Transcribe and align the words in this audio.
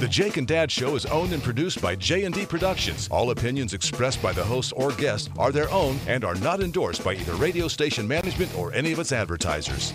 The 0.00 0.08
Jake 0.08 0.38
and 0.38 0.46
Dad 0.46 0.72
Show 0.72 0.96
is 0.96 1.04
owned 1.04 1.34
and 1.34 1.42
produced 1.42 1.82
by 1.82 1.94
J&D 1.94 2.46
Productions. 2.46 3.06
All 3.10 3.32
opinions 3.32 3.74
expressed 3.74 4.22
by 4.22 4.32
the 4.32 4.42
host 4.42 4.72
or 4.74 4.92
guest 4.92 5.28
are 5.36 5.52
their 5.52 5.70
own 5.70 6.00
and 6.06 6.24
are 6.24 6.36
not 6.36 6.62
endorsed 6.62 7.04
by 7.04 7.12
either 7.12 7.34
radio 7.34 7.68
station 7.68 8.08
management 8.08 8.50
or 8.56 8.72
any 8.72 8.92
of 8.92 8.98
its 8.98 9.12
advertisers. 9.12 9.92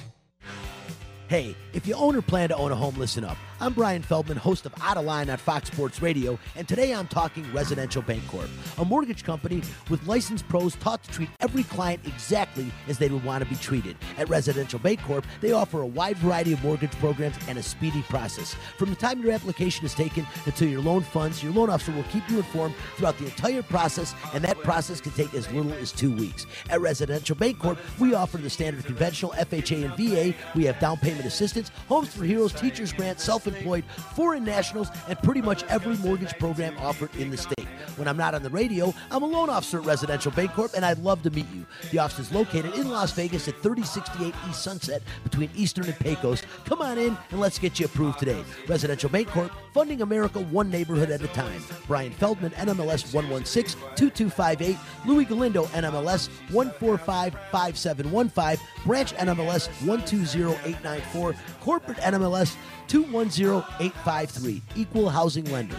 Hey, 1.28 1.56
if 1.74 1.88
you 1.88 1.96
own 1.96 2.16
or 2.16 2.22
plan 2.22 2.50
to 2.50 2.56
own 2.56 2.72
a 2.72 2.76
home, 2.76 2.96
listen 3.00 3.26
up. 3.26 3.36
I'm 3.62 3.72
Brian 3.72 4.02
Feldman, 4.02 4.36
host 4.36 4.66
of 4.66 4.74
Out 4.82 4.98
of 4.98 5.06
Line 5.06 5.30
on 5.30 5.38
Fox 5.38 5.70
Sports 5.70 6.02
Radio, 6.02 6.38
and 6.58 6.68
today 6.68 6.94
I'm 6.94 7.08
talking 7.08 7.50
Residential 7.54 8.04
Bancorp, 8.04 8.50
a 8.78 8.84
mortgage 8.84 9.24
company 9.24 9.62
with 9.90 10.06
licensed 10.06 10.46
pros 10.50 10.76
taught 10.76 11.02
to 11.06 11.12
treat 11.12 11.30
every 11.40 11.64
client 11.64 12.02
exactly 12.06 12.70
as 12.90 12.98
they 12.98 13.08
would 13.08 13.24
want 13.24 13.46
to 13.46 13.50
be 13.50 13.56
treated. 13.56 13.96
At 14.18 14.28
Residential 14.28 14.78
Bancorp, 14.78 15.24
they 15.40 15.54
offer 15.54 15.80
a 15.80 15.86
wide 15.86 16.18
variety 16.18 16.52
of 16.52 16.62
mortgage 16.66 16.92
programs 17.00 17.38
and 17.48 17.58
a 17.58 17.64
speedy 17.64 18.02
process. 18.10 18.58
From 18.78 18.90
the 18.90 18.96
time 18.98 19.22
your 19.22 19.32
application 19.32 19.86
is 19.86 19.94
taken 19.94 20.28
until 20.46 20.68
your 20.68 20.82
loan 20.82 21.04
funds, 21.04 21.42
your 21.42 21.54
loan 21.54 21.70
officer 21.70 21.94
will 21.94 22.04
keep 22.04 22.30
you 22.30 22.38
informed 22.38 22.76
throughout 22.98 23.18
the 23.20 23.26
entire 23.26 23.64
process, 23.64 24.14
and 24.34 24.44
that 24.44 24.60
process 24.64 25.00
can 25.00 25.14
take 25.14 25.34
as 25.34 25.50
little 25.54 25.72
as 25.74 25.94
two 25.94 26.14
weeks. 26.14 26.46
At 26.70 26.82
Residential 26.82 27.38
Bancorp, 27.38 27.78
we 28.00 28.16
offer 28.16 28.38
the 28.38 28.50
standard 28.50 28.84
conventional 28.84 29.32
FHA 29.32 29.86
and 29.86 29.96
VA. 29.96 30.38
We 30.56 30.66
have 30.66 30.78
down 30.80 30.98
payment 30.98 31.26
assistance, 31.26 31.72
Homes 31.88 32.14
for 32.14 32.26
Heroes, 32.26 32.52
Teachers 32.52 32.92
Grant, 32.92 33.22
self 33.22 33.45
employed, 33.48 33.84
foreign 34.16 34.44
nationals, 34.44 34.90
and 35.08 35.18
pretty 35.20 35.42
much 35.42 35.64
every 35.66 35.98
mortgage 35.98 36.38
program 36.40 36.78
offered 36.80 37.14
in 37.16 37.30
the 37.30 37.38
state. 37.38 37.68
When 37.98 38.08
I'm 38.08 38.18
not 38.18 38.36
on 38.36 38.44
the 38.44 38.50
radio, 38.50 38.94
I'm 39.10 39.24
a 39.24 39.26
loan 39.26 39.50
officer 39.50 39.80
at 39.80 39.86
Residential 39.86 40.32
Bancorp, 40.32 40.74
and 40.74 40.84
I'd 40.84 41.00
love 41.00 41.22
to 41.24 41.30
meet 41.30 41.46
you. 41.54 41.66
The 41.92 42.00
office 42.00 42.20
is 42.20 42.32
located 42.34 42.74
in 42.76 42.90
Las 42.90 43.12
Vegas 43.14 43.48
at 43.48 43.56
3068 43.62 44.34
East 44.50 44.64
Sunset 44.64 45.02
between 45.24 45.50
Eastern 45.56 45.86
and 45.86 45.98
Pecos. 46.00 46.44
Come 46.66 46.82
on 46.82 46.98
in 46.98 47.18
and 47.32 47.40
let's 47.40 47.58
get 47.58 47.80
you 47.80 47.86
approved 47.86 48.20
today. 48.20 48.44
Residential 48.68 49.10
Bancorp, 49.10 49.52
funding 49.74 50.02
America 50.02 50.40
one 50.40 50.70
neighborhood 50.70 51.10
at 51.10 51.22
a 51.22 51.28
time. 51.30 51.64
Brian 51.88 52.12
Feldman, 52.12 52.52
NMLS 52.52 53.14
116 53.14 53.80
2258. 53.96 54.78
Louis 55.06 55.26
Galindo, 55.26 55.66
NMLS 55.66 56.30
145 56.52 57.34
5715. 57.52 58.66
Branch 58.86 59.14
NMLS 59.16 59.68
120894. 59.86 61.36
Corporate 61.66 61.98
NMLS 61.98 62.56
210853. 62.90 64.62
Equal 64.76 65.10
housing 65.10 65.46
lender. 65.46 65.76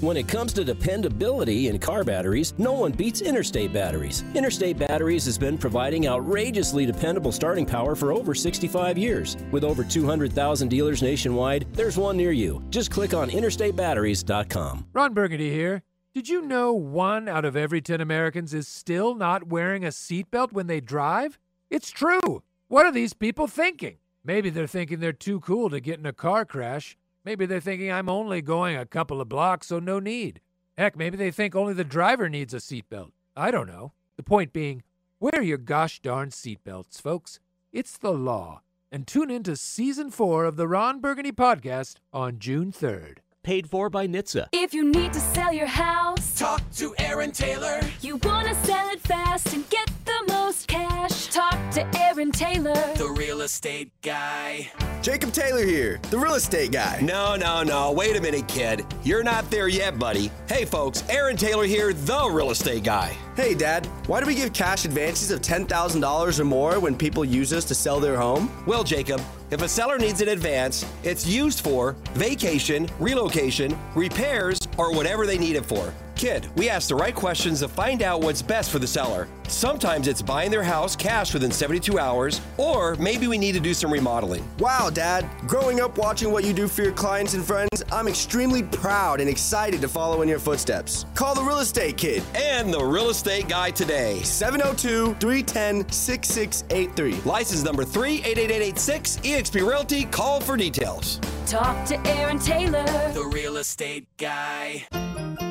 When 0.00 0.16
it 0.16 0.28
comes 0.28 0.52
to 0.52 0.64
dependability 0.64 1.66
in 1.66 1.80
car 1.80 2.04
batteries, 2.04 2.54
no 2.56 2.72
one 2.72 2.92
beats 2.92 3.20
Interstate 3.20 3.72
Batteries. 3.72 4.22
Interstate 4.36 4.78
Batteries 4.78 5.24
has 5.24 5.36
been 5.36 5.58
providing 5.58 6.06
outrageously 6.06 6.86
dependable 6.86 7.32
starting 7.32 7.66
power 7.66 7.96
for 7.96 8.12
over 8.12 8.32
65 8.32 8.96
years. 8.96 9.36
With 9.50 9.64
over 9.64 9.82
200,000 9.82 10.68
dealers 10.68 11.02
nationwide, 11.02 11.66
there's 11.72 11.98
one 11.98 12.16
near 12.16 12.30
you. 12.30 12.62
Just 12.70 12.92
click 12.92 13.12
on 13.12 13.28
interstatebatteries.com. 13.28 14.86
Ron 14.92 15.14
Burgundy 15.14 15.50
here. 15.50 15.82
Did 16.14 16.28
you 16.28 16.42
know 16.42 16.72
one 16.72 17.28
out 17.28 17.44
of 17.44 17.56
every 17.56 17.80
10 17.80 18.00
Americans 18.00 18.54
is 18.54 18.68
still 18.68 19.16
not 19.16 19.48
wearing 19.48 19.84
a 19.84 19.88
seatbelt 19.88 20.52
when 20.52 20.68
they 20.68 20.80
drive? 20.80 21.40
It's 21.70 21.90
true. 21.90 22.44
What 22.70 22.86
are 22.86 22.92
these 22.92 23.14
people 23.14 23.48
thinking? 23.48 23.96
Maybe 24.22 24.48
they're 24.48 24.68
thinking 24.68 25.00
they're 25.00 25.12
too 25.12 25.40
cool 25.40 25.70
to 25.70 25.80
get 25.80 25.98
in 25.98 26.06
a 26.06 26.12
car 26.12 26.44
crash. 26.44 26.96
Maybe 27.24 27.44
they're 27.44 27.58
thinking 27.58 27.90
I'm 27.90 28.08
only 28.08 28.42
going 28.42 28.76
a 28.76 28.86
couple 28.86 29.20
of 29.20 29.28
blocks, 29.28 29.66
so 29.66 29.80
no 29.80 29.98
need. 29.98 30.40
Heck, 30.78 30.96
maybe 30.96 31.16
they 31.16 31.32
think 31.32 31.56
only 31.56 31.74
the 31.74 31.82
driver 31.82 32.28
needs 32.28 32.54
a 32.54 32.58
seatbelt. 32.58 33.10
I 33.36 33.50
don't 33.50 33.66
know. 33.66 33.90
The 34.16 34.22
point 34.22 34.52
being, 34.52 34.84
wear 35.18 35.42
your 35.42 35.58
gosh 35.58 35.98
darn 35.98 36.28
seatbelts, 36.28 37.02
folks. 37.02 37.40
It's 37.72 37.98
the 37.98 38.12
law. 38.12 38.62
And 38.92 39.04
tune 39.04 39.32
in 39.32 39.42
to 39.42 39.56
season 39.56 40.12
four 40.12 40.44
of 40.44 40.54
the 40.54 40.68
Ron 40.68 41.00
Burgundy 41.00 41.32
podcast 41.32 41.96
on 42.12 42.38
June 42.38 42.70
3rd. 42.70 43.16
Paid 43.42 43.68
for 43.68 43.90
by 43.90 44.06
NHTSA. 44.06 44.46
If 44.52 44.72
you 44.72 44.88
need 44.88 45.12
to 45.12 45.18
sell 45.18 45.52
your 45.52 45.66
house, 45.66 46.38
talk 46.38 46.62
to 46.74 46.94
Aaron 46.98 47.32
Taylor. 47.32 47.80
You 48.00 48.18
want 48.18 48.46
to 48.46 48.54
sell 48.64 48.88
it 48.90 49.00
fast 49.00 49.54
and 49.54 49.68
get 49.70 49.90
the 50.26 50.32
most 50.32 50.66
cash, 50.66 51.28
talk 51.28 51.70
to 51.70 51.86
Aaron 51.98 52.32
Taylor, 52.32 52.74
the 52.96 53.14
real 53.16 53.42
estate 53.42 53.90
guy. 54.02 54.70
Jacob 55.02 55.32
Taylor 55.32 55.64
here, 55.64 55.98
the 56.10 56.18
real 56.18 56.34
estate 56.34 56.72
guy. 56.72 57.00
No, 57.00 57.36
no, 57.36 57.62
no. 57.62 57.92
Wait 57.92 58.16
a 58.16 58.20
minute, 58.20 58.46
kid. 58.48 58.84
You're 59.02 59.22
not 59.22 59.50
there 59.50 59.68
yet, 59.68 59.98
buddy. 59.98 60.30
Hey, 60.46 60.64
folks, 60.64 61.04
Aaron 61.08 61.36
Taylor 61.36 61.64
here, 61.64 61.92
the 61.92 62.28
real 62.30 62.50
estate 62.50 62.84
guy. 62.84 63.16
Hey, 63.34 63.54
Dad, 63.54 63.86
why 64.06 64.20
do 64.20 64.26
we 64.26 64.34
give 64.34 64.52
cash 64.52 64.84
advances 64.84 65.30
of 65.30 65.40
$10,000 65.40 66.38
or 66.40 66.44
more 66.44 66.78
when 66.78 66.96
people 66.96 67.24
use 67.24 67.52
us 67.52 67.64
to 67.66 67.74
sell 67.74 68.00
their 68.00 68.16
home? 68.16 68.50
Well, 68.66 68.84
Jacob, 68.84 69.22
if 69.50 69.62
a 69.62 69.68
seller 69.68 69.98
needs 69.98 70.20
an 70.20 70.28
advance, 70.28 70.84
it's 71.02 71.26
used 71.26 71.60
for 71.60 71.92
vacation, 72.14 72.88
relocation, 72.98 73.78
repairs, 73.94 74.58
or 74.76 74.92
whatever 74.94 75.26
they 75.26 75.38
need 75.38 75.56
it 75.56 75.64
for. 75.64 75.94
Kid, 76.20 76.48
we 76.54 76.68
ask 76.68 76.90
the 76.90 76.94
right 76.94 77.14
questions 77.14 77.60
to 77.60 77.68
find 77.68 78.02
out 78.02 78.20
what's 78.20 78.42
best 78.42 78.70
for 78.70 78.78
the 78.78 78.86
seller. 78.86 79.26
Sometimes 79.48 80.06
it's 80.06 80.20
buying 80.20 80.50
their 80.50 80.62
house 80.62 80.94
cash 80.94 81.32
within 81.32 81.50
72 81.50 81.98
hours, 81.98 82.42
or 82.58 82.94
maybe 82.96 83.26
we 83.26 83.38
need 83.38 83.52
to 83.52 83.58
do 83.58 83.72
some 83.72 83.90
remodeling. 83.90 84.46
Wow, 84.58 84.90
Dad. 84.90 85.26
Growing 85.46 85.80
up 85.80 85.96
watching 85.96 86.30
what 86.30 86.44
you 86.44 86.52
do 86.52 86.68
for 86.68 86.82
your 86.82 86.92
clients 86.92 87.32
and 87.32 87.42
friends, 87.42 87.82
I'm 87.90 88.06
extremely 88.06 88.62
proud 88.62 89.22
and 89.22 89.30
excited 89.30 89.80
to 89.80 89.88
follow 89.88 90.20
in 90.20 90.28
your 90.28 90.38
footsteps. 90.38 91.06
Call 91.14 91.34
the 91.34 91.42
real 91.42 91.60
estate 91.60 91.96
kid 91.96 92.22
and 92.34 92.70
the 92.70 92.84
real 92.84 93.08
estate 93.08 93.48
guy 93.48 93.70
today. 93.70 94.20
702 94.20 95.14
310 95.14 95.90
6683. 95.90 97.22
License 97.22 97.64
number 97.64 97.82
388886, 97.82 99.16
eXp 99.20 99.66
Realty. 99.66 100.04
Call 100.04 100.42
for 100.42 100.58
details. 100.58 101.18
talk 101.46 101.82
to 101.86 101.98
Aaron 102.06 102.38
Taylor. 102.38 102.84
The 103.14 103.24
real 103.32 103.56
estate 103.56 104.06
guy. 104.18 104.86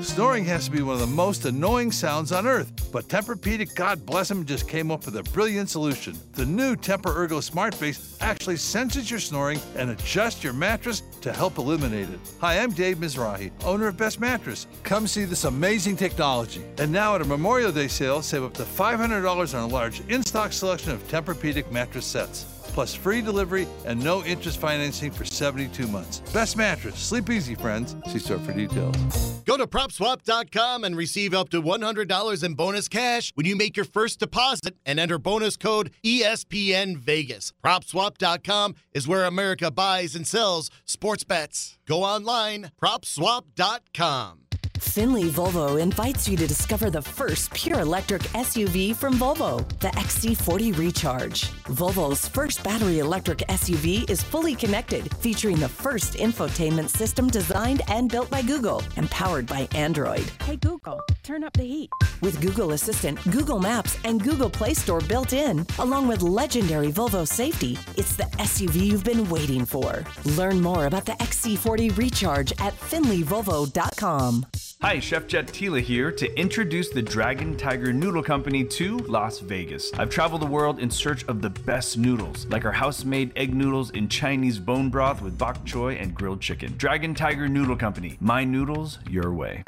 Snoring 0.01 0.45
has 0.45 0.66
to 0.66 0.72
be 0.72 0.81
one 0.81 0.95
of 0.95 1.00
the 1.00 1.07
most 1.07 1.45
annoying 1.45 1.91
sounds 1.91 2.31
on 2.31 2.47
earth, 2.47 2.90
but 2.91 3.07
Tempur-Pedic, 3.07 3.75
God 3.75 4.06
bless 4.06 4.29
him, 4.31 4.45
just 4.45 4.67
came 4.67 4.91
up 4.91 5.06
with 5.06 5.16
a 5.17 5.23
brilliant 5.31 5.69
solution. 5.69 6.17
The 6.34 6.45
new 6.45 6.75
Tempur-Ergo 6.75 7.40
Smart 7.40 7.79
Base 7.79 8.18
actually 8.22 8.57
senses 8.57 9.09
your 9.09 9.19
snoring 9.19 9.59
and 9.75 9.91
adjusts 9.91 10.44
your 10.44 10.53
mattress 10.53 11.01
to 11.22 11.31
help 11.31 11.57
eliminate 11.57 12.09
it. 12.09 12.19
Hi, 12.39 12.59
I'm 12.59 12.72
Dave 12.72 12.97
Mizrahi, 12.97 13.51
owner 13.63 13.88
of 13.88 13.97
Best 13.97 14.19
Mattress. 14.19 14.68
Come 14.84 15.07
see 15.07 15.25
this 15.25 15.44
amazing 15.44 15.97
technology. 15.97 16.63
And 16.78 16.91
now 16.91 17.16
at 17.16 17.22
a 17.22 17.25
Memorial 17.25 17.72
Day 17.72 17.88
sale, 17.88 18.22
save 18.22 18.44
up 18.44 18.53
to 18.56 18.63
$500 18.63 19.53
on 19.53 19.69
a 19.69 19.73
large 19.73 20.01
in-stock 20.09 20.53
selection 20.53 20.91
of 20.91 21.07
Tempur-Pedic 21.07 21.72
mattress 21.72 22.06
sets. 22.06 22.45
Plus 22.79 22.95
free 22.95 23.22
delivery 23.22 23.67
and 23.84 24.01
no 24.01 24.23
interest 24.23 24.57
financing 24.57 25.12
for 25.12 25.25
72 25.25 25.85
months. 25.85 26.22
Best 26.31 26.56
mattress. 26.56 26.95
Sleep 26.97 27.29
easy, 27.29 27.53
friends. 27.53 27.94
See 28.07 28.19
store 28.19 28.40
for 28.40 28.53
details. 28.53 28.95
Go 29.44 29.57
to 29.57 29.67
PropSwap.com 29.67 30.85
and 30.85 30.95
receive 30.95 31.34
up 31.34 31.50
to 31.50 31.62
$100 31.62 32.41
in 32.41 32.53
bonus 32.53 32.88
cash 32.88 33.34
when 33.35 33.45
you 33.45 33.57
make 33.57 33.75
your 33.75 33.84
first 33.84 34.22
deposit 34.22 34.78
and 34.85 34.97
enter 34.97 35.19
bonus 35.19 35.57
code 35.57 35.91
ESPN 36.06 36.95
Vegas. 36.95 37.51
PropSwap.com 37.62 38.75
is 38.94 39.09
where 39.09 39.25
America 39.25 39.69
buys 39.69 40.16
and 40.16 40.25
sells 40.25 40.72
sports 40.85 41.25
bets. 41.25 41.78
Go 41.85 42.06
online, 42.06 42.72
PropSwap.com. 42.81 44.49
Finley 44.81 45.25
Volvo 45.25 45.79
invites 45.79 46.28
you 46.28 46.38
to 46.38 46.47
discover 46.47 46.90
the 46.90 47.01
first 47.01 47.53
pure 47.53 47.79
electric 47.79 48.22
SUV 48.34 48.95
from 48.95 49.16
Volvo, 49.16 49.67
the 49.79 49.90
XC40 49.90 50.78
Recharge. 50.78 51.51
Volvo's 51.66 52.28
first 52.28 52.63
battery 52.63 53.00
electric 53.00 53.39
SUV 53.50 54.09
is 54.09 54.23
fully 54.23 54.56
connected, 54.56 55.13
featuring 55.18 55.57
the 55.57 55.69
first 55.69 56.13
infotainment 56.13 56.89
system 56.89 57.28
designed 57.28 57.81
and 57.89 58.09
built 58.09 58.29
by 58.29 58.41
Google 58.41 58.81
and 58.95 59.09
powered 59.12 59.45
by 59.47 59.68
Android. 59.75 60.31
Hey 60.44 60.56
Google, 60.57 61.01
turn 61.29 61.44
up 61.44 61.53
the 61.53 61.63
heat. 61.63 61.91
With 62.22 62.41
Google 62.41 62.72
Assistant, 62.72 63.19
Google 63.29 63.59
Maps, 63.59 64.00
and 64.03 64.23
Google 64.23 64.50
Play 64.50 64.73
Store 64.73 65.00
built 65.00 65.31
in, 65.31 65.63
along 65.78 66.07
with 66.07 66.23
legendary 66.23 66.91
Volvo 66.91 67.28
safety, 67.28 67.78
it's 67.97 68.16
the 68.16 68.23
SUV 68.40 68.75
you've 68.75 69.03
been 69.03 69.29
waiting 69.29 69.63
for. 69.63 70.03
Learn 70.38 70.59
more 70.59 70.88
about 70.88 71.06
the 71.06 71.12
XC40 71.12 71.95
Recharge 71.95 72.51
at 72.54 72.74
finleyvolvo.com. 72.74 74.48
Hi, 74.81 75.00
Chef 75.00 75.27
Jet 75.27 75.45
Tila 75.48 75.81
here 75.81 76.12
to 76.12 76.39
introduce 76.39 76.89
the 76.89 77.01
Dragon 77.01 77.56
Tiger 77.56 77.94
Noodle 77.94 78.24
Company 78.24 78.63
to 78.63 78.98
Las 79.00 79.38
Vegas. 79.39 79.92
I've 80.00 80.09
traveled 80.09 80.42
the 80.42 80.48
world 80.48 80.80
in 80.80 80.89
search 80.89 81.25
of 81.25 81.44
the 81.44 81.51
best 81.51 81.95
noodles, 81.98 82.48
like 82.48 82.65
our 82.65 82.71
house 82.71 83.06
made 83.06 83.33
egg 83.36 83.54
noodles 83.54 83.92
in 83.92 84.09
Chinese 84.09 84.57
bone 84.57 84.89
broth 84.89 85.21
with 85.21 85.38
bok 85.38 85.63
choy 85.63 86.01
and 86.01 86.15
grilled 86.15 86.42
chicken. 86.42 86.74
Dragon 86.77 87.13
Tiger 87.13 87.48
Noodle 87.48 87.75
Company, 87.75 88.18
my 88.19 88.44
noodles, 88.44 88.98
your 89.07 89.31
way. 89.31 89.63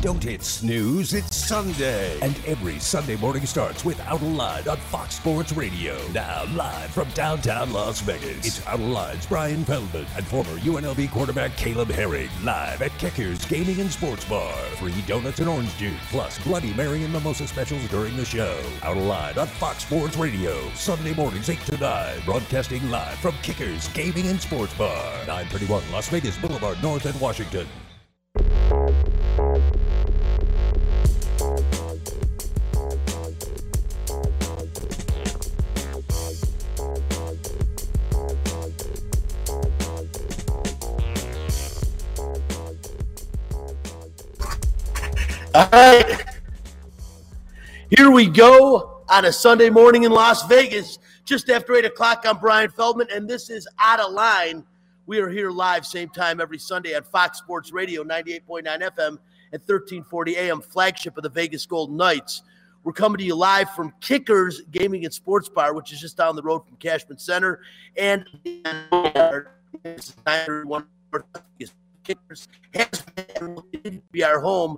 Don't 0.00 0.22
hit 0.22 0.44
snooze, 0.44 1.12
it's 1.12 1.34
Sunday. 1.34 2.20
And 2.20 2.40
every 2.46 2.78
Sunday 2.78 3.16
morning 3.16 3.44
starts 3.46 3.84
with 3.84 3.98
Out 4.02 4.22
Line 4.22 4.68
on 4.68 4.76
Fox 4.76 5.16
Sports 5.16 5.52
Radio. 5.52 5.98
Now, 6.12 6.44
live 6.54 6.90
from 6.90 7.08
downtown 7.14 7.72
Las 7.72 8.00
Vegas, 8.02 8.46
it's 8.46 8.64
Out 8.68 8.78
Line's 8.78 9.26
Brian 9.26 9.64
Feldman 9.64 10.06
and 10.14 10.24
former 10.24 10.56
UNLV 10.60 11.10
quarterback 11.10 11.56
Caleb 11.56 11.88
Herring. 11.88 12.28
Live 12.44 12.80
at 12.80 12.96
Kickers 12.98 13.44
Gaming 13.46 13.80
and 13.80 13.90
Sports 13.90 14.24
Bar. 14.26 14.52
Free 14.76 14.94
donuts 15.08 15.40
and 15.40 15.48
orange 15.48 15.76
juice, 15.76 15.98
plus 16.10 16.38
Bloody 16.44 16.72
Mary 16.74 17.02
and 17.02 17.12
mimosa 17.12 17.48
specials 17.48 17.84
during 17.88 18.16
the 18.16 18.24
show. 18.24 18.56
Out 18.84 18.98
Line 18.98 19.36
on 19.36 19.48
Fox 19.48 19.84
Sports 19.84 20.16
Radio. 20.16 20.56
Sunday 20.74 21.12
mornings 21.14 21.50
8 21.50 21.58
to 21.66 21.76
9. 21.76 22.20
Broadcasting 22.24 22.88
live 22.88 23.18
from 23.18 23.34
Kickers 23.42 23.88
Gaming 23.88 24.28
and 24.28 24.40
Sports 24.40 24.74
Bar. 24.74 25.26
931 25.26 25.82
Las 25.90 26.08
Vegas 26.08 26.38
Boulevard 26.38 26.80
North 26.84 27.04
in 27.04 27.18
Washington. 27.18 27.66
All 45.58 45.68
right. 45.72 46.24
Here 47.90 48.10
we 48.12 48.26
go 48.26 49.02
on 49.08 49.24
a 49.24 49.32
Sunday 49.32 49.70
morning 49.70 50.04
in 50.04 50.12
Las 50.12 50.46
Vegas, 50.46 51.00
just 51.24 51.50
after 51.50 51.74
8 51.74 51.86
o'clock. 51.86 52.24
I'm 52.24 52.38
Brian 52.38 52.70
Feldman, 52.70 53.08
and 53.12 53.28
this 53.28 53.50
is 53.50 53.66
Out 53.80 53.98
of 53.98 54.12
Line. 54.12 54.64
We 55.08 55.20
are 55.20 55.30
here 55.30 55.50
live, 55.50 55.86
same 55.86 56.10
time 56.10 56.38
every 56.38 56.58
Sunday 56.58 56.92
at 56.92 57.10
Fox 57.10 57.38
Sports 57.38 57.72
Radio, 57.72 58.04
98.9 58.04 58.66
FM 58.66 59.08
and 59.08 59.62
1340 59.64 60.36
AM, 60.36 60.60
flagship 60.60 61.16
of 61.16 61.22
the 61.22 61.30
Vegas 61.30 61.64
Golden 61.64 61.96
Knights. 61.96 62.42
We're 62.84 62.92
coming 62.92 63.16
to 63.16 63.24
you 63.24 63.34
live 63.34 63.70
from 63.70 63.94
Kickers 64.02 64.60
Gaming 64.70 65.06
and 65.06 65.14
Sports 65.14 65.48
Bar, 65.48 65.72
which 65.72 65.94
is 65.94 66.00
just 66.02 66.18
down 66.18 66.36
the 66.36 66.42
road 66.42 66.66
from 66.66 66.76
Cashman 66.76 67.16
Center. 67.16 67.62
And 67.96 68.26
Kickers 72.04 72.48
has 72.74 73.02
been 73.32 74.02
be 74.12 74.22
our 74.22 74.40
home 74.40 74.76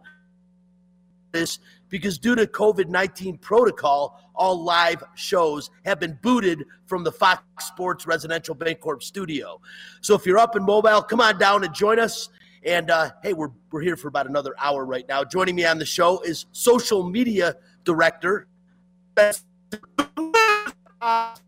this 1.32 1.58
because 1.90 2.19
due 2.19 2.34
to 2.34 2.46
COVID 2.46 2.88
19 2.88 3.37
protocol, 3.38 4.31
all 4.34 4.64
live 4.64 5.02
shows 5.14 5.70
have 5.84 6.00
been 6.00 6.19
booted 6.22 6.64
from 6.87 7.04
the 7.04 7.12
Fox 7.12 7.42
Sports 7.58 8.06
Residential 8.06 8.54
Bancorp 8.54 9.02
studio. 9.02 9.60
So 10.00 10.14
if 10.14 10.25
you're 10.25 10.38
up 10.38 10.56
in 10.56 10.64
mobile, 10.64 11.02
come 11.02 11.20
on 11.20 11.38
down 11.38 11.64
and 11.64 11.75
join 11.75 11.98
us. 11.98 12.31
And 12.64 12.90
uh, 12.90 13.10
hey, 13.22 13.32
we're, 13.32 13.50
we're 13.70 13.81
here 13.81 13.96
for 13.96 14.08
about 14.08 14.26
another 14.26 14.54
hour 14.58 14.84
right 14.87 15.06
now. 15.08 15.25
Joining 15.25 15.56
me 15.56 15.64
on 15.64 15.78
the 15.78 15.84
show 15.84 16.20
is 16.20 16.46
social 16.52 17.02
media 17.02 17.56
director. 17.84 18.46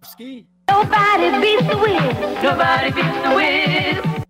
Ski. 0.03 0.47
Nobody 0.69 1.41
beats 1.41 1.69
the 1.69 1.79
Wiz. 1.79 2.43
Nobody 2.43 2.91
beats 2.91 3.23
the 3.23 3.35
Wiz. 3.35 4.25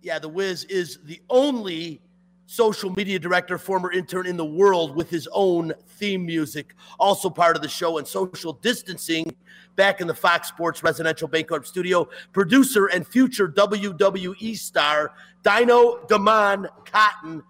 Yeah, 0.00 0.18
the 0.18 0.28
Wiz 0.28 0.64
is 0.64 1.00
the 1.04 1.20
only 1.28 2.00
social 2.48 2.88
media 2.88 3.18
director, 3.18 3.58
former 3.58 3.92
intern 3.92 4.26
in 4.26 4.38
the 4.38 4.44
world 4.44 4.96
with 4.96 5.10
his 5.10 5.28
own 5.32 5.70
theme 5.86 6.24
music. 6.24 6.74
Also 6.98 7.28
part 7.28 7.54
of 7.56 7.62
the 7.62 7.68
show 7.68 7.98
and 7.98 8.08
social 8.08 8.54
distancing 8.54 9.36
back 9.76 10.00
in 10.00 10.06
the 10.06 10.14
Fox 10.14 10.48
Sports 10.48 10.82
Residential 10.82 11.28
Bancorp 11.28 11.66
studio. 11.66 12.08
Producer 12.32 12.86
and 12.86 13.06
future 13.06 13.48
WWE 13.48 14.56
star 14.56 15.12
Dino 15.42 15.98
Damon 16.08 16.68
Cotton. 16.86 17.42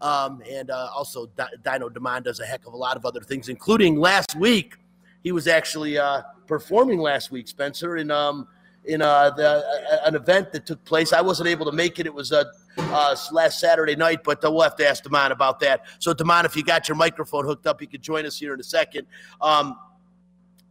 Um, 0.00 0.42
and 0.50 0.70
uh, 0.70 0.88
also, 0.96 1.26
D- 1.36 1.44
Dino 1.62 1.90
Damon 1.90 2.22
does 2.22 2.40
a 2.40 2.46
heck 2.46 2.66
of 2.66 2.72
a 2.72 2.76
lot 2.78 2.96
of 2.96 3.04
other 3.04 3.20
things, 3.20 3.50
including 3.50 4.00
last 4.00 4.34
week. 4.36 4.76
He 5.22 5.32
was 5.32 5.48
actually 5.48 5.98
uh, 5.98 6.22
performing 6.46 6.98
last 6.98 7.30
week, 7.30 7.46
Spencer, 7.46 7.98
in 7.98 8.10
um, 8.10 8.48
in 8.86 9.02
uh, 9.02 9.28
the, 9.36 9.46
uh, 9.46 10.06
an 10.06 10.14
event 10.14 10.50
that 10.52 10.64
took 10.64 10.82
place. 10.86 11.12
I 11.12 11.20
wasn't 11.20 11.50
able 11.50 11.66
to 11.66 11.72
make 11.72 11.98
it. 11.98 12.06
It 12.06 12.14
was 12.14 12.32
uh, 12.78 13.16
last 13.32 13.60
Saturday 13.60 13.96
night, 13.96 14.22
but 14.24 14.44
uh, 14.44 14.50
we'll 14.50 14.62
have 14.62 14.76
to 14.76 14.88
ask 14.88 15.02
Damon 15.02 15.32
about 15.32 15.60
that. 15.60 15.86
So, 15.98 16.12
Damon, 16.12 16.44
if 16.44 16.56
you 16.56 16.64
got 16.64 16.88
your 16.88 16.96
microphone 16.96 17.44
hooked 17.44 17.66
up, 17.66 17.80
you 17.80 17.88
can 17.88 18.00
join 18.00 18.26
us 18.26 18.38
here 18.38 18.54
in 18.54 18.60
a 18.60 18.64
second. 18.64 19.06
Um, 19.40 19.76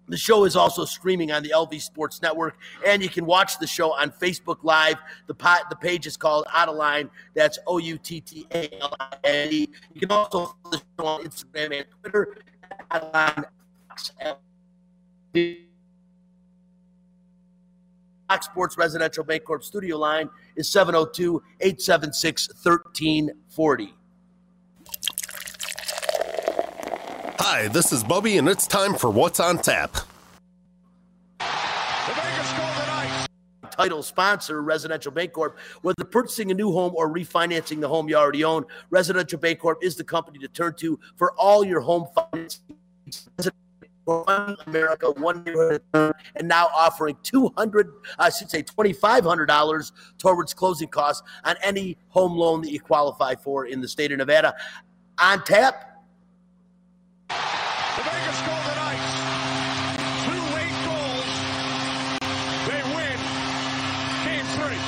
the 0.10 0.18
show 0.18 0.46
is 0.46 0.56
also 0.56 0.86
streaming 0.86 1.32
on 1.32 1.44
the 1.44 1.50
LV 1.50 1.80
Sports 1.82 2.22
Network, 2.22 2.58
and 2.86 3.04
you 3.04 3.10
can 3.10 3.26
watch 3.26 3.60
the 3.60 3.68
show 3.68 3.94
on 3.94 4.10
Facebook 4.10 4.58
Live. 4.64 4.98
The 5.28 5.36
the 5.70 5.76
page 5.76 6.08
is 6.08 6.18
called 6.18 6.46
Out 6.52 6.68
of 6.68 6.76
Line. 6.76 7.10
That's 7.36 7.60
O 7.68 7.78
U 7.78 7.98
T 7.98 8.20
T 8.20 8.48
A 8.52 8.70
L 8.82 8.96
I 9.00 9.16
N 9.24 9.50
E. 9.52 9.70
You 9.94 10.00
can 10.00 10.12
also 10.12 10.56
follow 10.64 10.72
the 10.72 10.82
show 10.98 11.06
on 11.06 11.24
Instagram 11.24 11.78
and 11.78 11.86
Twitter. 12.02 12.38
Out. 12.92 13.46
Fox 18.30 18.46
Sports 18.46 18.78
Residential 18.78 19.24
Bancorp 19.24 19.64
studio 19.64 19.98
line 19.98 20.30
is 20.56 20.70
702 20.70 21.42
876 21.62 22.50
1340. 22.64 23.94
Hi, 27.40 27.68
this 27.70 27.92
is 27.92 28.04
Bubby, 28.04 28.38
and 28.38 28.48
it's 28.48 28.68
time 28.68 28.94
for 28.94 29.10
What's 29.10 29.40
on 29.40 29.58
Tap. 29.58 29.98
Title 33.72 34.04
sponsor, 34.04 34.62
Residential 34.62 35.12
Bancorp. 35.12 35.54
Whether 35.82 36.04
purchasing 36.04 36.52
a 36.52 36.54
new 36.54 36.72
home 36.72 36.94
or 36.96 37.12
refinancing 37.12 37.82
the 37.82 37.88
home 37.88 38.08
you 38.08 38.16
already 38.16 38.44
own, 38.44 38.64
Residential 38.92 39.40
Bancorp 39.40 39.78
is 39.82 39.96
the 39.96 40.04
company 40.04 40.38
to 40.38 40.48
turn 40.48 40.76
to 40.76 41.00
for 41.16 41.34
all 41.36 41.64
your 41.64 41.80
home 41.80 42.06
financing. 42.14 42.76
One 44.10 44.58
America, 44.66 45.12
one 45.12 45.44
year, 45.46 45.80
and 45.94 46.48
now 46.48 46.70
offering 46.76 47.16
two 47.22 47.54
hundred, 47.56 47.92
I 48.18 48.32
should 48.32 48.50
say 48.50 48.64
twenty 48.64 48.92
five 48.92 49.24
hundred 49.24 49.46
dollars 49.46 49.92
towards 50.18 50.52
closing 50.52 50.88
costs 50.88 51.22
on 51.44 51.56
any 51.64 51.96
home 52.08 52.36
loan 52.36 52.64
that 52.64 52.72
you 52.72 52.80
qualify 52.80 53.36
for 53.36 53.68
in 53.68 53.82
the 53.82 53.88
state 53.88 54.12
of 54.12 54.18
Nevada. 54.18 54.56
On 55.22 55.44
tap, 55.44 56.02
The 57.28 57.36
Vegas 57.98 58.42
Golden 58.48 58.76
Knights. 58.82 59.14
Two 60.26 60.42
late 60.58 60.74
goals. 60.90 61.30
They 62.66 62.82
win 62.96 63.20
game 64.26 64.48
three. 64.58 64.82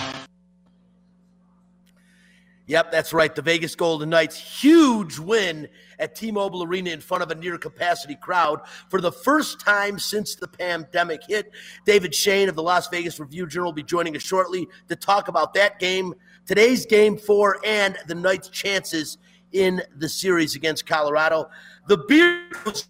Yep, 2.72 2.90
that's 2.90 3.12
right. 3.12 3.36
The 3.36 3.42
Vegas 3.42 3.76
Golden 3.76 4.10
Knights, 4.10 4.38
huge 4.38 5.20
win 5.20 5.68
at 6.00 6.16
T 6.16 6.32
Mobile 6.32 6.64
Arena 6.64 6.92
in 6.92 7.02
front 7.02 7.22
of 7.22 7.30
a 7.30 7.36
near 7.36 7.58
capacity 7.58 8.16
crowd 8.16 8.62
for 8.88 9.02
the 9.02 9.12
first 9.12 9.60
time 9.60 10.00
since 10.00 10.36
the 10.36 10.48
pandemic 10.48 11.22
hit. 11.28 11.52
David 11.86 12.16
Schoen 12.16 12.48
of 12.48 12.56
the 12.56 12.64
Las 12.64 12.88
Vegas 12.88 13.20
Review 13.20 13.46
Journal 13.46 13.72
will 13.72 13.74
be 13.74 13.84
joining 13.84 14.16
us 14.16 14.22
shortly 14.22 14.70
to 14.88 14.96
talk 14.96 15.28
about 15.28 15.54
that 15.56 15.80
game, 15.80 16.14
today's 16.46 16.86
game 16.86 17.18
four, 17.18 17.60
and 17.66 17.98
the 18.08 18.16
Knights' 18.16 18.48
chances 18.48 19.18
in 19.52 19.82
the 19.98 20.08
series 20.08 20.56
against 20.56 20.86
Colorado. 20.86 21.50
The 21.90 21.98
Bears 21.98 22.88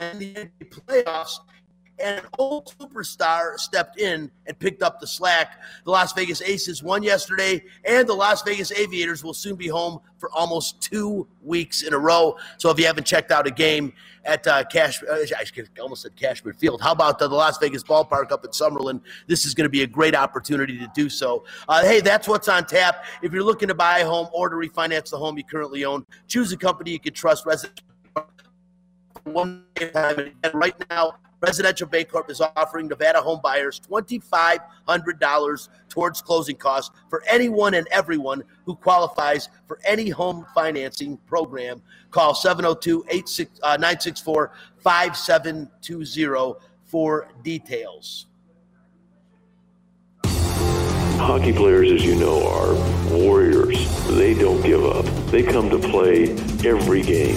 and 0.00 0.18
the 0.18 0.34
NBA 0.34 0.68
playoffs 0.68 1.38
and 2.00 2.20
an 2.20 2.26
old 2.38 2.74
superstar 2.78 3.58
stepped 3.58 3.98
in 3.98 4.30
and 4.46 4.58
picked 4.58 4.82
up 4.82 5.00
the 5.00 5.06
slack. 5.06 5.60
The 5.84 5.90
Las 5.90 6.12
Vegas 6.12 6.42
Aces 6.42 6.82
won 6.82 7.02
yesterday, 7.02 7.62
and 7.84 8.08
the 8.08 8.14
Las 8.14 8.42
Vegas 8.42 8.72
Aviators 8.72 9.24
will 9.24 9.34
soon 9.34 9.56
be 9.56 9.68
home 9.68 10.00
for 10.18 10.30
almost 10.32 10.80
two 10.80 11.26
weeks 11.42 11.82
in 11.82 11.94
a 11.94 11.98
row. 11.98 12.36
So 12.58 12.70
if 12.70 12.78
you 12.78 12.86
haven't 12.86 13.06
checked 13.06 13.30
out 13.30 13.46
a 13.46 13.50
game 13.50 13.92
at 14.24 14.46
uh, 14.46 14.64
Cash, 14.64 15.02
uh, 15.04 15.14
I 15.14 15.44
almost 15.80 16.02
said 16.02 16.16
Cashman 16.16 16.54
Field. 16.54 16.80
How 16.82 16.92
about 16.92 17.20
uh, 17.22 17.28
the 17.28 17.34
Las 17.34 17.58
Vegas 17.58 17.82
Ballpark 17.82 18.32
up 18.32 18.44
in 18.44 18.50
Summerlin? 18.50 19.00
This 19.26 19.46
is 19.46 19.54
going 19.54 19.64
to 19.64 19.70
be 19.70 19.82
a 19.82 19.86
great 19.86 20.14
opportunity 20.14 20.78
to 20.78 20.90
do 20.94 21.08
so. 21.08 21.44
Uh, 21.68 21.82
hey, 21.82 22.00
that's 22.00 22.28
what's 22.28 22.48
on 22.48 22.66
tap. 22.66 23.04
If 23.22 23.32
you're 23.32 23.44
looking 23.44 23.68
to 23.68 23.74
buy 23.74 24.00
a 24.00 24.06
home 24.06 24.28
or 24.32 24.48
to 24.48 24.56
refinance 24.56 25.10
the 25.10 25.18
home 25.18 25.38
you 25.38 25.44
currently 25.44 25.84
own, 25.84 26.04
choose 26.26 26.52
a 26.52 26.56
company 26.56 26.90
you 26.90 27.00
can 27.00 27.14
trust. 27.14 27.46
Resident 27.46 27.80
one 29.32 29.64
time. 29.92 30.32
And 30.42 30.54
right 30.54 30.74
now, 30.90 31.14
Residential 31.40 31.86
Bancorp 31.86 32.30
is 32.30 32.40
offering 32.40 32.88
Nevada 32.88 33.20
home 33.20 33.40
buyers 33.42 33.80
$2,500 33.88 35.68
towards 35.88 36.20
closing 36.20 36.56
costs 36.56 36.90
for 37.08 37.22
anyone 37.28 37.74
and 37.74 37.86
everyone 37.92 38.42
who 38.66 38.74
qualifies 38.74 39.48
for 39.66 39.78
any 39.84 40.08
home 40.08 40.44
financing 40.54 41.16
program. 41.26 41.80
Call 42.10 42.34
702 42.34 43.04
uh, 43.62 43.76
964 43.76 44.52
5720 44.82 46.54
for 46.84 47.28
details. 47.42 48.26
Hockey 51.18 51.52
players, 51.52 51.90
as 51.92 52.04
you 52.04 52.14
know, 52.14 52.46
are 52.48 52.74
warriors. 53.12 54.06
They 54.06 54.34
don't 54.34 54.62
give 54.62 54.84
up. 54.84 55.04
They 55.30 55.42
come 55.42 55.68
to 55.70 55.78
play 55.78 56.30
every 56.64 57.02
game. 57.02 57.36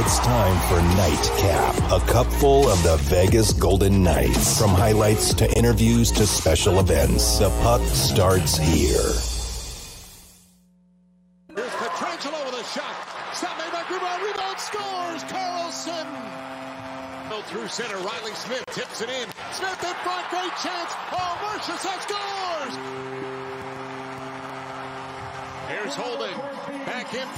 It's 0.00 0.20
time 0.20 0.56
for 0.68 0.80
Nightcap, 0.96 1.74
a 1.90 2.06
cupful 2.06 2.68
of 2.68 2.80
the 2.84 2.98
Vegas 3.10 3.52
Golden 3.52 4.04
Knights. 4.04 4.56
From 4.56 4.70
highlights 4.70 5.34
to 5.34 5.58
interviews 5.58 6.12
to 6.12 6.24
special 6.24 6.78
events, 6.78 7.40
the 7.40 7.50
puck 7.62 7.82
starts 7.82 8.56
here. 8.56 9.37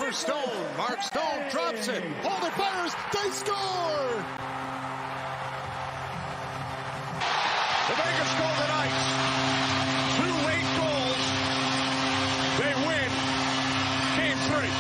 For 0.01 0.13
Stone. 0.13 0.77
Mark 0.79 1.03
Stone 1.03 1.51
drops 1.51 1.89
it. 1.89 2.03
Holden 2.23 2.51
fires. 2.53 2.95
They 3.13 3.31
score. 3.33 4.25
The 7.87 7.95
Vegas 8.01 8.33
Golden 8.41 8.69
Knights. 8.73 9.05
Two 10.17 10.33
late 10.47 10.69
goals. 10.81 11.21
They 12.57 12.73
win. 12.87 13.11
Game 14.17 14.41
three. 14.49 14.73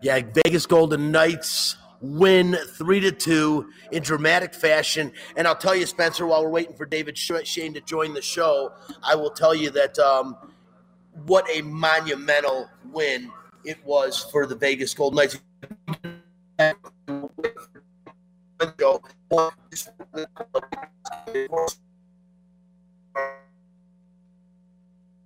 Yeah, 0.00 0.20
Vegas 0.44 0.66
Golden 0.66 1.10
Knights 1.10 1.76
win 2.00 2.56
three 2.74 3.00
to 3.00 3.10
two 3.10 3.70
in 3.90 4.04
dramatic 4.04 4.54
fashion. 4.54 5.10
And 5.36 5.48
I'll 5.48 5.56
tell 5.56 5.74
you, 5.74 5.86
Spencer, 5.86 6.26
while 6.26 6.44
we're 6.44 6.50
waiting 6.50 6.76
for 6.76 6.86
David 6.86 7.18
Schoen 7.18 7.74
to 7.74 7.80
join 7.80 8.14
the 8.14 8.22
show, 8.22 8.70
I 9.02 9.16
will 9.16 9.30
tell 9.30 9.52
you 9.52 9.70
that 9.70 9.98
um, 9.98 10.36
what 11.26 11.46
a 11.50 11.62
monumental 11.62 12.68
win 12.92 13.30
it 13.64 13.78
was 13.84 14.22
for 14.30 14.46
the 14.46 14.54
Vegas 14.54 14.94
Golden 14.94 15.16
Knights. 15.16 15.38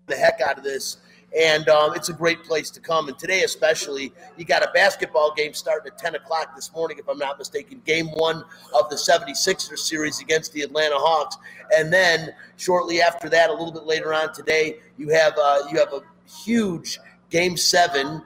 The 0.06 0.16
heck 0.16 0.40
out 0.40 0.58
of 0.58 0.64
this 0.64 0.98
and 1.36 1.68
um, 1.68 1.94
it's 1.94 2.08
a 2.08 2.12
great 2.12 2.42
place 2.44 2.70
to 2.70 2.80
come. 2.80 3.08
And 3.08 3.18
today, 3.18 3.42
especially, 3.42 4.12
you 4.36 4.44
got 4.44 4.62
a 4.62 4.70
basketball 4.72 5.34
game 5.34 5.52
starting 5.52 5.92
at 5.92 5.98
10 5.98 6.14
o'clock 6.14 6.54
this 6.54 6.72
morning, 6.72 6.98
if 6.98 7.08
I'm 7.08 7.18
not 7.18 7.38
mistaken. 7.38 7.82
Game 7.84 8.08
one 8.08 8.44
of 8.74 8.88
the 8.88 8.96
76ers 8.96 9.78
series 9.78 10.20
against 10.20 10.52
the 10.52 10.62
Atlanta 10.62 10.96
Hawks, 10.96 11.36
and 11.76 11.92
then 11.92 12.30
shortly 12.56 13.02
after 13.02 13.28
that, 13.28 13.50
a 13.50 13.52
little 13.52 13.72
bit 13.72 13.84
later 13.84 14.14
on 14.14 14.32
today, 14.32 14.76
you 14.96 15.10
have 15.10 15.34
uh, 15.38 15.60
you 15.70 15.78
have 15.78 15.92
a 15.92 16.02
huge 16.28 16.98
Game 17.30 17.56
Seven 17.56 18.22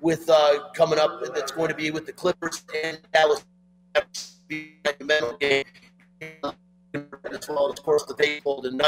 with 0.00 0.28
uh, 0.30 0.68
coming 0.74 0.98
up 0.98 1.20
that's 1.34 1.52
going 1.52 1.68
to 1.68 1.74
be 1.74 1.90
with 1.90 2.06
the 2.06 2.12
Clippers 2.12 2.62
and 2.84 3.00
Dallas. 3.12 3.44
Game 5.40 5.64
as 6.94 7.48
well 7.48 7.70
as, 7.70 7.78
of 7.78 7.84
course, 7.84 8.04
the 8.04 8.14
baseball 8.14 8.62
tonight 8.62 8.86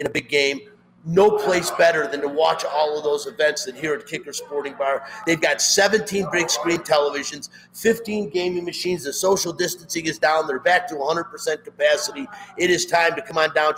in 0.00 0.06
a 0.06 0.10
big 0.10 0.28
game 0.28 0.60
no 1.06 1.30
place 1.30 1.70
better 1.70 2.08
than 2.08 2.20
to 2.20 2.28
watch 2.28 2.64
all 2.64 2.98
of 2.98 3.04
those 3.04 3.26
events 3.26 3.64
than 3.64 3.76
here 3.76 3.94
at 3.94 4.06
Kicker 4.06 4.32
Sporting 4.32 4.74
Bar. 4.74 5.06
They've 5.24 5.40
got 5.40 5.62
17 5.62 6.26
big 6.32 6.50
screen 6.50 6.78
televisions, 6.78 7.48
15 7.74 8.30
gaming 8.30 8.64
machines. 8.64 9.04
The 9.04 9.12
social 9.12 9.52
distancing 9.52 10.06
is 10.06 10.18
down. 10.18 10.48
They're 10.48 10.58
back 10.58 10.88
to 10.88 10.96
100% 10.96 11.64
capacity. 11.64 12.26
It 12.58 12.70
is 12.70 12.86
time 12.86 13.14
to 13.14 13.22
come 13.22 13.38
on 13.38 13.54
down. 13.54 13.74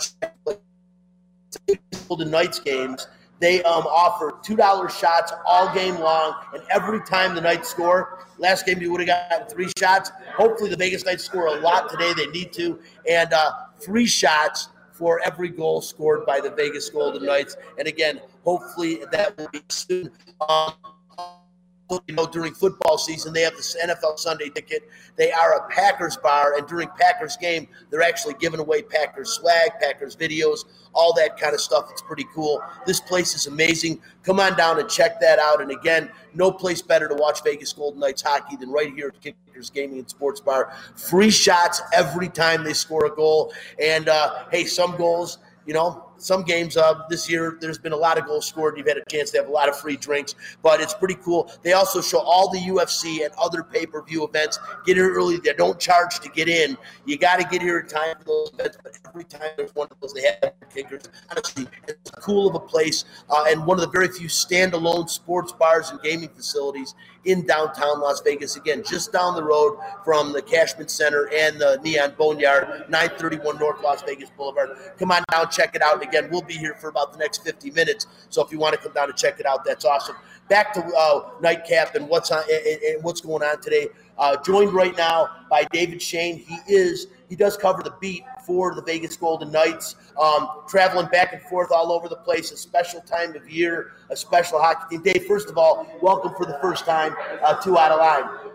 The 1.67 2.25
Knights 2.25 2.59
games. 2.59 3.07
They 3.39 3.63
um, 3.63 3.85
offer 3.87 4.33
$2 4.43 4.89
shots 4.89 5.31
all 5.45 5.73
game 5.73 5.97
long, 5.99 6.35
and 6.53 6.61
every 6.69 6.99
time 7.01 7.35
the 7.35 7.41
Knights 7.41 7.69
score, 7.69 8.25
last 8.37 8.65
game 8.65 8.81
you 8.81 8.91
would 8.91 9.07
have 9.07 9.29
gotten 9.29 9.47
three 9.47 9.71
shots. 9.77 10.11
Hopefully, 10.35 10.69
the 10.69 10.75
Vegas 10.75 11.05
Knights 11.05 11.23
score 11.23 11.47
a 11.47 11.59
lot 11.59 11.89
today. 11.89 12.11
They 12.13 12.27
need 12.27 12.51
to. 12.53 12.79
And 13.09 13.31
uh, 13.31 13.51
three 13.79 14.05
shots 14.05 14.69
for 14.99 15.21
every 15.25 15.49
goal 15.49 15.81
scored 15.81 16.25
by 16.25 16.41
the 16.41 16.51
Vegas 16.51 16.89
Golden 16.89 17.25
Knights. 17.25 17.55
And 17.79 17.87
again, 17.87 18.19
hopefully 18.43 18.99
that 19.11 19.37
will 19.37 19.47
be 19.47 19.63
soon. 19.69 20.11
Um, 20.47 20.73
you 22.07 22.13
know, 22.15 22.27
during 22.27 22.53
football 22.53 22.97
season, 22.97 23.33
they 23.33 23.41
have 23.41 23.55
this 23.55 23.75
NFL 23.83 24.19
Sunday 24.19 24.49
ticket. 24.49 24.87
They 25.15 25.31
are 25.31 25.53
a 25.53 25.69
Packers 25.69 26.17
bar, 26.17 26.55
and 26.55 26.67
during 26.67 26.87
Packers 26.99 27.35
game, 27.37 27.67
they're 27.89 28.03
actually 28.03 28.35
giving 28.35 28.59
away 28.59 28.83
Packers 28.83 29.29
swag, 29.29 29.71
Packers 29.81 30.15
videos, 30.15 30.65
all 30.93 31.13
that 31.13 31.37
kind 31.37 31.53
of 31.53 31.61
stuff. 31.61 31.87
It's 31.91 32.01
pretty 32.01 32.25
cool. 32.33 32.61
This 32.85 32.99
place 32.99 33.33
is 33.33 33.47
amazing. 33.47 34.01
Come 34.23 34.39
on 34.39 34.55
down 34.55 34.79
and 34.79 34.89
check 34.89 35.19
that 35.21 35.39
out. 35.39 35.61
And 35.61 35.71
again, 35.71 36.11
no 36.33 36.51
place 36.51 36.81
better 36.81 37.07
to 37.07 37.15
watch 37.15 37.43
Vegas 37.43 37.73
Golden 37.73 37.99
Knights 37.99 38.21
hockey 38.21 38.55
than 38.55 38.69
right 38.69 38.93
here 38.93 39.07
at 39.07 39.21
Kickers 39.21 39.69
Gaming 39.69 39.99
and 39.99 40.09
Sports 40.09 40.41
Bar. 40.41 40.73
Free 40.95 41.31
shots 41.31 41.81
every 41.93 42.29
time 42.29 42.63
they 42.63 42.73
score 42.73 43.05
a 43.05 43.15
goal. 43.15 43.51
And 43.81 44.09
uh, 44.09 44.45
hey, 44.51 44.65
some 44.65 44.95
goals, 44.95 45.39
you 45.65 45.73
know, 45.73 46.08
some 46.19 46.43
games 46.43 46.77
uh, 46.77 47.03
this 47.09 47.29
year, 47.29 47.57
there's 47.59 47.77
been 47.77 47.93
a 47.93 47.97
lot 47.97 48.17
of 48.17 48.25
goals 48.25 48.47
scored. 48.47 48.77
You've 48.77 48.87
had 48.87 48.97
a 48.97 49.03
chance 49.09 49.31
to 49.31 49.37
have 49.37 49.47
a 49.47 49.51
lot 49.51 49.69
of 49.69 49.79
free 49.79 49.97
drinks, 49.97 50.35
but 50.61 50.81
it's 50.81 50.93
pretty 50.93 51.15
cool. 51.15 51.51
They 51.63 51.73
also 51.73 52.01
show 52.01 52.19
all 52.19 52.49
the 52.49 52.59
UFC 52.59 53.23
and 53.25 53.33
other 53.37 53.63
pay 53.63 53.85
per 53.85 54.03
view 54.03 54.25
events. 54.25 54.59
Get 54.85 54.97
here 54.97 55.13
early. 55.13 55.37
They 55.37 55.53
don't 55.53 55.79
charge 55.79 56.19
to 56.19 56.29
get 56.29 56.47
in. 56.47 56.77
You 57.05 57.17
got 57.17 57.39
to 57.39 57.47
get 57.47 57.61
here 57.61 57.79
in 57.79 57.87
time 57.87 58.15
for 58.19 58.25
those 58.25 58.51
events, 58.53 58.77
but 58.83 58.97
every 59.07 59.23
time 59.23 59.49
there's 59.57 59.73
one 59.75 59.87
of 59.89 59.99
those, 59.99 60.13
they 60.13 60.21
have 60.21 60.53
kickers. 60.73 61.03
Honestly, 61.31 61.67
it's 61.87 62.11
cool 62.11 62.47
of 62.47 62.55
a 62.55 62.59
place 62.59 63.05
uh, 63.29 63.45
and 63.47 63.65
one 63.65 63.77
of 63.77 63.81
the 63.81 63.91
very 63.91 64.07
few 64.07 64.27
standalone 64.27 65.09
sports 65.09 65.51
bars 65.51 65.89
and 65.89 66.01
gaming 66.01 66.29
facilities 66.29 66.95
in 67.25 67.45
downtown 67.45 67.99
Las 67.99 68.21
Vegas. 68.21 68.55
Again, 68.55 68.83
just 68.83 69.11
down 69.11 69.35
the 69.35 69.43
road 69.43 69.77
from 70.03 70.31
the 70.31 70.41
Cashman 70.41 70.87
Center 70.87 71.29
and 71.33 71.59
the 71.59 71.79
Neon 71.83 72.13
Boneyard, 72.17 72.89
931 72.89 73.59
North 73.59 73.81
Las 73.83 74.01
Vegas 74.03 74.29
Boulevard. 74.31 74.69
Come 74.97 75.11
on 75.11 75.23
down, 75.31 75.49
check 75.49 75.75
it 75.75 75.81
out. 75.81 75.95
And 75.95 76.03
again, 76.03 76.29
we'll 76.31 76.41
be 76.41 76.55
here 76.55 76.75
for 76.75 76.89
about 76.89 77.11
the 77.11 77.19
next 77.19 77.43
50 77.43 77.71
minutes. 77.71 78.07
So 78.29 78.43
if 78.43 78.51
you 78.51 78.59
want 78.59 78.75
to 78.75 78.81
come 78.81 78.93
down 78.93 79.09
and 79.09 79.17
check 79.17 79.39
it 79.39 79.45
out, 79.45 79.65
that's 79.65 79.85
awesome. 79.85 80.15
Back 80.47 80.73
to 80.73 80.83
uh, 80.83 81.29
nightcap 81.41 81.95
and 81.95 82.07
what's 82.09 82.31
on 82.31 82.43
and, 82.51 82.81
and 82.81 83.03
what's 83.03 83.21
going 83.21 83.43
on 83.43 83.61
today. 83.61 83.89
Uh, 84.17 84.35
joined 84.43 84.73
right 84.73 84.97
now 84.97 85.29
by 85.49 85.65
David 85.71 86.01
Schoen. 86.01 86.37
He 86.37 86.57
is 86.67 87.07
he 87.29 87.35
does 87.35 87.55
cover 87.55 87.83
the 87.83 87.93
beat 88.01 88.23
for 88.49 88.73
the 88.73 88.81
Vegas 88.81 89.15
Golden 89.15 89.51
Knights, 89.51 89.95
um, 90.19 90.49
traveling 90.67 91.05
back 91.09 91.33
and 91.33 91.41
forth 91.43 91.71
all 91.71 91.91
over 91.91 92.09
the 92.09 92.15
place. 92.15 92.51
A 92.51 92.57
special 92.57 92.99
time 92.99 93.35
of 93.35 93.47
year, 93.47 93.91
a 94.09 94.15
special 94.15 94.59
hockey 94.59 94.97
team. 94.97 95.03
Dave, 95.03 95.25
first 95.27 95.49
of 95.49 95.57
all, 95.59 95.85
welcome 96.01 96.33
for 96.35 96.47
the 96.47 96.57
first 96.59 96.83
time 96.83 97.15
uh, 97.43 97.61
to 97.61 97.77
Out 97.77 97.91
of 97.91 97.99
Line. 97.99 98.51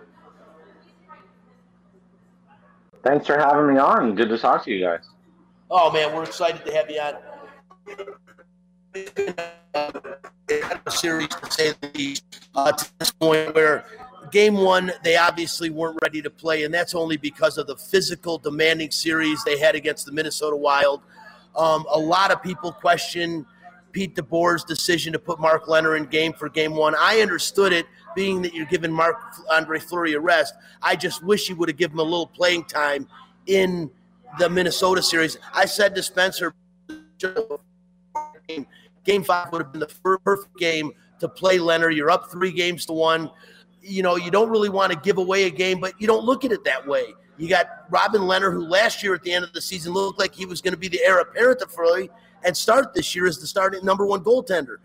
Thanks 3.04 3.24
for 3.28 3.38
having 3.38 3.72
me 3.72 3.78
on. 3.78 4.16
Good 4.16 4.30
to 4.30 4.38
talk 4.38 4.64
to 4.64 4.72
you 4.72 4.84
guys. 4.84 5.08
Oh 5.70 5.92
man, 5.92 6.12
we're 6.12 6.24
excited 6.24 6.66
to 6.66 6.74
have 6.74 6.90
you 6.90 7.00
on. 7.00 7.14
A 10.86 10.90
series 10.90 11.28
to 11.28 11.52
say 11.52 11.72
the 11.80 11.90
least 11.94 12.48
uh, 12.56 12.72
to 12.72 12.90
this 12.98 13.12
point 13.12 13.54
where 13.54 13.84
game 14.34 14.54
one 14.54 14.92
they 15.04 15.16
obviously 15.16 15.70
weren't 15.70 15.96
ready 16.02 16.20
to 16.20 16.28
play, 16.28 16.64
and 16.64 16.74
that's 16.74 16.92
only 16.92 17.16
because 17.16 17.56
of 17.56 17.68
the 17.68 17.76
physical 17.76 18.36
demanding 18.36 18.90
series 18.90 19.42
they 19.44 19.56
had 19.56 19.76
against 19.76 20.06
the 20.06 20.12
Minnesota 20.12 20.56
Wild. 20.56 21.02
Um, 21.54 21.86
a 21.88 21.98
lot 21.98 22.32
of 22.32 22.42
people 22.42 22.72
question 22.72 23.46
Pete 23.92 24.16
DeBoer's 24.16 24.64
decision 24.64 25.12
to 25.12 25.20
put 25.20 25.38
Mark 25.38 25.66
Lehner 25.66 25.96
in 25.96 26.06
game 26.06 26.32
for 26.32 26.48
game 26.48 26.74
one. 26.74 26.96
I 26.98 27.20
understood 27.20 27.72
it, 27.72 27.86
being 28.16 28.42
that 28.42 28.52
you're 28.52 28.66
giving 28.66 28.90
Marc 28.90 29.16
Andre 29.52 29.78
Fleury 29.78 30.14
a 30.14 30.20
rest. 30.20 30.54
I 30.82 30.96
just 30.96 31.22
wish 31.22 31.48
you 31.48 31.54
would 31.54 31.68
have 31.68 31.78
given 31.78 31.94
him 31.94 32.00
a 32.00 32.02
little 32.02 32.26
playing 32.26 32.64
time 32.64 33.06
in 33.46 33.88
the 34.40 34.50
Minnesota 34.50 35.00
series. 35.00 35.38
I 35.54 35.64
said 35.64 35.94
to 35.94 36.02
Spencer, 36.02 36.52
game 39.04 39.22
five 39.22 39.52
would 39.52 39.62
have 39.62 39.70
been 39.70 39.80
the 39.80 40.18
perfect 40.24 40.56
game 40.58 40.90
to 41.20 41.28
play 41.28 41.58
Lehner. 41.58 41.94
You're 41.94 42.10
up 42.10 42.32
three 42.32 42.50
games 42.50 42.84
to 42.86 42.94
one. 42.94 43.30
You 43.84 44.02
know, 44.02 44.16
you 44.16 44.30
don't 44.30 44.48
really 44.48 44.70
want 44.70 44.92
to 44.92 44.98
give 44.98 45.18
away 45.18 45.44
a 45.44 45.50
game, 45.50 45.78
but 45.78 45.94
you 46.00 46.06
don't 46.06 46.24
look 46.24 46.44
at 46.44 46.52
it 46.52 46.64
that 46.64 46.86
way. 46.86 47.14
You 47.36 47.48
got 47.48 47.66
Robin 47.90 48.22
Lehner, 48.22 48.52
who 48.52 48.66
last 48.66 49.02
year 49.02 49.14
at 49.14 49.22
the 49.22 49.32
end 49.32 49.44
of 49.44 49.52
the 49.52 49.60
season 49.60 49.92
looked 49.92 50.18
like 50.18 50.34
he 50.34 50.46
was 50.46 50.60
going 50.60 50.72
to 50.72 50.78
be 50.78 50.88
the 50.88 51.00
heir 51.04 51.18
apparent 51.18 51.60
to 51.60 51.66
Fleury 51.66 52.08
and 52.44 52.56
start 52.56 52.94
this 52.94 53.14
year 53.14 53.26
as 53.26 53.38
the 53.38 53.46
starting 53.46 53.84
number 53.84 54.06
one 54.06 54.22
goaltender. 54.22 54.76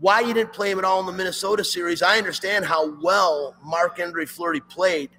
Why 0.00 0.20
you 0.20 0.34
didn't 0.34 0.52
play 0.52 0.70
him 0.70 0.78
at 0.78 0.84
all 0.84 1.00
in 1.00 1.06
the 1.06 1.12
Minnesota 1.12 1.64
series, 1.64 2.02
I 2.02 2.18
understand 2.18 2.64
how 2.64 2.98
well 3.00 3.56
Marc 3.62 3.98
Andre 4.00 4.26
Fleury 4.26 4.60
played, 4.60 5.10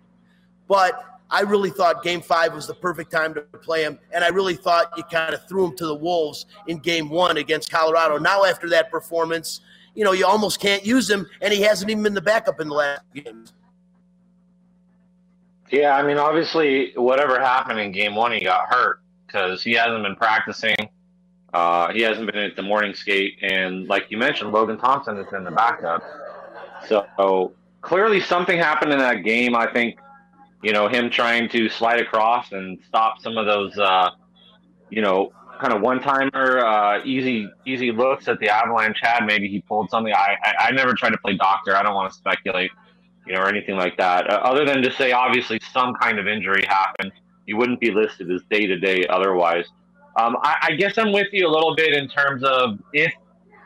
but 0.68 1.04
I 1.30 1.42
really 1.42 1.72
thought 1.72 2.04
game 2.04 2.22
five 2.22 2.54
was 2.54 2.68
the 2.68 2.76
perfect 2.76 3.12
time 3.12 3.34
to 3.34 3.42
play 3.42 3.84
him. 3.84 3.98
And 4.12 4.24
I 4.24 4.28
really 4.28 4.56
thought 4.56 4.92
you 4.96 5.04
kind 5.04 5.34
of 5.34 5.48
threw 5.48 5.66
him 5.66 5.76
to 5.78 5.86
the 5.88 5.96
Wolves 5.96 6.46
in 6.68 6.80
game 6.80 7.10
one 7.10 7.38
against 7.38 7.72
Colorado. 7.72 8.18
Now, 8.18 8.46
after 8.46 8.70
that 8.70 8.92
performance, 8.92 9.62
you 9.96 10.04
know, 10.04 10.12
you 10.12 10.26
almost 10.26 10.60
can't 10.60 10.86
use 10.86 11.10
him, 11.10 11.26
and 11.42 11.54
he 11.54 11.62
hasn't 11.62 11.90
even 11.90 12.04
been 12.04 12.14
the 12.14 12.22
backup 12.22 12.60
in 12.60 12.68
the 12.68 12.76
last 12.76 13.02
games. 13.14 13.54
Yeah, 15.72 15.96
I 15.96 16.04
mean, 16.04 16.18
obviously, 16.18 16.94
whatever 16.96 17.40
happened 17.40 17.80
in 17.80 17.92
game 17.92 18.16
one, 18.16 18.32
he 18.32 18.42
got 18.42 18.68
hurt 18.70 19.02
because 19.26 19.64
he 19.64 19.74
hasn't 19.74 20.04
been 20.04 20.16
practicing. 20.16 20.76
Uh, 21.54 21.92
he 21.92 22.02
hasn't 22.02 22.32
been 22.32 22.44
at 22.44 22.56
the 22.56 22.62
morning 22.62 22.94
skate. 22.94 23.40
And 23.42 23.88
like 23.88 24.08
you 24.10 24.18
mentioned, 24.18 24.52
Logan 24.52 24.78
Thompson 24.78 25.18
has 25.18 25.26
been 25.28 25.44
the 25.44 25.52
backup. 25.52 26.04
So 26.88 27.54
clearly 27.82 28.20
something 28.20 28.58
happened 28.58 28.92
in 28.92 29.00
that 29.00 29.24
game. 29.24 29.56
I 29.56 29.72
think, 29.72 29.98
you 30.62 30.74
know, 30.74 30.88
him 30.88 31.10
trying 31.10 31.50
to 31.50 31.70
slide 31.70 32.00
across 32.00 32.52
and 32.52 32.78
stop 32.88 33.22
some 33.22 33.38
of 33.38 33.46
those, 33.46 33.78
uh, 33.78 34.12
you 34.90 35.02
know, 35.02 35.32
kind 35.60 35.74
of 35.74 35.82
one 35.82 36.00
timer, 36.00 36.60
uh, 36.66 37.04
easy 37.04 37.50
easy 37.66 37.92
looks 37.92 38.28
at 38.28 38.40
the 38.40 38.50
Avalanche 38.50 39.00
had. 39.02 39.26
Maybe 39.26 39.48
he 39.48 39.62
pulled 39.62 39.90
something. 39.90 40.14
I, 40.14 40.36
I, 40.44 40.68
I 40.68 40.72
never 40.72 40.94
tried 40.94 41.12
to 41.12 41.18
play 41.18 41.36
doctor. 41.36 41.76
I 41.76 41.84
don't 41.84 41.96
want 41.96 42.12
to 42.12 42.18
speculate, 42.18 42.72
you 43.26 43.34
know, 43.34 43.42
or 43.42 43.48
anything 43.48 43.76
like 43.76 43.98
that. 43.98 44.30
Uh, 44.30 44.36
other 44.38 44.66
than 44.66 44.82
to 44.82 44.92
say, 44.92 45.12
obviously, 45.12 45.60
some 45.72 45.94
kind 45.96 46.20
of 46.20 46.28
injury 46.28 46.66
happened. 46.68 47.12
You 47.46 47.58
wouldn't 47.58 47.80
be 47.80 47.92
listed 47.92 48.32
as 48.32 48.42
day 48.50 48.66
to 48.66 48.78
day 48.78 49.06
otherwise. 49.08 49.66
Um, 50.18 50.38
I, 50.42 50.56
I 50.62 50.72
guess 50.76 50.98
I'm 50.98 51.12
with 51.12 51.28
you 51.32 51.48
a 51.48 51.52
little 51.52 51.76
bit 51.76 51.94
in 51.94 52.08
terms 52.08 52.44
of 52.44 52.80
if 52.94 53.14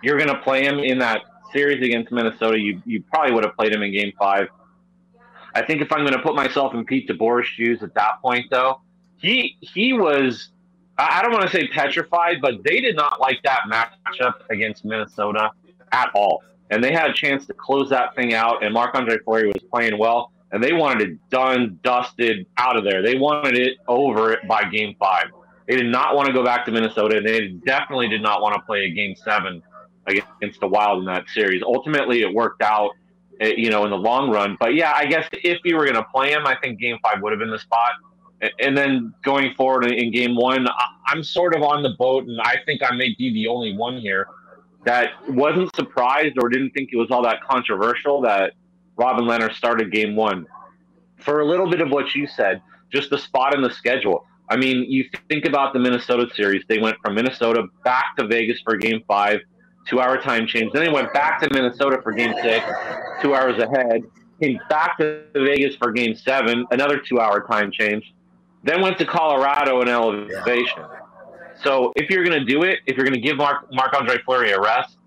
you're 0.01 0.17
going 0.17 0.29
to 0.29 0.39
play 0.41 0.65
him 0.65 0.79
in 0.79 0.97
that 0.99 1.21
series 1.53 1.83
against 1.83 2.11
Minnesota, 2.11 2.59
you 2.59 2.81
you 2.85 3.03
probably 3.11 3.33
would 3.33 3.43
have 3.43 3.55
played 3.55 3.73
him 3.73 3.83
in 3.83 3.91
Game 3.91 4.13
Five. 4.17 4.47
I 5.55 5.63
think 5.63 5.81
if 5.81 5.91
I'm 5.91 6.01
going 6.01 6.13
to 6.13 6.21
put 6.21 6.35
myself 6.35 6.73
in 6.73 6.85
Pete 6.85 7.09
DeBoer's 7.09 7.47
shoes 7.47 7.81
at 7.81 7.93
that 7.95 8.21
point, 8.21 8.45
though, 8.51 8.81
he 9.17 9.57
he 9.61 9.93
was 9.93 10.49
I 10.99 11.21
don't 11.21 11.31
want 11.31 11.49
to 11.49 11.49
say 11.49 11.67
petrified, 11.67 12.41
but 12.41 12.61
they 12.63 12.81
did 12.81 12.95
not 12.95 13.21
like 13.21 13.41
that 13.43 13.61
matchup 13.71 14.33
against 14.49 14.83
Minnesota 14.83 15.51
at 15.93 16.11
all. 16.13 16.43
And 16.71 16.83
they 16.83 16.91
had 16.91 17.09
a 17.09 17.13
chance 17.13 17.45
to 17.47 17.53
close 17.53 17.89
that 17.89 18.13
thing 18.15 18.33
out, 18.33 18.63
and 18.63 18.73
Marc 18.73 18.93
Andre 18.95 19.17
Fleury 19.19 19.47
was 19.47 19.63
playing 19.71 19.97
well, 19.97 20.31
and 20.51 20.61
they 20.61 20.73
wanted 20.73 21.09
it 21.09 21.29
done, 21.29 21.79
dusted, 21.83 22.45
out 22.57 22.75
of 22.75 22.83
there. 22.83 23.01
They 23.01 23.17
wanted 23.17 23.57
it 23.57 23.77
over 23.87 24.33
it 24.33 24.45
by 24.47 24.65
game 24.65 24.95
five. 24.99 25.27
They 25.67 25.77
did 25.77 25.87
not 25.87 26.15
want 26.15 26.27
to 26.27 26.33
go 26.33 26.43
back 26.43 26.65
to 26.65 26.71
Minnesota, 26.71 27.17
and 27.17 27.25
they 27.25 27.47
definitely 27.47 28.09
did 28.09 28.21
not 28.21 28.41
want 28.41 28.55
to 28.55 28.61
play 28.61 28.85
a 28.85 28.89
game 28.89 29.15
seven 29.15 29.63
against 30.05 30.59
the 30.59 30.67
Wild 30.67 30.99
in 30.99 31.05
that 31.05 31.29
series. 31.29 31.63
Ultimately, 31.63 32.23
it 32.23 32.33
worked 32.33 32.61
out, 32.61 32.91
eh, 33.39 33.53
you 33.55 33.69
know, 33.69 33.85
in 33.85 33.91
the 33.91 33.97
long 33.97 34.29
run. 34.29 34.57
But 34.59 34.75
yeah, 34.75 34.93
I 34.95 35.05
guess 35.05 35.27
if 35.31 35.59
you 35.63 35.77
were 35.77 35.85
going 35.85 35.95
to 35.95 36.05
play 36.13 36.31
him, 36.31 36.45
I 36.45 36.55
think 36.61 36.79
game 36.79 36.97
five 37.01 37.21
would 37.21 37.31
have 37.31 37.39
been 37.39 37.51
the 37.51 37.59
spot 37.59 37.91
and 38.59 38.77
then 38.77 39.13
going 39.23 39.53
forward 39.55 39.85
in 39.91 40.11
game 40.11 40.35
one, 40.35 40.67
I'm 41.07 41.23
sort 41.23 41.55
of 41.55 41.61
on 41.61 41.83
the 41.83 41.89
boat, 41.97 42.25
and 42.25 42.39
I 42.41 42.55
think 42.65 42.81
I 42.83 42.95
may 42.95 43.13
be 43.17 43.33
the 43.33 43.47
only 43.47 43.75
one 43.75 43.97
here 43.97 44.27
that 44.85 45.11
wasn't 45.27 45.75
surprised 45.75 46.37
or 46.41 46.47
didn't 46.47 46.71
think 46.71 46.89
it 46.93 46.97
was 46.97 47.11
all 47.11 47.21
that 47.23 47.43
controversial 47.43 48.21
that 48.21 48.53
Robin 48.95 49.25
Lehner 49.25 49.53
started 49.53 49.91
game 49.91 50.15
one. 50.15 50.47
For 51.17 51.41
a 51.41 51.45
little 51.45 51.69
bit 51.69 51.81
of 51.81 51.89
what 51.89 52.15
you 52.15 52.27
said, 52.27 52.61
just 52.91 53.09
the 53.09 53.17
spot 53.17 53.53
in 53.53 53.61
the 53.61 53.69
schedule. 53.69 54.25
I 54.49 54.55
mean, 54.55 54.89
you 54.89 55.05
think 55.27 55.45
about 55.45 55.73
the 55.73 55.79
Minnesota 55.79 56.27
series, 56.33 56.63
they 56.67 56.79
went 56.79 56.97
from 57.03 57.15
Minnesota 57.15 57.67
back 57.83 58.15
to 58.17 58.25
Vegas 58.25 58.61
for 58.61 58.77
game 58.77 59.03
five, 59.05 59.41
two 59.85 59.99
hour 59.99 60.17
time 60.17 60.47
change. 60.47 60.71
Then 60.71 60.85
they 60.85 60.91
went 60.91 61.11
back 61.13 61.41
to 61.41 61.49
Minnesota 61.53 61.99
for 62.01 62.13
game 62.13 62.33
six, 62.41 62.65
two 63.21 63.35
hours 63.35 63.61
ahead. 63.61 64.03
Came 64.41 64.59
back 64.69 64.97
to 64.99 65.23
Vegas 65.33 65.75
for 65.75 65.91
game 65.91 66.15
seven, 66.15 66.65
another 66.71 66.97
two 66.97 67.19
hour 67.19 67.45
time 67.45 67.69
change 67.69 68.13
then 68.63 68.81
went 68.81 68.97
to 68.97 69.05
Colorado 69.05 69.81
in 69.81 69.87
elevation. 69.87 70.83
So 71.63 71.91
if 71.95 72.09
you're 72.09 72.23
going 72.23 72.39
to 72.39 72.45
do 72.45 72.63
it, 72.63 72.79
if 72.85 72.95
you're 72.95 73.05
going 73.05 73.19
to 73.19 73.21
give 73.21 73.37
Mark 73.37 73.67
Marc 73.71 73.93
Andre 73.93 74.17
Fleury 74.25 74.51
a 74.51 74.59
rest, 74.59 74.97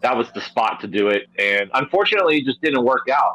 that 0.00 0.16
was 0.16 0.30
the 0.32 0.40
spot 0.40 0.80
to 0.80 0.86
do 0.86 1.08
it. 1.08 1.26
And 1.38 1.70
unfortunately, 1.74 2.38
it 2.38 2.44
just 2.44 2.60
didn't 2.60 2.84
work 2.84 3.08
out. 3.08 3.34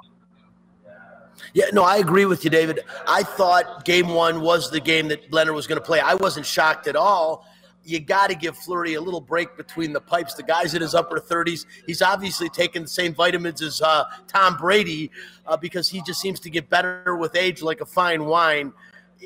Yeah, 1.53 1.65
no, 1.73 1.83
I 1.83 1.97
agree 1.97 2.25
with 2.25 2.43
you, 2.43 2.49
David. 2.49 2.81
I 3.07 3.23
thought 3.23 3.85
game 3.85 4.09
one 4.09 4.41
was 4.41 4.71
the 4.71 4.79
game 4.79 5.07
that 5.09 5.31
Lehner 5.31 5.53
was 5.53 5.67
going 5.67 5.79
to 5.79 5.85
play. 5.85 5.99
I 5.99 6.15
wasn't 6.15 6.45
shocked 6.45 6.87
at 6.87 6.95
all. 6.95 7.45
You 7.83 7.99
got 7.99 8.29
to 8.29 8.35
give 8.35 8.57
Fleury 8.57 8.95
a 8.95 9.01
little 9.01 9.21
break 9.21 9.55
between 9.55 9.93
the 9.93 10.01
pipes. 10.01 10.33
The 10.33 10.43
guy's 10.43 10.73
in 10.73 10.81
his 10.81 10.95
upper 10.95 11.19
30s. 11.19 11.65
He's 11.85 12.01
obviously 12.01 12.49
taking 12.49 12.81
the 12.81 12.87
same 12.87 13.13
vitamins 13.13 13.61
as 13.61 13.79
uh, 13.81 14.05
Tom 14.27 14.57
Brady 14.57 15.11
uh, 15.45 15.55
because 15.55 15.87
he 15.87 16.01
just 16.01 16.19
seems 16.19 16.39
to 16.41 16.49
get 16.49 16.69
better 16.69 17.15
with 17.15 17.35
age 17.35 17.61
like 17.61 17.81
a 17.81 17.85
fine 17.85 18.25
wine 18.25 18.73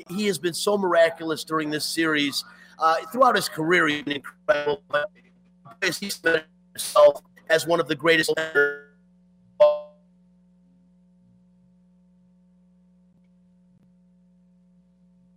he 0.08 0.26
has 0.26 0.38
been 0.38 0.54
so 0.54 0.76
miraculous 0.78 1.44
during 1.44 1.70
this 1.70 1.84
series. 1.84 2.44
Uh, 2.78 2.96
throughout 3.12 3.36
his 3.36 3.48
career, 3.48 3.88
he's 3.88 4.02
been 4.02 4.16
incredible. 4.16 4.82
But 4.88 5.10
he's 5.82 6.18
been 6.18 6.42
himself 6.72 7.22
as 7.48 7.66
one 7.66 7.80
of 7.80 7.88
the 7.88 7.94
greatest. 7.94 8.32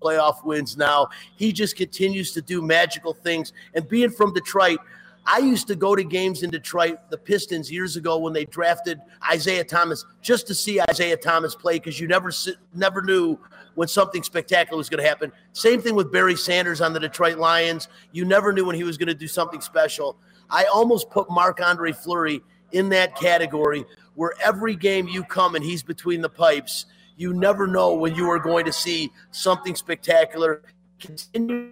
Playoff 0.01 0.43
wins 0.43 0.75
now. 0.75 1.07
He 1.37 1.53
just 1.53 1.77
continues 1.77 2.33
to 2.33 2.41
do 2.41 2.61
magical 2.61 3.13
things. 3.13 3.53
And 3.73 3.87
being 3.87 4.09
from 4.09 4.33
Detroit, 4.33 4.79
I 5.25 5.39
used 5.39 5.67
to 5.67 5.75
go 5.75 5.95
to 5.95 6.03
games 6.03 6.43
in 6.43 6.49
Detroit, 6.49 6.97
the 7.09 7.17
Pistons, 7.17 7.71
years 7.71 7.95
ago 7.95 8.17
when 8.17 8.33
they 8.33 8.45
drafted 8.45 8.99
Isiah 9.33 9.63
Thomas, 9.63 10.05
just 10.21 10.47
to 10.47 10.55
see 10.55 10.81
Isiah 10.89 11.15
Thomas 11.15 11.55
play 11.55 11.75
because 11.75 11.99
you 11.99 12.07
never 12.07 12.31
never 12.73 13.01
knew 13.01 13.39
when 13.75 13.87
something 13.87 14.23
spectacular 14.23 14.77
was 14.77 14.89
going 14.89 15.01
to 15.01 15.07
happen. 15.07 15.31
Same 15.53 15.81
thing 15.81 15.95
with 15.95 16.11
Barry 16.11 16.35
Sanders 16.35 16.81
on 16.81 16.93
the 16.93 16.99
Detroit 16.99 17.37
Lions. 17.37 17.87
You 18.11 18.25
never 18.25 18.53
knew 18.53 18.65
when 18.65 18.75
he 18.75 18.83
was 18.83 18.97
going 18.97 19.07
to 19.07 19.13
do 19.13 19.27
something 19.27 19.61
special. 19.61 20.17
I 20.49 20.65
almost 20.65 21.09
put 21.09 21.29
Marc 21.29 21.61
Andre 21.61 21.91
Fleury 21.91 22.41
in 22.71 22.89
that 22.89 23.15
category 23.15 23.85
where 24.15 24.33
every 24.43 24.75
game 24.75 25.07
you 25.07 25.23
come 25.23 25.55
and 25.55 25.63
he's 25.63 25.83
between 25.83 26.21
the 26.21 26.29
pipes, 26.29 26.85
you 27.17 27.33
never 27.33 27.67
know 27.67 27.93
when 27.93 28.15
you 28.15 28.29
are 28.29 28.39
going 28.39 28.65
to 28.65 28.73
see 28.73 29.11
something 29.31 29.75
spectacular. 29.75 30.61
Continue 30.99 31.71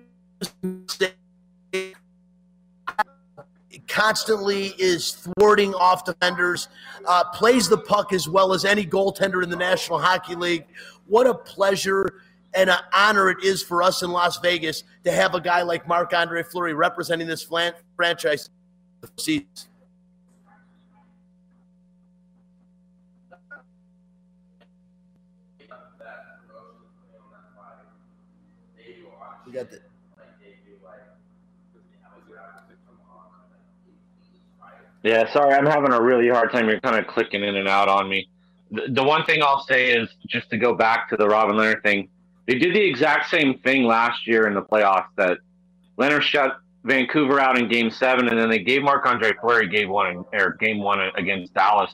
constantly 3.91 4.67
is 4.77 5.11
thwarting 5.11 5.73
off 5.75 6.05
defenders, 6.05 6.69
uh, 7.05 7.25
plays 7.25 7.67
the 7.67 7.77
puck 7.77 8.13
as 8.13 8.27
well 8.27 8.53
as 8.53 8.63
any 8.63 8.85
goaltender 8.85 9.43
in 9.43 9.49
the 9.49 9.55
National 9.55 9.99
Hockey 9.99 10.35
League. 10.35 10.65
What 11.07 11.27
a 11.27 11.33
pleasure 11.33 12.21
and 12.53 12.69
an 12.69 12.77
honor 12.93 13.29
it 13.29 13.43
is 13.43 13.61
for 13.61 13.83
us 13.83 14.01
in 14.01 14.11
Las 14.11 14.37
Vegas 14.39 14.83
to 15.03 15.11
have 15.11 15.35
a 15.35 15.41
guy 15.41 15.61
like 15.61 15.87
Marc 15.87 16.13
Andre 16.13 16.41
Fleury 16.43 16.73
representing 16.73 17.27
this 17.27 17.43
flan- 17.43 17.73
franchise. 17.95 18.49
You 19.25 19.43
got 29.53 29.69
the 29.69 29.81
Yeah, 35.03 35.31
sorry, 35.31 35.53
I'm 35.53 35.65
having 35.65 35.93
a 35.93 36.01
really 36.01 36.29
hard 36.29 36.51
time. 36.51 36.69
You're 36.69 36.79
kind 36.79 36.97
of 36.97 37.07
clicking 37.07 37.43
in 37.43 37.55
and 37.55 37.67
out 37.67 37.87
on 37.87 38.07
me. 38.07 38.29
The, 38.71 38.87
the 38.89 39.03
one 39.03 39.25
thing 39.25 39.41
I'll 39.41 39.63
say 39.63 39.91
is 39.91 40.09
just 40.27 40.49
to 40.51 40.57
go 40.57 40.75
back 40.75 41.09
to 41.09 41.17
the 41.17 41.27
Robin 41.27 41.55
Lehner 41.55 41.81
thing. 41.81 42.09
They 42.47 42.55
did 42.55 42.75
the 42.75 42.81
exact 42.81 43.29
same 43.29 43.59
thing 43.59 43.83
last 43.83 44.27
year 44.27 44.47
in 44.47 44.53
the 44.53 44.61
playoffs. 44.61 45.07
That 45.17 45.39
Lehner 45.97 46.21
shut 46.21 46.57
Vancouver 46.83 47.39
out 47.39 47.57
in 47.57 47.67
Game 47.67 47.89
Seven, 47.89 48.27
and 48.27 48.39
then 48.39 48.49
they 48.49 48.59
gave 48.59 48.83
Marc 48.83 49.05
Andre 49.05 49.33
Fleury 49.41 49.67
game 49.67 49.89
one 49.89 50.23
or 50.33 50.57
Game 50.59 50.79
One 50.79 50.99
against 51.15 51.53
Dallas 51.53 51.91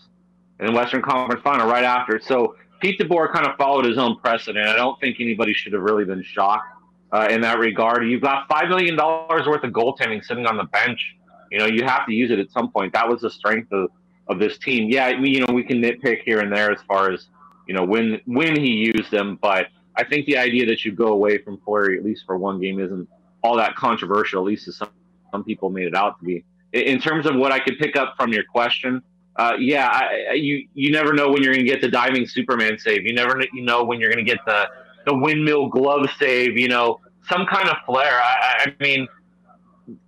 in 0.60 0.67
the 0.67 0.72
Western 0.72 1.02
Conference 1.02 1.41
Final 1.43 1.67
right 1.67 1.84
after. 1.84 2.20
So 2.20 2.56
Pete 2.82 3.00
DeBoer 3.00 3.32
kind 3.32 3.46
of 3.46 3.56
followed 3.58 3.86
his 3.86 3.98
own 3.98 4.17
precedent. 4.20 4.67
I 4.67 4.76
don't 4.76 5.00
think 5.00 5.17
anybody 5.20 5.54
should 5.54 5.74
have 5.74 5.82
really 5.82 6.06
been 6.06 6.24
shocked 6.24 6.67
uh, 7.12 7.28
in 7.30 7.41
that 7.41 7.60
regard. 7.60 8.08
You've 8.08 8.22
got 8.22 8.48
five 8.48 8.70
million 8.70 8.96
dollars 8.96 9.48
worth 9.48 9.63
of 9.63 9.72
goaltending 9.72 10.24
sitting 10.24 10.46
on 10.46 10.58
the 10.58 10.65
bench 10.65 11.16
you 11.51 11.60
know, 11.60 11.65
you 11.65 11.83
have 11.83 12.05
to 12.05 12.13
use 12.13 12.31
it 12.31 12.39
at 12.39 12.51
some 12.51 12.71
point. 12.71 12.93
That 12.93 13.07
was 13.07 13.21
the 13.21 13.29
strength 13.29 13.71
of, 13.71 13.89
of 14.27 14.39
this 14.39 14.57
team. 14.57 14.89
Yeah, 14.89 15.10
you 15.10 15.45
know, 15.45 15.53
we 15.53 15.63
can 15.63 15.81
nitpick 15.81 16.23
here 16.23 16.39
and 16.39 16.51
there 16.51 16.71
as 16.71 16.81
far 16.88 17.12
as 17.12 17.27
you 17.67 17.73
know 17.73 17.83
when 17.83 18.21
when 18.25 18.60
he 18.60 18.71
used 18.71 19.12
them, 19.12 19.38
but 19.41 19.67
I 19.95 20.03
think 20.03 20.25
the 20.25 20.38
idea 20.38 20.65
that 20.67 20.86
you 20.86 20.91
go 20.91 21.07
away 21.07 21.39
from 21.39 21.60
Fleury 21.65 21.97
at 21.97 22.05
least 22.05 22.23
for 22.25 22.38
one 22.38 22.62
game 22.62 22.79
isn't 22.79 23.07
all 23.41 23.57
that 23.57 23.75
controversial. 23.75 24.41
At 24.41 24.45
least 24.45 24.67
as 24.67 24.77
some 24.77 24.89
some 25.31 25.43
people 25.43 25.69
made 25.69 25.88
it 25.88 25.95
out 25.95 26.19
to 26.19 26.25
be. 26.25 26.45
In 26.73 26.99
terms 26.99 27.25
of 27.25 27.36
what 27.36 27.51
I 27.51 27.60
could 27.60 27.77
pick 27.79 27.95
up 27.95 28.15
from 28.17 28.31
your 28.31 28.43
question, 28.43 29.01
uh, 29.36 29.53
yeah, 29.60 29.88
I, 29.88 30.33
you 30.33 30.67
you 30.73 30.91
never 30.91 31.13
know 31.13 31.29
when 31.29 31.43
you're 31.43 31.53
going 31.53 31.65
to 31.65 31.71
get 31.71 31.81
the 31.81 31.89
diving 31.89 32.27
Superman 32.27 32.77
save. 32.77 33.05
You 33.05 33.13
never 33.13 33.41
you 33.53 33.63
know 33.63 33.83
when 33.83 33.99
you're 33.99 34.12
going 34.12 34.25
to 34.25 34.29
get 34.29 34.43
the 34.45 34.67
the 35.05 35.15
windmill 35.15 35.67
glove 35.69 36.07
save. 36.19 36.57
You 36.57 36.67
know, 36.67 36.99
some 37.29 37.45
kind 37.45 37.69
of 37.69 37.77
flair. 37.86 38.19
I, 38.21 38.65
I 38.65 38.83
mean, 38.83 39.07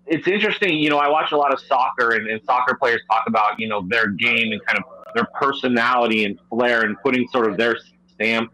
it's 0.09 0.27
interesting. 0.27 0.77
You 0.77 0.89
know, 0.89 0.97
I 0.97 1.09
watch 1.09 1.31
a 1.31 1.37
lot 1.37 1.53
of 1.53 1.59
soccer, 1.59 2.11
and, 2.11 2.27
and, 2.27 2.41
soccer 2.43 2.75
players 2.75 3.01
talk 3.09 3.23
about 3.27 3.59
you 3.59 3.67
know 3.67 3.85
their 3.87 4.07
game 4.07 4.51
and 4.51 4.63
kind 4.65 4.79
of 4.79 4.83
their 5.15 5.27
personality 5.39 6.25
and 6.25 6.39
flair, 6.49 6.83
and 6.83 6.97
putting 7.01 7.27
sort 7.29 7.49
of 7.49 7.57
their 7.57 7.77
stamp, 8.13 8.51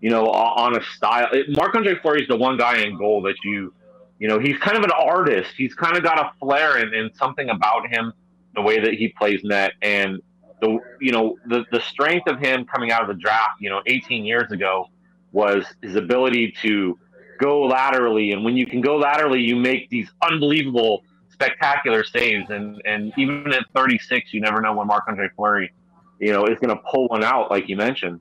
you 0.00 0.10
know, 0.10 0.26
on 0.30 0.76
a 0.76 0.82
style. 0.96 1.28
Marc 1.48 1.74
Andre 1.74 1.94
Fleury 2.00 2.22
is 2.22 2.28
the 2.28 2.36
one 2.36 2.56
guy 2.56 2.82
in 2.82 2.96
goal 2.98 3.22
that 3.22 3.36
you, 3.44 3.72
you 4.18 4.28
know, 4.28 4.38
he's 4.38 4.58
kind 4.58 4.76
of 4.76 4.84
an 4.84 4.90
artist. 4.90 5.50
He's 5.56 5.74
kind 5.74 5.96
of 5.96 6.02
got 6.02 6.18
a 6.18 6.32
flair 6.40 6.78
and, 6.78 6.94
and 6.94 7.14
something 7.16 7.48
about 7.48 7.88
him, 7.88 8.12
the 8.54 8.62
way 8.62 8.80
that 8.80 8.94
he 8.94 9.08
plays 9.08 9.42
net, 9.44 9.72
and 9.82 10.20
the 10.60 10.78
you 11.00 11.12
know 11.12 11.36
the 11.46 11.64
the 11.70 11.80
strength 11.80 12.28
of 12.28 12.38
him 12.38 12.64
coming 12.64 12.90
out 12.90 13.02
of 13.02 13.08
the 13.08 13.20
draft, 13.20 13.60
you 13.60 13.70
know, 13.70 13.82
18 13.86 14.24
years 14.24 14.50
ago, 14.50 14.88
was 15.32 15.64
his 15.82 15.96
ability 15.96 16.54
to 16.62 16.98
go 17.38 17.62
laterally, 17.62 18.32
and 18.32 18.44
when 18.44 18.56
you 18.56 18.66
can 18.66 18.80
go 18.80 18.96
laterally, 18.96 19.40
you 19.40 19.56
make 19.56 19.88
these 19.90 20.08
unbelievable, 20.22 21.04
spectacular 21.30 22.04
saves. 22.04 22.50
And 22.50 22.80
and 22.84 23.12
even 23.16 23.52
at 23.52 23.64
36, 23.74 24.32
you 24.32 24.40
never 24.40 24.60
know 24.60 24.74
when 24.74 24.86
Marc 24.86 25.04
Andre 25.08 25.28
Fleury 25.36 25.72
you 26.18 26.32
know, 26.32 26.46
is 26.46 26.58
going 26.58 26.74
to 26.74 26.82
pull 26.90 27.06
one 27.08 27.24
out, 27.24 27.50
like 27.50 27.68
you 27.68 27.76
mentioned. 27.76 28.20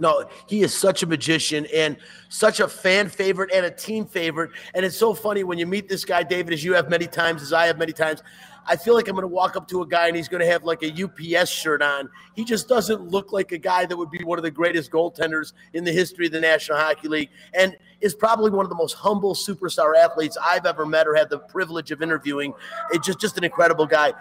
No, 0.00 0.28
he 0.48 0.62
is 0.62 0.74
such 0.74 1.04
a 1.04 1.06
magician 1.06 1.66
and 1.72 1.96
such 2.28 2.58
a 2.58 2.66
fan 2.66 3.08
favorite 3.08 3.52
and 3.54 3.64
a 3.64 3.70
team 3.70 4.04
favorite. 4.04 4.50
And 4.74 4.84
it's 4.84 4.96
so 4.96 5.14
funny 5.14 5.44
when 5.44 5.58
you 5.58 5.66
meet 5.66 5.88
this 5.88 6.04
guy, 6.04 6.24
David, 6.24 6.52
as 6.52 6.64
you 6.64 6.74
have 6.74 6.90
many 6.90 7.06
times, 7.06 7.42
as 7.42 7.52
I 7.52 7.66
have 7.66 7.78
many 7.78 7.92
times. 7.92 8.22
I 8.66 8.76
feel 8.76 8.94
like 8.94 9.08
I'm 9.08 9.14
going 9.14 9.22
to 9.22 9.28
walk 9.28 9.56
up 9.56 9.66
to 9.68 9.82
a 9.82 9.86
guy 9.86 10.06
and 10.06 10.16
he's 10.16 10.28
going 10.28 10.40
to 10.40 10.46
have 10.46 10.64
like 10.64 10.82
a 10.82 10.92
UPS 11.04 11.50
shirt 11.50 11.82
on. 11.82 12.08
He 12.34 12.44
just 12.44 12.68
doesn't 12.68 13.02
look 13.08 13.32
like 13.32 13.52
a 13.52 13.58
guy 13.58 13.86
that 13.86 13.96
would 13.96 14.10
be 14.10 14.22
one 14.24 14.38
of 14.38 14.44
the 14.44 14.50
greatest 14.50 14.90
goaltenders 14.90 15.52
in 15.72 15.84
the 15.84 15.92
history 15.92 16.26
of 16.26 16.32
the 16.32 16.40
National 16.40 16.78
Hockey 16.78 17.08
League 17.08 17.30
and 17.54 17.76
is 18.00 18.14
probably 18.14 18.50
one 18.50 18.64
of 18.64 18.70
the 18.70 18.76
most 18.76 18.94
humble 18.94 19.34
superstar 19.34 19.96
athletes 19.96 20.36
I've 20.42 20.66
ever 20.66 20.86
met 20.86 21.06
or 21.06 21.14
had 21.14 21.30
the 21.30 21.38
privilege 21.38 21.90
of 21.90 22.02
interviewing. 22.02 22.54
It's 22.92 23.06
just, 23.06 23.20
just 23.20 23.36
an 23.36 23.44
incredible 23.44 23.86
guy 23.86 24.12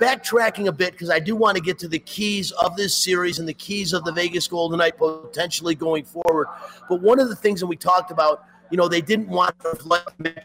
backtracking 0.00 0.66
a 0.66 0.72
bit 0.72 0.92
because 0.92 1.10
I 1.10 1.18
do 1.18 1.34
want 1.34 1.56
to 1.56 1.62
get 1.62 1.78
to 1.80 1.88
the 1.88 1.98
keys 1.98 2.50
of 2.52 2.76
this 2.76 2.94
series 2.94 3.38
and 3.38 3.48
the 3.48 3.54
keys 3.54 3.92
of 3.92 4.04
the 4.04 4.12
Vegas 4.12 4.46
Golden 4.46 4.78
Knight 4.78 4.98
potentially 4.98 5.74
going 5.74 6.04
forward. 6.04 6.48
But 6.88 7.00
one 7.00 7.18
of 7.18 7.28
the 7.28 7.36
things 7.36 7.60
that 7.60 7.66
we 7.66 7.76
talked 7.76 8.10
about, 8.10 8.44
you 8.70 8.76
know, 8.76 8.88
they 8.88 9.00
didn't 9.00 9.28
want 9.28 9.58
to 9.60 10.02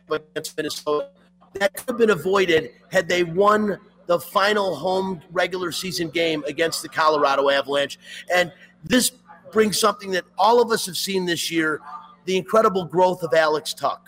against 0.10 0.56
Minnesota. 0.58 1.10
That 1.54 1.74
could 1.74 1.88
have 1.88 1.98
been 1.98 2.10
avoided 2.12 2.72
had 2.92 3.08
they 3.08 3.24
won 3.24 3.78
the 4.08 4.20
final 4.20 4.76
home 4.76 5.22
regular 5.32 5.72
season 5.72 6.10
game 6.10 6.44
against 6.48 6.82
the 6.82 6.90
Colorado 6.90 7.50
Avalanche. 7.50 8.00
And 8.34 8.52
this 8.84 9.12
brings 9.52 9.80
something 9.80 10.12
that 10.12 10.24
all 10.38 10.62
of 10.62 10.72
us 10.72 10.86
have 10.86 10.98
seen 10.98 11.26
this 11.26 11.52
year 11.52 11.82
the 12.26 12.38
incredible 12.38 12.86
growth 12.86 13.24
of 13.24 13.34
Alex 13.34 13.74
Tuch. 13.74 14.00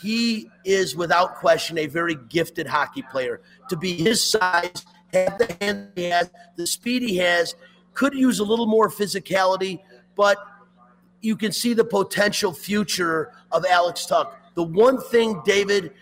He 0.00 0.50
is 0.64 0.96
without 0.96 1.36
question 1.36 1.78
a 1.78 1.86
very 1.86 2.16
gifted 2.28 2.66
hockey 2.66 3.02
player. 3.02 3.40
To 3.68 3.76
be 3.76 3.94
his 3.94 4.22
size, 4.22 4.84
have 5.12 5.38
the 5.38 5.56
hand 5.60 5.90
he 5.94 6.04
has, 6.04 6.30
the 6.56 6.66
speed 6.66 7.02
he 7.02 7.16
has, 7.18 7.54
could 7.94 8.14
use 8.14 8.40
a 8.40 8.44
little 8.44 8.66
more 8.66 8.88
physicality, 8.88 9.80
but 10.16 10.38
you 11.20 11.36
can 11.36 11.52
see 11.52 11.72
the 11.72 11.84
potential 11.84 12.52
future 12.52 13.32
of 13.52 13.64
Alex 13.64 14.04
Tuch. 14.06 14.32
The 14.54 14.62
one 14.62 15.00
thing, 15.00 15.40
David, 15.44 15.92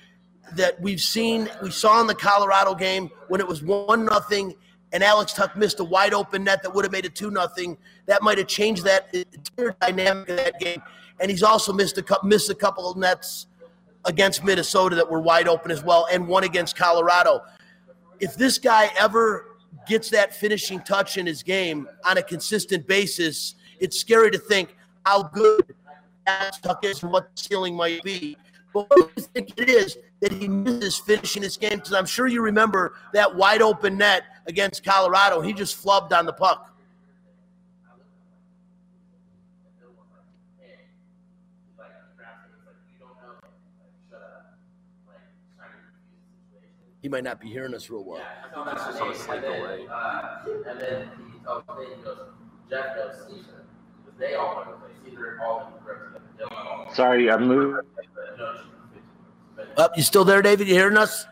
that 0.57 0.81
we've 0.81 1.01
seen, 1.01 1.49
we 1.63 1.71
saw 1.71 2.01
in 2.01 2.07
the 2.07 2.15
Colorado 2.15 2.75
game 2.75 3.11
when 3.29 3.41
it 3.41 3.47
was 3.47 3.63
one 3.63 4.05
nothing, 4.05 4.55
and 4.93 5.03
Alex 5.03 5.33
Tuch 5.33 5.57
missed 5.57 5.81
a 5.81 5.85
wide 5.85 6.13
open 6.13 6.45
net 6.45 6.63
that 6.63 6.75
would 6.75 6.85
have 6.85 6.93
made 6.93 7.05
it 7.05 7.15
two 7.15 7.31
nothing. 7.31 7.79
That 8.07 8.23
might 8.23 8.39
have 8.39 8.47
changed 8.47 8.85
that 8.85 9.09
entire 9.15 9.75
dynamic 9.81 10.29
of 10.29 10.37
that 10.37 10.61
game. 10.61 10.83
And 11.21 11.31
he's 11.31 11.43
also 11.43 11.73
missed 11.73 11.97
a 11.99 12.03
couple, 12.03 12.29
missed 12.29 12.51
a 12.51 12.55
couple 12.55 12.91
of 12.91 12.97
nets 12.97 13.47
against 14.05 14.45
Minnesota 14.45 14.97
that 14.97 15.11
were 15.11 15.21
wide 15.21 15.49
open 15.49 15.71
as 15.71 15.83
well, 15.83 16.07
and 16.13 16.27
one 16.27 16.45
against 16.45 16.77
Colorado. 16.77 17.41
If 18.21 18.35
this 18.35 18.59
guy 18.59 18.91
ever 18.99 19.57
gets 19.87 20.11
that 20.11 20.35
finishing 20.35 20.81
touch 20.81 21.17
in 21.17 21.27
his 21.27 21.43
game 21.43 21.89
on 22.05 22.19
a 22.19 22.23
consistent 22.23 22.87
basis, 22.87 23.55
it's 23.81 23.99
scary 23.99 24.31
to 24.31 24.39
think 24.39 24.77
how 25.05 25.25
good 25.25 25.75
Alex 26.27 26.59
Tuch 26.59 26.85
is 26.85 27.03
and 27.03 27.13
what 27.13 27.35
the 27.35 27.43
ceiling 27.43 27.75
might 27.75 28.03
be. 28.03 28.37
But 28.73 28.89
what 28.89 28.99
do 28.99 29.13
you 29.17 29.23
think 29.23 29.53
it 29.59 29.69
is 29.69 29.99
that 30.21 30.33
he 30.33 30.49
misses 30.49 30.99
finishing 30.99 31.43
this 31.43 31.57
game? 31.57 31.77
Because 31.77 31.93
I'm 31.93 32.07
sure 32.07 32.27
you 32.27 32.41
remember 32.43 32.95
that 33.13 33.35
wide 33.35 33.63
open 33.63 33.99
net 33.99 34.25
against 34.47 34.85
Colorado. 34.85 35.41
He 35.41 35.53
just 35.53 35.83
flubbed 35.83 36.13
on 36.13 36.27
the 36.27 36.33
puck. 36.33 36.69
He 47.03 47.09
might 47.09 47.25
not 47.25 47.41
be 47.41 47.49
hearing 47.49 47.75
us 47.75 47.91
real 47.91 48.05
well. 48.05 48.21
Yeah, 48.21 49.41
delay. 49.41 49.87
Uh, 49.91 50.37
and 50.69 50.81
then 50.81 51.09
he 51.33 51.41
tells 51.41 51.65
me, 51.77 51.87
he 51.97 52.03
goes, 52.05 52.19
Jeff 52.71 52.95
because 52.95 53.27
they 54.23 54.35
all 54.35 54.55
want 54.55 54.69
to 54.69 54.77
play. 54.77 55.13
Either 55.13 55.41
all 55.43 55.73
of 56.89 56.95
Sorry, 56.95 57.31
I 57.31 57.37
moved. 57.37 57.81
Up, 59.77 59.97
you 59.97 60.03
still 60.03 60.25
there, 60.25 60.43
David? 60.43 60.69
You 60.69 60.75
hearing 60.75 60.97
us? 60.97 61.27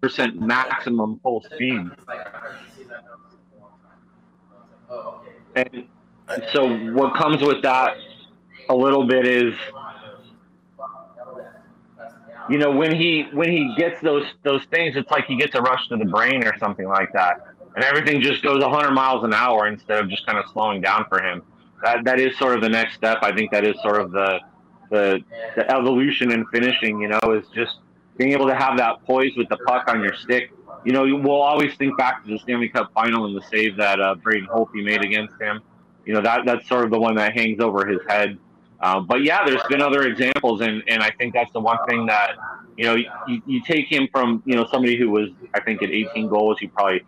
Percent 0.00 0.40
maximum 0.40 1.18
full 1.22 1.42
speed. 1.42 1.90
And 5.56 5.86
so 6.52 6.76
what 6.92 7.14
comes 7.14 7.42
with 7.42 7.62
that 7.62 7.96
a 8.68 8.74
little 8.74 9.06
bit 9.06 9.26
is 9.26 9.54
you 12.48 12.58
know 12.58 12.70
when 12.70 12.94
he 12.94 13.26
when 13.32 13.50
he 13.50 13.74
gets 13.76 14.00
those 14.00 14.24
those 14.42 14.64
things 14.66 14.96
it's 14.96 15.10
like 15.10 15.24
he 15.26 15.36
gets 15.36 15.54
a 15.54 15.62
rush 15.62 15.88
to 15.88 15.96
the 15.96 16.04
brain 16.04 16.44
or 16.44 16.56
something 16.58 16.86
like 16.86 17.12
that. 17.12 17.40
And 17.74 17.82
everything 17.82 18.20
just 18.20 18.42
goes 18.42 18.62
100 18.62 18.92
miles 18.92 19.24
an 19.24 19.34
hour 19.34 19.66
instead 19.66 19.98
of 19.98 20.08
just 20.08 20.24
kind 20.26 20.38
of 20.38 20.44
slowing 20.52 20.80
down 20.80 21.06
for 21.08 21.20
him. 21.20 21.42
That 21.82 22.04
that 22.04 22.20
is 22.20 22.36
sort 22.38 22.54
of 22.54 22.62
the 22.62 22.68
next 22.68 22.94
step. 22.94 23.18
I 23.22 23.34
think 23.34 23.50
that 23.52 23.64
is 23.64 23.76
sort 23.82 24.00
of 24.00 24.12
the 24.12 24.40
the, 24.90 25.20
the 25.56 25.70
evolution 25.70 26.30
in 26.30 26.46
finishing 26.46 27.00
you 27.00 27.08
know 27.08 27.32
is 27.32 27.46
just 27.54 27.78
being 28.16 28.32
able 28.32 28.46
to 28.46 28.54
have 28.54 28.78
that 28.78 29.02
poise 29.04 29.32
with 29.36 29.48
the 29.48 29.56
puck 29.66 29.88
on 29.88 30.02
your 30.02 30.14
stick. 30.14 30.52
You 30.84 30.92
know 30.92 31.02
we'll 31.02 31.42
always 31.42 31.74
think 31.76 31.96
back 31.96 32.24
to 32.24 32.30
the 32.30 32.38
stanley 32.38 32.68
cup 32.68 32.92
final 32.94 33.24
and 33.26 33.36
the 33.36 33.42
save 33.50 33.76
that 33.78 34.00
uh, 34.00 34.14
braden 34.16 34.48
holtby 34.48 34.84
made 34.84 35.04
against 35.04 35.40
him. 35.40 35.60
You 36.04 36.14
know 36.14 36.20
that 36.20 36.44
that's 36.44 36.68
sort 36.68 36.84
of 36.84 36.90
the 36.90 37.00
one 37.00 37.16
that 37.16 37.32
hangs 37.32 37.60
over 37.60 37.86
his 37.86 38.00
head 38.06 38.38
um, 38.84 39.06
but 39.06 39.24
yeah, 39.24 39.46
there's 39.46 39.62
been 39.70 39.80
other 39.80 40.02
examples, 40.02 40.60
and, 40.60 40.82
and 40.86 41.02
I 41.02 41.10
think 41.10 41.32
that's 41.32 41.50
the 41.52 41.60
one 41.60 41.78
thing 41.88 42.04
that 42.06 42.36
you 42.76 42.84
know 42.84 42.94
you, 42.94 43.42
you 43.46 43.62
take 43.62 43.86
him 43.86 44.08
from 44.12 44.42
you 44.44 44.54
know 44.56 44.66
somebody 44.70 44.98
who 44.98 45.10
was 45.10 45.30
I 45.54 45.60
think 45.60 45.82
at 45.82 45.90
18 45.90 46.28
goals, 46.28 46.60
you 46.60 46.68
probably 46.68 47.02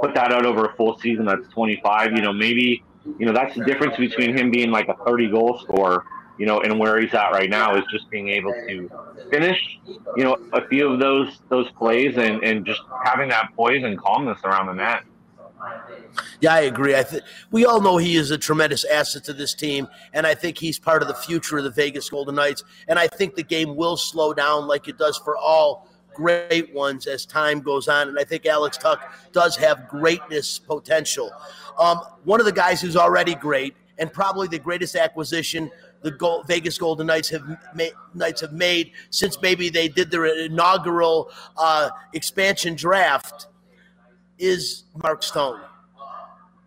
put 0.00 0.14
that 0.14 0.32
out 0.32 0.46
over 0.46 0.64
a 0.64 0.74
full 0.74 0.98
season. 1.00 1.26
That's 1.26 1.46
25. 1.48 2.12
You 2.12 2.22
know 2.22 2.32
maybe 2.32 2.82
you 3.18 3.26
know 3.26 3.34
that's 3.34 3.54
the 3.54 3.62
difference 3.64 3.98
between 3.98 4.34
him 4.34 4.50
being 4.50 4.70
like 4.70 4.88
a 4.88 4.96
30 5.04 5.28
goal 5.30 5.60
scorer, 5.62 6.06
you 6.38 6.46
know, 6.46 6.62
and 6.62 6.78
where 6.78 6.98
he's 6.98 7.12
at 7.12 7.30
right 7.32 7.50
now 7.50 7.76
is 7.76 7.84
just 7.90 8.08
being 8.08 8.30
able 8.30 8.54
to 8.66 8.90
finish 9.30 9.80
you 10.16 10.24
know 10.24 10.38
a 10.54 10.66
few 10.68 10.90
of 10.90 10.98
those 10.98 11.40
those 11.50 11.70
plays 11.72 12.16
and 12.16 12.42
and 12.42 12.64
just 12.64 12.80
having 13.04 13.28
that 13.28 13.50
poise 13.54 13.84
and 13.84 13.98
calmness 13.98 14.38
around 14.44 14.64
the 14.64 14.72
net. 14.72 15.02
Yeah, 16.40 16.54
I 16.54 16.60
agree. 16.60 16.94
I 16.94 17.02
think 17.02 17.22
we 17.50 17.64
all 17.64 17.80
know 17.80 17.96
he 17.96 18.16
is 18.16 18.30
a 18.30 18.38
tremendous 18.38 18.84
asset 18.84 19.24
to 19.24 19.32
this 19.32 19.54
team, 19.54 19.88
and 20.12 20.26
I 20.26 20.34
think 20.34 20.58
he's 20.58 20.78
part 20.78 21.02
of 21.02 21.08
the 21.08 21.14
future 21.14 21.58
of 21.58 21.64
the 21.64 21.70
Vegas 21.70 22.08
Golden 22.10 22.34
Knights. 22.34 22.64
And 22.88 22.98
I 22.98 23.06
think 23.06 23.34
the 23.34 23.42
game 23.42 23.76
will 23.76 23.96
slow 23.96 24.34
down 24.34 24.66
like 24.66 24.88
it 24.88 24.98
does 24.98 25.18
for 25.18 25.36
all 25.36 25.88
great 26.14 26.74
ones 26.74 27.06
as 27.06 27.24
time 27.24 27.60
goes 27.60 27.88
on. 27.88 28.08
And 28.08 28.18
I 28.18 28.24
think 28.24 28.44
Alex 28.46 28.76
Tuch 28.76 29.00
does 29.32 29.56
have 29.56 29.88
greatness 29.88 30.58
potential. 30.58 31.30
Um, 31.78 32.00
one 32.24 32.40
of 32.40 32.46
the 32.46 32.52
guys 32.52 32.80
who's 32.80 32.96
already 32.96 33.34
great, 33.34 33.74
and 33.98 34.12
probably 34.12 34.48
the 34.48 34.58
greatest 34.58 34.96
acquisition 34.96 35.70
the 36.02 36.10
Gold, 36.10 36.46
Vegas 36.46 36.76
Golden 36.78 37.06
Knights 37.06 37.28
have 37.30 37.46
ma- 37.74 37.84
Knights 38.14 38.40
have 38.40 38.52
made 38.52 38.92
since 39.10 39.40
maybe 39.40 39.68
they 39.70 39.88
did 39.88 40.10
their 40.10 40.26
inaugural 40.26 41.30
uh, 41.56 41.90
expansion 42.12 42.74
draft, 42.74 43.46
is 44.42 44.84
Mark 45.02 45.22
Stone 45.22 45.60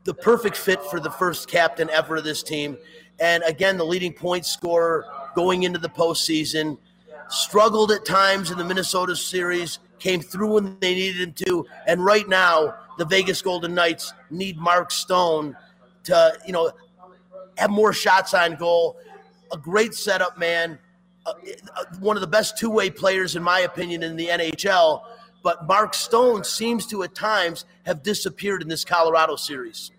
the 0.05 0.13
perfect 0.13 0.55
fit 0.55 0.81
for 0.83 0.99
the 0.99 1.11
first 1.11 1.49
captain 1.49 1.89
ever 1.89 2.17
of 2.17 2.23
this 2.23 2.41
team. 2.41 2.77
And 3.19 3.43
again, 3.43 3.77
the 3.77 3.83
leading 3.83 4.13
point 4.13 4.45
scorer 4.45 5.05
going 5.35 5.63
into 5.63 5.79
the 5.79 5.89
postseason. 5.89 6.77
Struggled 7.27 7.91
at 7.91 8.05
times 8.05 8.51
in 8.51 8.57
the 8.57 8.63
Minnesota 8.63 9.15
series, 9.15 9.79
came 9.97 10.21
through 10.21 10.53
when 10.53 10.77
they 10.79 10.93
needed 10.93 11.21
him 11.21 11.33
to. 11.45 11.65
And 11.87 12.05
right 12.05 12.27
now, 12.29 12.75
the 12.99 13.05
Vegas 13.05 13.41
Golden 13.41 13.73
Knights 13.73 14.13
need 14.29 14.57
Mark 14.57 14.91
Stone 14.91 15.57
to, 16.03 16.37
you 16.45 16.53
know, 16.53 16.71
have 17.57 17.71
more 17.71 17.93
shots 17.93 18.35
on 18.35 18.55
goal. 18.55 18.97
A 19.51 19.57
great 19.57 19.95
setup, 19.95 20.37
man. 20.37 20.77
Uh, 21.25 21.33
one 21.99 22.15
of 22.15 22.21
the 22.21 22.27
best 22.27 22.59
two 22.59 22.69
way 22.69 22.91
players, 22.91 23.35
in 23.35 23.41
my 23.41 23.61
opinion, 23.61 24.03
in 24.03 24.15
the 24.15 24.27
NHL. 24.27 25.01
But 25.45 25.67
Mark 25.67 25.93
Stone 25.93 26.43
seems 26.43 26.87
to, 26.87 27.03
at 27.03 27.13
times, 27.13 27.65
have 27.85 28.01
disappeared 28.01 28.63
in 28.63 28.67
this 28.67 28.83
Colorado 28.83 29.35
series. 29.35 29.91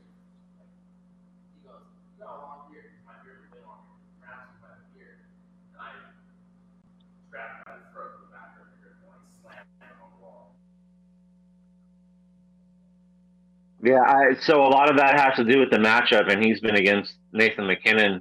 Yeah, 13.84 14.00
I, 14.00 14.34
so 14.40 14.62
a 14.62 14.66
lot 14.66 14.90
of 14.90 14.96
that 14.96 15.20
has 15.20 15.36
to 15.36 15.44
do 15.44 15.60
with 15.60 15.70
the 15.70 15.76
matchup, 15.76 16.28
and 16.28 16.44
he's 16.44 16.58
been 16.58 16.74
against 16.74 17.12
Nathan 17.32 17.68
MacKinnon 17.68 18.20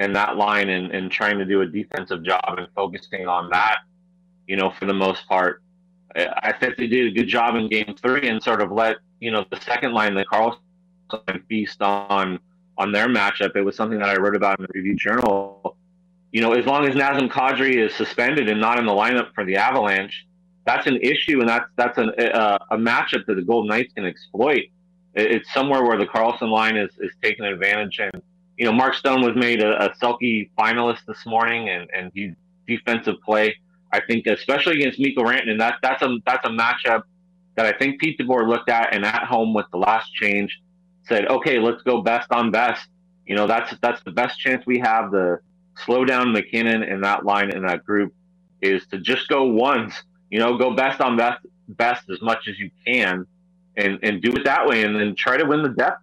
and 0.00 0.16
that 0.16 0.36
line, 0.36 0.68
and, 0.68 0.90
and 0.90 1.12
trying 1.12 1.38
to 1.38 1.44
do 1.44 1.60
a 1.60 1.66
defensive 1.66 2.24
job 2.24 2.56
and 2.58 2.66
focusing 2.74 3.28
on 3.28 3.50
that. 3.50 3.76
You 4.48 4.56
know, 4.56 4.72
for 4.76 4.86
the 4.86 4.94
most 4.94 5.28
part, 5.28 5.62
I 6.14 6.52
think 6.52 6.76
they 6.76 6.86
did 6.86 7.08
a 7.08 7.10
good 7.10 7.28
job 7.28 7.56
in 7.56 7.68
Game 7.68 7.94
Three 8.00 8.28
and 8.28 8.42
sort 8.42 8.62
of 8.62 8.70
let 8.70 8.96
you 9.20 9.30
know 9.30 9.44
the 9.50 9.60
second 9.60 9.92
line, 9.92 10.14
the 10.14 10.24
Karlsson 10.24 11.46
feast 11.48 11.82
on 11.82 12.38
on 12.78 12.92
their 12.92 13.08
matchup. 13.08 13.56
It 13.56 13.62
was 13.62 13.76
something 13.76 13.98
that 13.98 14.08
I 14.08 14.16
wrote 14.20 14.36
about 14.36 14.58
in 14.58 14.66
the 14.66 14.72
Review 14.74 14.96
Journal. 14.96 15.76
you 16.32 16.40
know, 16.40 16.52
as 16.52 16.66
long 16.66 16.86
as 16.86 16.94
Nazem 16.94 17.30
Kadri 17.30 17.76
is 17.76 17.94
suspended 17.94 18.48
and 18.48 18.60
not 18.60 18.78
in 18.78 18.86
the 18.86 18.92
lineup 18.92 19.32
for 19.34 19.44
the 19.44 19.56
Avalanche, 19.56 20.26
that's 20.64 20.86
an 20.86 20.96
issue, 20.96 21.40
and 21.40 21.48
that's 21.48 21.66
that's 21.76 21.98
an, 21.98 22.12
a, 22.18 22.58
a 22.72 22.76
matchup 22.76 23.24
that 23.26 23.34
the 23.34 23.42
Golden 23.42 23.68
Knights 23.68 23.92
can 23.94 24.04
exploit. 24.04 24.64
It, 25.14 25.30
it's 25.32 25.52
somewhere 25.54 25.84
where 25.84 25.96
the 25.96 26.06
Karlsson 26.06 26.50
line 26.50 26.76
is, 26.76 26.90
is 26.98 27.12
taking 27.22 27.44
advantage, 27.44 27.98
and 28.00 28.22
you 28.58 28.66
know, 28.66 28.72
Mark 28.72 28.94
Stone 28.94 29.22
was 29.22 29.36
made 29.36 29.62
a, 29.62 29.84
a 29.84 29.94
Selke 29.96 30.50
finalist 30.58 31.04
this 31.06 31.24
morning, 31.24 31.68
and 31.68 31.88
and 31.94 32.10
he 32.14 32.32
defensive 32.66 33.14
play. 33.24 33.56
I 33.96 34.00
think, 34.06 34.26
especially 34.26 34.80
against 34.80 34.98
Mikko 34.98 35.22
Rantanen, 35.22 35.58
that 35.58 35.76
that's 35.82 36.02
a 36.02 36.18
that's 36.26 36.44
a 36.46 36.50
matchup 36.50 37.02
that 37.56 37.66
I 37.66 37.76
think 37.76 38.00
Pete 38.00 38.18
DeBoer 38.18 38.48
looked 38.48 38.68
at 38.68 38.94
and 38.94 39.04
at 39.04 39.24
home 39.24 39.54
with 39.54 39.66
the 39.72 39.78
last 39.78 40.12
change 40.14 40.60
said, 41.04 41.26
okay, 41.28 41.58
let's 41.58 41.82
go 41.82 42.02
best 42.02 42.30
on 42.30 42.50
best. 42.50 42.88
You 43.26 43.34
know, 43.34 43.46
that's 43.46 43.74
that's 43.80 44.02
the 44.04 44.10
best 44.10 44.38
chance 44.38 44.64
we 44.66 44.78
have 44.78 45.10
to 45.12 45.38
slow 45.84 46.04
down 46.04 46.32
MacKinnon 46.32 46.82
and 46.82 47.02
that 47.04 47.24
line 47.24 47.50
in 47.50 47.66
that 47.66 47.84
group 47.84 48.14
is 48.60 48.86
to 48.88 48.98
just 48.98 49.28
go 49.28 49.44
ones. 49.44 49.94
You 50.30 50.38
know, 50.38 50.56
go 50.56 50.74
best 50.74 51.00
on 51.00 51.16
best 51.16 51.44
best 51.68 52.08
as 52.10 52.20
much 52.22 52.48
as 52.48 52.58
you 52.58 52.70
can, 52.86 53.26
and 53.76 53.98
and 54.02 54.22
do 54.22 54.32
it 54.32 54.44
that 54.44 54.66
way, 54.66 54.82
and 54.82 54.94
then 54.94 55.14
try 55.16 55.36
to 55.36 55.44
win 55.44 55.62
the 55.62 55.70
depth 55.70 56.02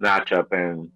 matchup. 0.00 0.46
And 0.52 0.90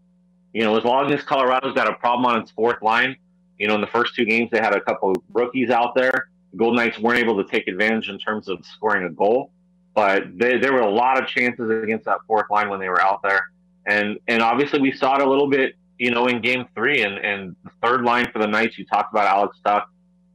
you 0.53 0.63
know, 0.63 0.77
as 0.77 0.85
long 0.85 1.13
as 1.13 1.23
Colorado's 1.23 1.75
got 1.75 1.89
a 1.89 1.95
problem 1.95 2.27
on 2.27 2.41
its 2.41 2.51
fourth 2.51 2.83
line, 2.83 3.17
you 3.59 3.69
know, 3.69 3.75
in 3.75 3.81
the 3.81 3.89
first 3.89 4.15
two 4.15 4.25
games 4.25 4.51
they 4.51 4.59
had 4.59 4.75
a 4.75 4.81
couple 4.81 5.15
rookies 5.33 5.71
out 5.71 5.95
there. 5.95 6.29
Golden 6.57 6.77
Knights 6.77 6.99
weren't 6.99 7.19
able 7.19 7.43
to 7.43 7.51
take 7.51 7.69
advantage 7.69 8.09
in 8.09 8.19
terms 8.19 8.49
of 8.49 8.65
scoring 8.65 9.05
a 9.05 9.11
goal, 9.11 9.53
but 9.95 10.25
they, 10.39 10.59
there 10.59 10.73
were 10.73 10.81
a 10.81 10.91
lot 10.91 11.21
of 11.21 11.29
chances 11.29 11.71
against 11.83 12.05
that 12.07 12.19
fourth 12.27 12.47
line 12.51 12.69
when 12.71 12.81
they 12.81 12.89
were 12.89 13.03
out 13.03 13.23
there. 13.23 13.51
And 13.87 14.19
and 14.27 14.43
obviously 14.43 14.81
we 14.81 14.93
saw 14.93 15.17
it 15.17 15.23
a 15.23 15.29
little 15.29 15.49
bit, 15.49 15.75
you 15.99 16.11
know, 16.11 16.27
in 16.27 16.41
game 16.41 16.67
three 16.75 17.03
and, 17.03 17.19
and 17.19 17.57
the 17.65 17.71
third 17.83 18.03
line 18.03 18.31
for 18.33 18.39
the 18.39 18.47
Knights, 18.47 18.79
you 18.79 18.85
talked 18.85 19.13
about 19.13 19.27
Alex 19.27 19.59
Tuch, 19.65 19.85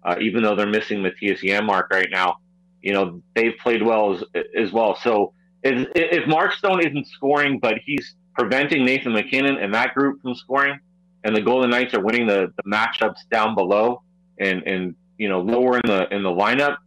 uh, 0.03 0.15
even 0.19 0.43
though 0.43 0.55
they're 0.55 0.67
missing 0.67 0.99
Mattias 0.99 1.39
Janmark 1.41 1.89
right 1.91 2.09
now, 2.11 2.37
you 2.81 2.93
know, 2.93 3.21
they've 3.35 3.53
played 3.61 3.81
well 3.81 4.13
as, 4.13 4.23
as 4.57 4.71
well. 4.71 4.95
So 4.95 5.33
if, 5.63 5.87
if 5.95 6.27
Mark 6.27 6.53
Stone 6.53 6.85
isn't 6.85 7.07
scoring, 7.07 7.59
but 7.59 7.75
he's 7.85 8.15
preventing 8.35 8.85
Nathan 8.85 9.13
MacKinnon 9.13 9.57
and 9.57 9.73
that 9.73 9.93
group 9.93 10.21
from 10.21 10.35
scoring, 10.35 10.79
and 11.23 11.35
the 11.35 11.41
Golden 11.41 11.69
Knights 11.69 11.93
are 11.93 12.01
winning 12.01 12.27
the, 12.27 12.51
the 12.57 12.63
matchups 12.69 13.19
down 13.31 13.55
below 13.55 14.01
and, 14.39 14.61
and 14.63 14.95
you 15.17 15.29
know 15.29 15.41
lower 15.41 15.75
in 15.77 15.81
the 15.85 16.13
in 16.13 16.23
the 16.23 16.29
lineup, 16.29 16.77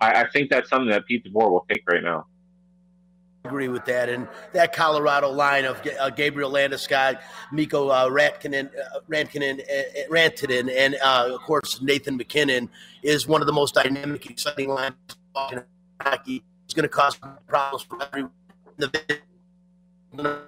I, 0.00 0.22
I 0.22 0.30
think 0.30 0.50
that's 0.50 0.68
something 0.68 0.90
that 0.90 1.06
Pete 1.06 1.24
DeBoer 1.24 1.50
will 1.50 1.66
take 1.68 1.82
right 1.90 2.02
now. 2.02 2.26
agree 3.44 3.68
with 3.68 3.84
that. 3.84 4.08
And 4.08 4.26
that 4.52 4.72
Colorado 4.72 5.30
line 5.30 5.64
of 5.64 5.80
uh, 6.00 6.10
Gabriel 6.10 6.50
Landeskog, 6.50 7.20
Mikko 7.52 7.88
uh, 7.88 8.08
Rantanen, 8.08 8.68
uh, 8.68 9.00
Rantanen, 9.08 9.60
uh, 9.60 10.08
Rantanen, 10.10 10.70
and 10.74 10.96
uh, 11.02 11.30
of 11.34 11.40
course 11.40 11.80
Nathan 11.82 12.16
MacKinnon 12.16 12.70
is 13.02 13.26
one 13.26 13.40
of 13.40 13.46
the 13.46 13.52
most 13.52 13.74
dynamic, 13.74 14.30
exciting 14.30 14.70
lines 14.70 14.94
in 15.52 15.62
hockey. 16.00 16.42
It's 16.64 16.74
going 16.74 16.84
to 16.84 16.88
cause 16.88 17.18
problems 17.46 17.82
for 17.82 18.02
everyone. 18.02 18.30
The 18.78 20.40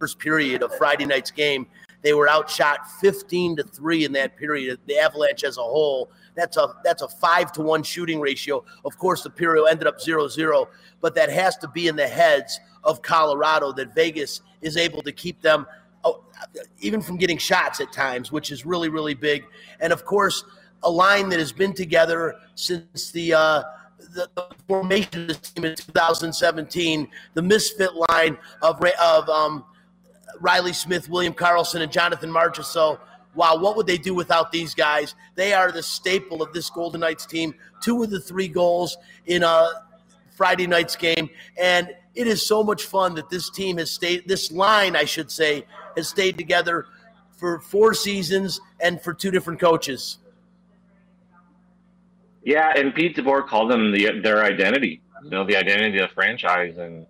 first 0.00 0.18
period 0.18 0.62
of 0.62 0.74
Friday 0.76 1.06
night's 1.06 1.30
game, 1.30 1.66
they 2.02 2.14
were 2.14 2.28
outshot 2.28 2.90
15 3.00 3.56
to 3.56 3.62
3 3.64 4.04
in 4.04 4.12
that 4.12 4.36
period. 4.36 4.78
The 4.86 4.98
Avalanche 4.98 5.44
as 5.44 5.58
a 5.58 5.62
whole, 5.62 6.10
that's 6.34 6.56
a 6.56 6.74
that's 6.84 7.02
a 7.02 7.08
5 7.08 7.52
to 7.52 7.62
1 7.62 7.82
shooting 7.82 8.20
ratio. 8.20 8.64
Of 8.84 8.96
course, 8.98 9.22
the 9.22 9.30
period 9.30 9.66
ended 9.68 9.86
up 9.86 9.98
0-0, 9.98 10.66
but 11.00 11.14
that 11.16 11.30
has 11.30 11.56
to 11.58 11.68
be 11.68 11.88
in 11.88 11.96
the 11.96 12.06
heads 12.06 12.60
of 12.84 13.02
Colorado 13.02 13.72
that 13.72 13.94
Vegas 13.94 14.42
is 14.62 14.76
able 14.76 15.02
to 15.02 15.12
keep 15.12 15.40
them 15.42 15.66
oh, 16.04 16.22
even 16.80 17.00
from 17.00 17.16
getting 17.16 17.38
shots 17.38 17.80
at 17.80 17.92
times, 17.92 18.30
which 18.30 18.52
is 18.52 18.64
really 18.64 18.88
really 18.88 19.14
big. 19.14 19.44
And 19.80 19.92
of 19.92 20.04
course, 20.04 20.44
a 20.84 20.90
line 20.90 21.28
that 21.30 21.40
has 21.40 21.52
been 21.52 21.72
together 21.72 22.36
since 22.54 23.10
the 23.10 23.34
uh, 23.34 23.62
the, 24.14 24.28
formation 24.66 25.22
of 25.22 25.28
this 25.28 25.38
team 25.38 25.64
in 25.64 25.74
2017, 25.74 27.08
the 27.34 27.42
misfit 27.42 27.90
line 28.08 28.38
of 28.62 28.82
of 28.84 29.28
um, 29.28 29.64
Reilly 30.40 30.72
Smith, 30.72 31.08
William 31.08 31.32
Karlsson, 31.32 31.80
and 31.80 31.90
Jonathan 31.90 32.30
Marchessault. 32.30 33.00
Wow, 33.34 33.58
what 33.58 33.76
would 33.76 33.86
they 33.86 33.98
do 33.98 34.14
without 34.14 34.50
these 34.50 34.74
guys? 34.74 35.14
They 35.34 35.52
are 35.52 35.70
the 35.70 35.82
staple 35.82 36.42
of 36.42 36.52
this 36.52 36.70
Golden 36.70 37.00
Knights 37.00 37.26
team. 37.26 37.54
Two 37.82 38.02
of 38.02 38.10
the 38.10 38.20
three 38.20 38.48
goals 38.48 38.96
in 39.26 39.42
a 39.42 39.68
Friday 40.36 40.66
night's 40.66 40.96
game, 40.96 41.28
and 41.56 41.88
it 42.14 42.26
is 42.26 42.46
so 42.46 42.62
much 42.64 42.84
fun 42.84 43.14
that 43.14 43.28
this 43.28 43.50
team 43.50 43.78
has 43.78 43.90
stayed. 43.90 44.26
This 44.26 44.50
line, 44.50 44.96
I 44.96 45.04
should 45.04 45.30
say, 45.30 45.64
has 45.96 46.08
stayed 46.08 46.38
together 46.38 46.86
for 47.36 47.60
four 47.60 47.94
seasons 47.94 48.60
and 48.80 49.00
for 49.00 49.14
two 49.14 49.30
different 49.30 49.60
coaches. 49.60 50.18
Yeah, 52.42 52.72
and 52.74 52.94
Pete 52.94 53.16
DeBoer 53.16 53.46
called 53.46 53.70
them 53.70 53.92
the, 53.92 54.20
their 54.22 54.42
identity. 54.42 55.00
You 55.22 55.30
know, 55.30 55.44
the 55.44 55.56
identity 55.56 55.98
of 55.98 56.08
the 56.08 56.14
franchise, 56.14 56.78
and 56.78 57.06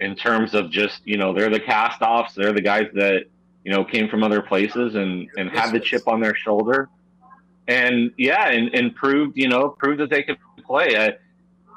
in 0.00 0.16
terms 0.16 0.54
of 0.54 0.70
just 0.70 1.02
you 1.04 1.16
know 1.16 1.32
they're 1.32 1.50
the 1.50 1.60
cast-offs, 1.60 2.34
they're 2.34 2.52
the 2.52 2.60
guys 2.60 2.88
that 2.94 3.24
you 3.64 3.72
know 3.72 3.84
came 3.84 4.08
from 4.08 4.22
other 4.22 4.42
places 4.42 4.94
and 4.94 5.28
and 5.36 5.50
had 5.50 5.72
the 5.72 5.80
chip 5.80 6.02
on 6.06 6.20
their 6.20 6.34
shoulder, 6.34 6.88
and 7.68 8.10
yeah, 8.16 8.48
and, 8.48 8.74
and 8.74 8.94
proved 8.94 9.36
you 9.36 9.48
know 9.48 9.68
proved 9.68 10.00
that 10.00 10.10
they 10.10 10.22
could 10.22 10.38
play. 10.64 10.96
Uh, 10.96 11.12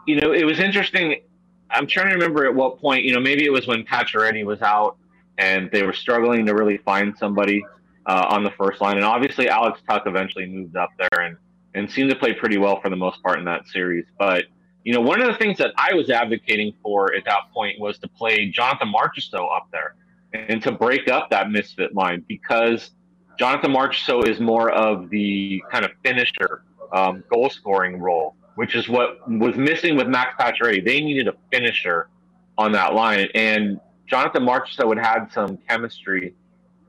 you 0.08 0.20
know, 0.20 0.34
it 0.34 0.44
was 0.44 0.60
interesting. 0.60 1.22
I'm 1.70 1.88
trying 1.88 2.10
to 2.10 2.14
remember 2.14 2.46
at 2.46 2.54
what 2.54 2.80
point. 2.80 3.04
You 3.04 3.14
know, 3.14 3.20
maybe 3.20 3.46
it 3.46 3.52
was 3.52 3.68
when 3.68 3.84
Pacioretty 3.84 4.46
was 4.46 4.62
out 4.62 4.98
and 5.38 5.70
they 5.72 5.84
were 5.84 5.94
struggling 5.94 6.46
to 6.46 6.54
really 6.54 6.78
find 6.78 7.18
somebody 7.18 7.66
uh, 8.06 8.28
on 8.30 8.44
the 8.44 8.52
first 8.52 8.82
line, 8.82 8.96
and 8.96 9.06
obviously 9.06 9.50
Alex 9.50 9.80
Tuch 9.88 10.04
eventually 10.06 10.46
moved 10.46 10.76
up 10.76 10.90
there 10.98 11.22
and 11.22 11.38
and 11.76 11.90
seemed 11.90 12.10
to 12.10 12.16
play 12.16 12.34
pretty 12.34 12.58
well 12.58 12.80
for 12.82 12.90
the 12.90 12.96
most 12.96 13.22
part 13.24 13.40
in 13.40 13.46
that 13.46 13.68
series, 13.68 14.06
but 14.18 14.46
you 14.84 14.94
know, 14.94 15.02
one 15.02 15.22
of 15.22 15.28
the 15.28 15.38
things 15.38 15.58
that 15.60 15.72
I 15.78 15.94
was 15.94 16.10
advocating 16.10 16.74
for 16.82 17.14
at 17.14 17.26
that 17.26 17.52
point 17.54 17.80
was 17.80 17.98
to 18.00 18.08
play 18.08 18.50
Jonathan 18.50 18.92
Marchessault 18.94 19.56
up 19.56 19.68
there 19.72 19.96
and 20.34 20.62
to 20.64 20.72
break 20.72 21.08
up 21.08 21.30
that 21.30 21.50
misfit 21.50 21.96
line 21.96 22.26
because 22.28 22.92
Jonathan 23.40 23.72
Marchessault 23.72 24.28
is 24.28 24.40
more 24.40 24.72
of 24.72 25.10
the 25.10 25.64
kind 25.72 25.86
of 25.86 25.92
finisher, 26.04 26.64
um, 26.92 27.24
goal 27.32 27.50
scoring 27.50 28.00
role, 28.00 28.36
which 28.56 28.76
is 28.76 28.90
what 28.90 29.28
was 29.30 29.56
missing 29.56 29.96
with 29.96 30.08
Max 30.08 30.36
Pacioretty. 30.40 30.84
They 30.84 31.02
needed 31.02 31.28
a 31.28 31.34
finisher 31.52 32.10
on 32.58 32.72
that 32.74 32.94
line, 32.94 33.30
and 33.34 33.80
Jonathan 34.06 34.44
Marchessault 34.44 34.96
had 34.96 35.06
had 35.06 35.32
some 35.32 35.58
chemistry 35.70 36.36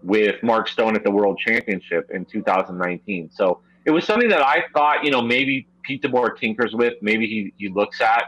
with 0.02 0.42
Mark 0.42 0.68
Stone 0.68 0.96
at 0.96 1.04
the 1.04 1.10
World 1.10 1.38
Championship 1.38 2.10
in 2.12 2.26
2019. 2.26 3.30
So 3.32 3.60
it 3.86 3.90
was 3.90 4.04
something 4.04 4.28
that 4.28 4.42
I 4.42 4.64
thought, 4.74 5.04
you 5.04 5.10
know, 5.10 5.22
maybe 5.22 5.66
Pete 5.84 6.02
DeBoer 6.02 6.38
tinkers 6.38 6.74
with, 6.74 6.94
maybe 7.00 7.26
he, 7.26 7.52
he 7.56 7.68
looks 7.72 8.00
at. 8.00 8.24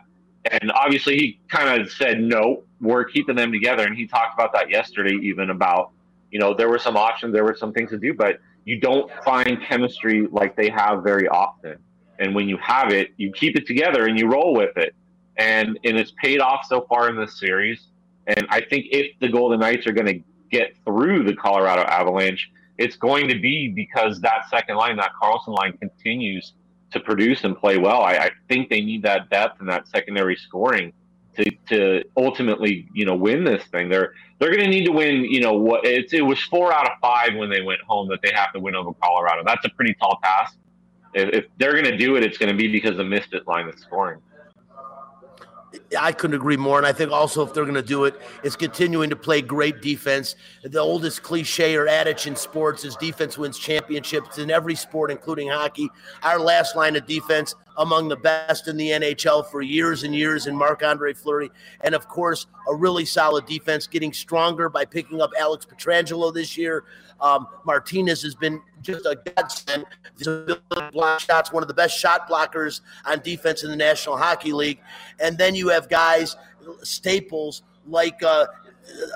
And 0.51 0.71
obviously, 0.73 1.17
he 1.17 1.41
kind 1.49 1.81
of 1.81 1.91
said, 1.91 2.21
no, 2.21 2.63
we're 2.81 3.05
keeping 3.05 3.35
them 3.35 3.51
together. 3.51 3.85
And 3.85 3.97
he 3.97 4.07
talked 4.07 4.35
about 4.35 4.53
that 4.53 4.71
yesterday, 4.71 5.15
even 5.23 5.51
about, 5.51 5.91
you 6.31 6.39
know, 6.39 6.55
there 6.55 6.69
were 6.69 6.79
some 6.79 6.97
options, 6.97 7.33
there 7.33 7.45
were 7.45 7.57
some 7.57 7.73
things 7.73 7.91
to 7.91 7.99
do, 7.99 8.15
but 8.15 8.39
you 8.65 8.81
don't 8.81 9.11
find 9.25 9.61
chemistry 9.63 10.29
like 10.31 10.57
they 10.57 10.69
have 10.69 11.03
very 11.03 11.29
often. 11.29 11.79
And 12.19 12.35
when 12.35 12.49
you 12.49 12.57
have 12.59 12.93
it, 12.93 13.11
you 13.17 13.33
keep 13.33 13.57
it 13.57 13.67
together 13.67 14.07
and 14.07 14.19
you 14.19 14.29
roll 14.29 14.55
with 14.55 14.77
it. 14.77 14.95
And, 15.37 15.79
and 15.85 15.99
it's 15.99 16.13
paid 16.23 16.41
off 16.41 16.65
so 16.67 16.87
far 16.89 17.09
in 17.09 17.17
this 17.17 17.39
series. 17.39 17.89
And 18.27 18.47
I 18.51 18.61
think 18.61 18.87
if 18.91 19.19
the 19.21 19.29
Golden 19.29 19.61
Knights 19.61 19.87
are 19.87 19.93
going 19.93 20.07
to 20.07 20.21
get 20.51 20.77
through 20.85 21.25
the 21.25 21.35
Colorado 21.35 21.83
Avalanche, 21.83 22.51
it's 22.79 22.97
going 22.97 23.29
to 23.29 23.39
be 23.39 23.69
because 23.69 24.21
that 24.21 24.49
second 24.51 24.77
line, 24.77 24.97
that 24.97 25.13
Karlsson 25.21 25.57
line, 25.57 25.77
continues 25.79 26.53
to 26.93 27.01
produce 27.01 27.45
and 27.45 27.57
play 27.57 27.79
well. 27.79 28.03
I, 28.03 28.17
I 28.17 28.31
think 28.49 28.71
they 28.71 28.81
need 28.81 29.03
that 29.03 29.29
depth 29.31 29.61
and 29.61 29.69
that 29.69 29.89
secondary 29.89 30.37
scoring 30.37 30.93
to, 31.37 31.51
to 31.69 32.05
ultimately, 32.17 32.89
you 32.95 33.05
know, 33.05 33.15
win 33.15 33.45
this 33.45 33.65
thing. 33.67 33.89
They're 33.89 34.15
they're 34.39 34.51
going 34.51 34.65
to 34.65 34.71
need 34.71 34.85
to 34.87 34.93
win. 34.93 35.25
You 35.25 35.41
know, 35.41 35.55
what 35.55 35.85
it's 35.85 36.13
it 36.13 36.23
was 36.23 36.41
four 36.43 36.73
out 36.73 36.91
of 36.91 36.99
five 37.01 37.35
when 37.35 37.51
they 37.51 37.63
went 37.63 37.81
home 37.83 38.09
that 38.09 38.21
they 38.23 38.33
have 38.35 38.53
to 38.53 38.61
win 38.61 38.75
over 38.75 38.93
Colorado. 39.03 39.43
That's 39.45 39.65
a 39.65 39.71
pretty 39.71 39.95
tall 39.95 40.19
task. 40.23 40.57
If, 41.15 41.29
if 41.31 41.45
they're 41.59 41.73
going 41.73 41.85
to 41.85 41.97
do 41.97 42.17
it, 42.17 42.25
it's 42.25 42.39
going 42.39 42.51
to 42.51 42.57
be 42.57 42.69
because 42.69 42.93
of 42.93 42.99
the 42.99 43.05
misfit 43.05 43.47
line 43.47 43.69
is 43.69 43.81
scoring. 43.81 44.21
I 45.99 46.13
couldn't 46.13 46.37
agree 46.37 46.57
more. 46.57 46.79
And 46.79 46.87
I 46.87 46.93
think 46.93 47.11
also 47.11 47.47
if 47.47 47.55
they're 47.55 47.65
going 47.65 47.75
to 47.75 47.83
do 47.83 48.05
it, 48.05 48.21
it's 48.43 48.57
continuing 48.57 49.11
to 49.11 49.17
play 49.17 49.43
great 49.43 49.81
defense. 49.81 50.37
The 50.63 50.81
oldest 50.81 51.23
cliche 51.23 51.77
or 51.77 51.89
adage 51.89 52.27
in 52.27 52.37
sports 52.37 52.85
is 52.85 52.97
defense 52.97 53.39
wins 53.39 53.59
championships 53.59 54.39
in 54.39 54.51
every 54.51 54.75
sport, 54.75 55.11
including 55.11 55.49
hockey. 55.49 55.89
Our 56.23 56.39
last 56.39 56.77
line 56.77 56.97
of 56.97 57.07
defense 57.07 57.55
among 57.79 58.09
the 58.09 58.17
best 58.17 58.69
in 58.69 58.77
the 58.77 58.91
NHL 58.91 59.51
for 59.51 59.63
years 59.63 60.03
and 60.03 60.15
years 60.15 60.47
in 60.47 60.57
Marc 60.57 60.83
Andre 60.83 61.13
Fleury. 61.13 61.51
And 61.83 61.95
of 61.95 62.09
course, 62.09 62.47
a 62.69 62.75
really 62.75 63.05
solid 63.05 63.47
defense 63.47 63.87
getting 63.87 64.13
stronger 64.13 64.69
by 64.69 64.85
picking 64.85 65.21
up 65.21 65.31
Alex 65.39 65.67
Pietrangelo 65.67 66.33
this 66.33 66.57
year. 66.57 66.85
Um, 67.21 67.47
Martinez 67.65 68.23
has 68.23 68.35
been 68.35 68.61
just 68.83 69.07
a 69.07 69.19
godsend. 69.37 69.87
Block 70.93 71.21
shots, 71.21 71.53
one 71.53 71.63
of 71.63 71.69
the 71.69 71.75
best 71.75 71.99
shot 71.99 72.29
blockers 72.29 72.81
on 73.05 73.21
defense 73.21 73.65
in 73.65 73.71
the 73.71 73.77
National 73.77 74.17
Hockey 74.17 74.53
League. 74.53 74.81
And 75.19 75.39
then 75.39 75.55
you 75.55 75.69
have 75.69 75.89
guys, 75.89 76.37
staples 76.83 77.63
like 77.87 78.23
uh, 78.23 78.47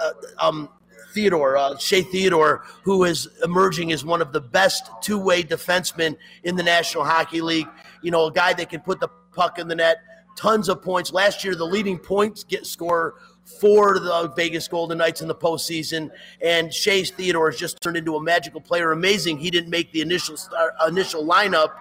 uh, 0.02 0.12
um, 0.38 0.68
Theodore, 1.12 1.56
uh, 1.56 1.76
Shea 1.78 2.02
Theodore, 2.02 2.64
who 2.82 3.04
is 3.04 3.28
emerging 3.44 3.92
as 3.92 4.04
one 4.04 4.22
of 4.22 4.32
the 4.32 4.40
best 4.40 4.90
two-way 5.02 5.42
defensemen 5.42 6.16
in 6.44 6.56
the 6.56 6.62
National 6.62 7.04
Hockey 7.04 7.40
League. 7.40 7.68
You 8.02 8.10
know, 8.10 8.26
a 8.26 8.32
guy 8.32 8.52
that 8.54 8.68
can 8.68 8.80
put 8.80 9.00
the 9.00 9.08
puck 9.32 9.58
in 9.58 9.68
the 9.68 9.74
net, 9.74 9.98
tons 10.36 10.68
of 10.68 10.82
points. 10.82 11.12
Last 11.12 11.44
year, 11.44 11.54
the 11.54 11.66
leading 11.66 11.98
points 11.98 12.44
get 12.44 12.66
scorer 12.66 13.14
for 13.58 13.98
the 13.98 14.32
Vegas 14.36 14.68
Golden 14.68 14.98
Knights 14.98 15.22
in 15.22 15.28
the 15.28 15.34
postseason. 15.34 16.10
And 16.40 16.72
Shea 16.72 17.04
Theodore 17.04 17.50
has 17.50 17.58
just 17.58 17.80
turned 17.80 17.96
into 17.96 18.16
a 18.16 18.22
magical 18.22 18.60
player. 18.60 18.92
Amazing, 18.92 19.38
he 19.38 19.50
didn't 19.50 19.70
make 19.70 19.92
the 19.92 20.00
initial 20.00 20.36
start, 20.36 20.74
initial 20.86 21.24
lineup 21.24 21.72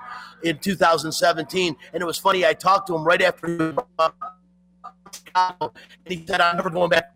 in 0.43 0.58
2017. 0.58 1.75
And 1.93 2.01
it 2.01 2.05
was 2.05 2.17
funny. 2.17 2.45
I 2.45 2.53
talked 2.53 2.88
to 2.88 2.95
him 2.95 3.03
right 3.03 3.21
after, 3.21 3.45
and 3.45 3.79
he 6.05 6.25
said, 6.25 6.41
"I'm 6.41 6.55
never 6.58 6.69
going 6.69 6.89
back." 6.89 7.13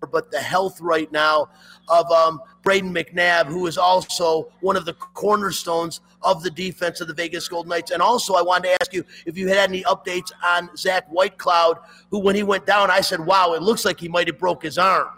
But 0.00 0.30
the 0.30 0.40
health 0.40 0.80
right 0.80 1.10
now 1.10 1.50
of 1.88 2.10
um, 2.10 2.40
Brayden 2.62 2.92
McNabb, 2.92 3.46
who 3.46 3.66
is 3.66 3.76
also 3.76 4.52
one 4.60 4.76
of 4.76 4.84
the 4.84 4.94
cornerstones 4.94 6.00
of 6.22 6.42
the 6.42 6.50
defense 6.50 7.00
of 7.00 7.08
the 7.08 7.14
Vegas 7.14 7.48
Golden 7.48 7.70
Knights. 7.70 7.90
And 7.90 8.00
also, 8.00 8.34
I 8.34 8.42
wanted 8.42 8.68
to 8.68 8.74
ask 8.80 8.92
you 8.92 9.04
if 9.26 9.36
you 9.36 9.48
had 9.48 9.70
any 9.70 9.82
updates 9.84 10.30
on 10.44 10.70
Zach 10.76 11.08
Whitecloud, 11.08 11.78
who, 12.10 12.20
when 12.20 12.36
he 12.36 12.42
went 12.42 12.66
down, 12.66 12.90
I 12.90 13.00
said, 13.00 13.20
"Wow, 13.24 13.54
it 13.54 13.62
looks 13.62 13.84
like 13.84 13.98
he 13.98 14.08
might 14.08 14.26
have 14.28 14.38
broke 14.38 14.62
his 14.62 14.78
arm." 14.78 15.08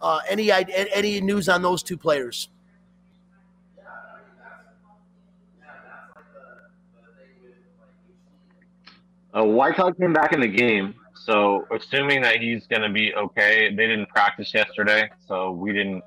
Uh, 0.00 0.20
any 0.28 0.50
any 0.50 1.20
news 1.20 1.48
on 1.48 1.62
those 1.62 1.82
two 1.82 1.96
players? 1.96 2.48
Uh, 9.34 9.44
Whitecloud 9.44 9.98
came 9.98 10.12
back 10.12 10.34
in 10.34 10.40
the 10.40 10.48
game, 10.48 10.94
so 11.24 11.68
assuming 11.70 12.20
that 12.22 12.40
he's 12.40 12.66
going 12.66 12.82
to 12.82 12.88
be 12.88 13.14
okay, 13.14 13.72
they 13.72 13.86
didn't 13.86 14.08
practice 14.08 14.52
yesterday, 14.52 15.08
so 15.28 15.52
we 15.52 15.72
didn't 15.72 16.02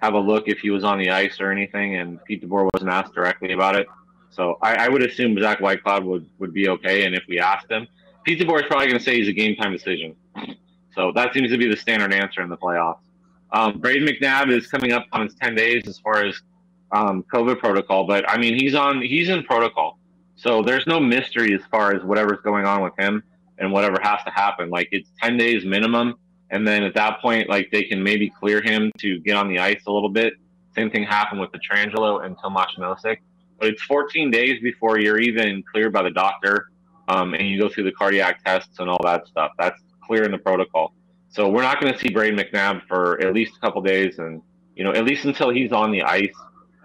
have 0.00 0.14
a 0.14 0.18
look 0.18 0.46
if 0.46 0.60
he 0.60 0.70
was 0.70 0.84
on 0.84 0.96
the 0.98 1.10
ice 1.10 1.40
or 1.40 1.50
anything, 1.50 1.96
and 1.96 2.22
Pete 2.24 2.42
DeBoer 2.42 2.68
wasn't 2.72 2.90
asked 2.90 3.12
directly 3.12 3.52
about 3.52 3.74
it. 3.74 3.88
So 4.30 4.58
I, 4.62 4.86
I 4.86 4.88
would 4.88 5.02
assume 5.02 5.36
Zach 5.40 5.58
Whitecloud 5.58 6.04
would, 6.04 6.24
would 6.38 6.54
be 6.54 6.68
okay, 6.68 7.04
and 7.04 7.16
if 7.16 7.24
we 7.28 7.40
asked 7.40 7.68
him, 7.68 7.88
Pete 8.24 8.38
DeBoer 8.38 8.60
is 8.60 8.66
probably 8.66 8.86
going 8.86 8.98
to 8.98 9.04
say 9.04 9.16
he's 9.16 9.26
a 9.26 9.32
game 9.32 9.56
time 9.56 9.72
decision. 9.72 10.14
So 10.94 11.10
that 11.16 11.34
seems 11.34 11.50
to 11.50 11.58
be 11.58 11.68
the 11.68 11.76
standard 11.76 12.14
answer 12.14 12.40
in 12.40 12.48
the 12.48 12.56
playoffs. 12.56 12.98
Um, 13.52 13.80
Brayden 13.80 14.08
McNabb 14.08 14.52
is 14.52 14.68
coming 14.68 14.92
up 14.92 15.06
on 15.10 15.22
his 15.22 15.34
10 15.34 15.56
days 15.56 15.88
as 15.88 15.98
far 15.98 16.24
as 16.24 16.40
um, 16.92 17.24
COVID 17.32 17.58
protocol, 17.58 18.06
but 18.06 18.28
I 18.30 18.38
mean, 18.38 18.56
he's 18.56 18.76
on, 18.76 19.02
he's 19.02 19.28
in 19.28 19.42
protocol. 19.42 19.98
So 20.36 20.62
there's 20.62 20.86
no 20.86 21.00
mystery 21.00 21.54
as 21.54 21.60
far 21.72 21.92
as 21.92 22.04
whatever's 22.04 22.40
going 22.42 22.66
on 22.66 22.82
with 22.82 22.96
him 22.96 23.24
and 23.60 23.70
whatever 23.70 23.98
has 24.02 24.20
to 24.24 24.30
happen. 24.30 24.70
Like 24.70 24.88
it's 24.90 25.08
10 25.22 25.36
days 25.36 25.64
minimum. 25.64 26.14
And 26.50 26.66
then 26.66 26.82
at 26.82 26.94
that 26.94 27.20
point, 27.20 27.48
like 27.48 27.70
they 27.70 27.84
can 27.84 28.02
maybe 28.02 28.28
clear 28.28 28.60
him 28.60 28.90
to 28.98 29.20
get 29.20 29.36
on 29.36 29.48
the 29.48 29.60
ice 29.60 29.82
a 29.86 29.92
little 29.92 30.08
bit. 30.08 30.34
Same 30.74 30.90
thing 30.90 31.04
happened 31.04 31.40
with 31.40 31.50
Pietrangelo 31.52 32.24
and 32.24 32.36
Tomas 32.42 32.74
Nosek. 32.78 33.18
But 33.58 33.68
it's 33.68 33.82
14 33.82 34.30
days 34.30 34.60
before 34.62 34.98
you're 34.98 35.20
even 35.20 35.62
cleared 35.70 35.92
by 35.92 36.02
the 36.02 36.10
doctor 36.10 36.70
um, 37.08 37.34
and 37.34 37.46
you 37.48 37.60
go 37.60 37.68
through 37.68 37.84
the 37.84 37.92
cardiac 37.92 38.42
tests 38.44 38.78
and 38.78 38.88
all 38.88 39.00
that 39.04 39.26
stuff. 39.26 39.52
That's 39.58 39.80
clear 40.04 40.24
in 40.24 40.32
the 40.32 40.38
protocol. 40.38 40.94
So 41.28 41.48
we're 41.48 41.62
not 41.62 41.80
going 41.80 41.92
to 41.92 41.98
see 41.98 42.08
Brayden 42.08 42.40
McNabb 42.40 42.82
for 42.88 43.20
at 43.20 43.32
least 43.34 43.56
a 43.56 43.60
couple 43.60 43.82
days. 43.82 44.18
And, 44.18 44.42
you 44.74 44.82
know, 44.82 44.92
at 44.92 45.04
least 45.04 45.24
until 45.24 45.50
he's 45.50 45.72
on 45.72 45.92
the 45.92 46.02
ice, 46.02 46.34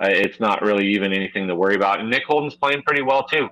uh, 0.01 0.07
it's 0.07 0.39
not 0.39 0.61
really 0.61 0.87
even 0.87 1.13
anything 1.13 1.47
to 1.47 1.55
worry 1.55 1.75
about. 1.75 1.99
And 1.99 2.09
Nick 2.09 2.25
Holden's 2.25 2.55
playing 2.55 2.83
pretty 2.83 3.01
well, 3.01 3.23
too. 3.23 3.49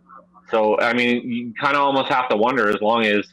So, 0.54 0.80
I 0.80 0.94
mean, 0.94 1.28
you 1.28 1.54
kind 1.60 1.76
of 1.76 1.82
almost 1.82 2.12
have 2.12 2.30
to 2.30 2.38
wonder 2.38 2.70
as 2.70 2.80
long 2.80 3.08
as, 3.08 3.26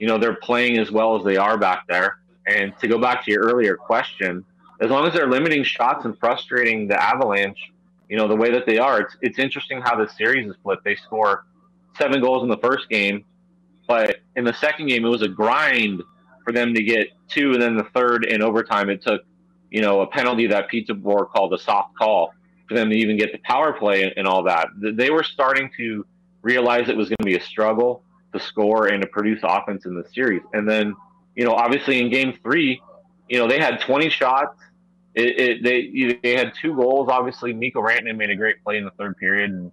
you 0.00 0.08
know, 0.08 0.18
they're 0.18 0.34
playing 0.34 0.78
as 0.78 0.90
well 0.90 1.16
as 1.16 1.24
they 1.24 1.36
are 1.36 1.56
back 1.56 1.84
there. 1.88 2.18
And 2.48 2.76
to 2.80 2.88
go 2.88 2.98
back 2.98 3.24
to 3.24 3.30
your 3.30 3.42
earlier 3.42 3.76
question, 3.76 4.44
as 4.80 4.90
long 4.90 5.06
as 5.06 5.14
they're 5.14 5.30
limiting 5.30 5.62
shots 5.62 6.04
and 6.04 6.18
frustrating 6.18 6.88
the 6.88 7.00
Avalanche, 7.00 7.70
you 8.08 8.16
know, 8.16 8.26
the 8.26 8.34
way 8.34 8.50
that 8.50 8.66
they 8.66 8.78
are, 8.78 9.02
it's, 9.02 9.16
it's 9.22 9.38
interesting 9.38 9.80
how 9.82 9.94
the 9.94 10.08
series 10.08 10.48
is 10.48 10.56
split. 10.56 10.80
They 10.84 10.96
score 10.96 11.46
seven 11.96 12.20
goals 12.20 12.42
in 12.42 12.48
the 12.48 12.58
first 12.58 12.88
game, 12.88 13.24
but 13.86 14.16
in 14.34 14.44
the 14.44 14.52
second 14.54 14.88
game, 14.88 15.04
it 15.04 15.08
was 15.08 15.22
a 15.22 15.28
grind 15.28 16.02
for 16.44 16.52
them 16.52 16.74
to 16.74 16.82
get 16.82 17.10
two. 17.28 17.52
And 17.52 17.62
then 17.62 17.76
the 17.76 17.86
third 17.94 18.24
in 18.24 18.42
overtime, 18.42 18.90
it 18.90 19.00
took, 19.00 19.22
you 19.70 19.80
know, 19.80 20.00
a 20.00 20.08
penalty 20.08 20.48
that 20.48 20.68
Pete 20.68 20.88
DeBoer 20.88 21.30
called 21.30 21.54
a 21.54 21.58
soft 21.58 21.96
call 21.96 22.34
for 22.68 22.74
them 22.74 22.90
to 22.90 22.96
even 22.96 23.16
get 23.16 23.30
the 23.30 23.38
power 23.38 23.72
play 23.72 24.12
and 24.16 24.26
all 24.26 24.42
that. 24.42 24.68
They 24.76 25.10
were 25.10 25.22
starting 25.22 25.70
to 25.76 26.04
realize 26.44 26.88
it 26.88 26.96
was 26.96 27.08
going 27.08 27.16
to 27.18 27.24
be 27.24 27.36
a 27.36 27.42
struggle 27.42 28.02
to 28.32 28.38
score 28.38 28.88
and 28.88 29.00
to 29.02 29.08
produce 29.08 29.40
offense 29.42 29.86
in 29.86 29.94
the 29.94 30.04
series. 30.14 30.42
And 30.52 30.68
then, 30.68 30.94
you 31.34 31.44
know, 31.44 31.54
obviously 31.54 32.00
in 32.00 32.10
game 32.10 32.38
three, 32.42 32.80
you 33.28 33.38
know, 33.38 33.48
they 33.48 33.58
had 33.58 33.80
20 33.80 34.08
shots. 34.10 34.58
It, 35.14 35.40
it, 35.40 35.62
they 35.62 36.18
they 36.22 36.36
had 36.36 36.52
two 36.60 36.74
goals. 36.74 37.08
Obviously, 37.08 37.52
Mikko 37.52 37.80
Rantanen 37.80 38.16
made 38.16 38.30
a 38.30 38.36
great 38.36 38.62
play 38.64 38.78
in 38.78 38.84
the 38.84 38.90
third 38.92 39.16
period 39.16 39.50
and 39.50 39.70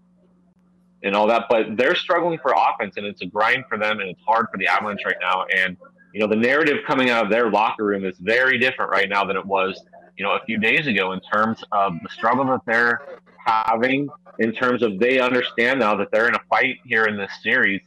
and 1.02 1.16
all 1.16 1.26
that. 1.28 1.46
But 1.50 1.78
they're 1.78 1.96
struggling 1.96 2.38
for 2.38 2.54
offense, 2.56 2.96
and 2.98 3.08
it's 3.08 3.24
a 3.24 3.26
grind 3.26 3.66
for 3.68 3.80
them, 3.80 4.02
and 4.02 4.10
it's 4.10 4.22
hard 4.22 4.46
for 4.52 4.60
the 4.60 4.68
Avalanche 4.68 5.02
right 5.04 5.16
now. 5.20 5.46
And 5.46 5.78
you 6.14 6.20
know, 6.20 6.28
the 6.28 6.36
narrative 6.36 6.78
coming 6.86 7.10
out 7.10 7.26
of 7.26 7.32
their 7.32 7.50
locker 7.50 7.84
room 7.84 8.06
is 8.06 8.16
very 8.20 8.60
different 8.60 8.92
right 8.92 9.10
now 9.10 9.26
than 9.26 9.36
it 9.36 9.44
was, 9.44 9.84
you 10.16 10.24
know, 10.24 10.34
a 10.34 10.46
few 10.46 10.60
days 10.60 10.86
ago 10.86 11.14
in 11.14 11.20
terms 11.22 11.64
of 11.72 11.94
the 12.04 12.10
struggle 12.10 12.46
that 12.46 12.62
they're 12.68 13.02
having. 13.46 14.10
In 14.40 14.54
terms 14.54 14.82
of 14.82 14.98
they 14.98 15.20
understand 15.20 15.80
now 15.80 15.96
that 15.96 16.10
they're 16.12 16.28
in 16.28 16.36
a 16.36 16.42
fight 16.50 16.78
here 16.86 17.06
in 17.06 17.18
this 17.18 17.32
series, 17.44 17.82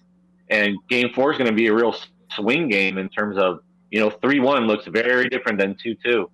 and 0.51 0.77
Game 0.89 1.11
Four 1.15 1.33
is 1.33 1.39
going 1.39 1.51
to 1.51 1.57
be 1.57 1.67
a 1.69 1.75
real 1.75 1.95
swing 2.31 2.69
game 2.69 2.99
in 2.99 3.09
terms 3.09 3.39
of 3.39 3.61
you 3.95 4.01
know, 4.01 4.11
3 4.11 4.41
1 4.41 4.67
looks 4.67 4.87
very 4.89 5.29
different 5.29 5.57
than 5.57 5.77
2 5.81 5.95
2. 6.05 6.29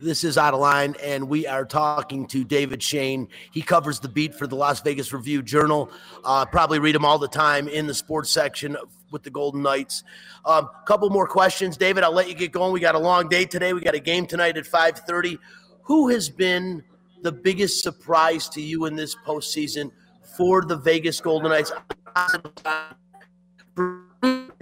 This 0.00 0.22
is 0.22 0.38
Out 0.38 0.54
of 0.54 0.60
Line, 0.60 0.94
and 1.02 1.28
we 1.28 1.48
are 1.48 1.64
talking 1.64 2.28
to 2.28 2.44
David 2.44 2.80
Schoen. 2.80 3.26
He 3.50 3.62
covers 3.62 3.98
the 3.98 4.08
beat 4.08 4.32
for 4.32 4.46
the 4.46 4.54
Las 4.54 4.80
Vegas 4.80 5.12
Review 5.12 5.42
Journal. 5.42 5.90
Uh, 6.22 6.46
probably 6.46 6.78
read 6.78 6.94
him 6.94 7.04
all 7.04 7.18
the 7.18 7.26
time 7.26 7.66
in 7.66 7.88
the 7.88 7.94
sports 7.94 8.30
section 8.30 8.76
with 9.10 9.24
the 9.24 9.30
Golden 9.30 9.60
Knights. 9.60 10.04
A 10.46 10.50
um, 10.50 10.68
couple 10.86 11.10
more 11.10 11.26
questions, 11.26 11.76
David. 11.76 12.04
I'll 12.04 12.14
let 12.14 12.28
you 12.28 12.36
get 12.36 12.52
going. 12.52 12.72
We 12.72 12.78
got 12.78 12.94
a 12.94 13.00
long 13.00 13.28
day 13.28 13.44
today. 13.44 13.72
We 13.72 13.80
got 13.80 13.96
a 13.96 14.00
game 14.00 14.26
tonight 14.26 14.56
at 14.56 14.66
5:30. 14.66 15.36
Who 15.82 16.10
has 16.10 16.28
been 16.28 16.84
the 17.22 17.32
biggest 17.32 17.82
surprise 17.82 18.48
to 18.50 18.60
you 18.60 18.86
in 18.86 18.96
this 18.96 19.16
postseason 19.26 19.90
for 20.36 20.62
the 20.62 20.76
Vegas 20.76 21.20
Golden 21.20 21.50
Knights? 21.50 21.72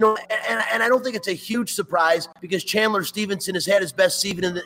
and, 0.01 0.63
and 0.71 0.83
I 0.83 0.87
don't 0.87 1.03
think 1.03 1.15
it's 1.15 1.27
a 1.27 1.33
huge 1.33 1.73
surprise 1.73 2.27
because 2.39 2.63
Chandler 2.63 3.03
Stephenson 3.03 3.55
has 3.55 3.65
had 3.65 3.81
his 3.81 3.91
best 3.91 4.19
season 4.19 4.43
in 4.43 4.53
the, 4.55 4.63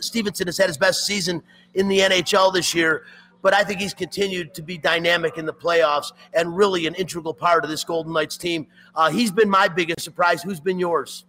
Stephenson 0.00 0.46
has 0.46 0.58
had 0.58 0.68
his 0.68 0.78
best 0.78 1.06
season 1.06 1.42
in 1.74 1.88
the 1.88 2.00
NHL 2.00 2.52
this 2.52 2.74
year. 2.74 3.04
But 3.42 3.52
I 3.52 3.62
think 3.62 3.80
he's 3.80 3.92
continued 3.92 4.54
to 4.54 4.62
be 4.62 4.78
dynamic 4.78 5.36
in 5.36 5.44
the 5.44 5.52
playoffs 5.52 6.12
and 6.32 6.56
really 6.56 6.86
an 6.86 6.94
integral 6.94 7.34
part 7.34 7.62
of 7.62 7.68
this 7.68 7.84
Golden 7.84 8.12
Knights 8.14 8.38
team. 8.38 8.66
Uh, 8.94 9.10
he's 9.10 9.30
been 9.30 9.50
my 9.50 9.68
biggest 9.68 10.00
surprise. 10.00 10.42
Who's 10.42 10.60
been 10.60 10.78
yours? 10.78 11.26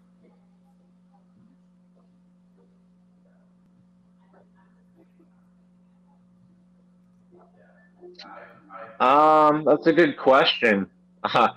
Um, 9.00 9.66
that's 9.66 9.88
a 9.88 9.94
good 9.94 10.18
question. 10.18 10.88
Uh, 11.24 11.50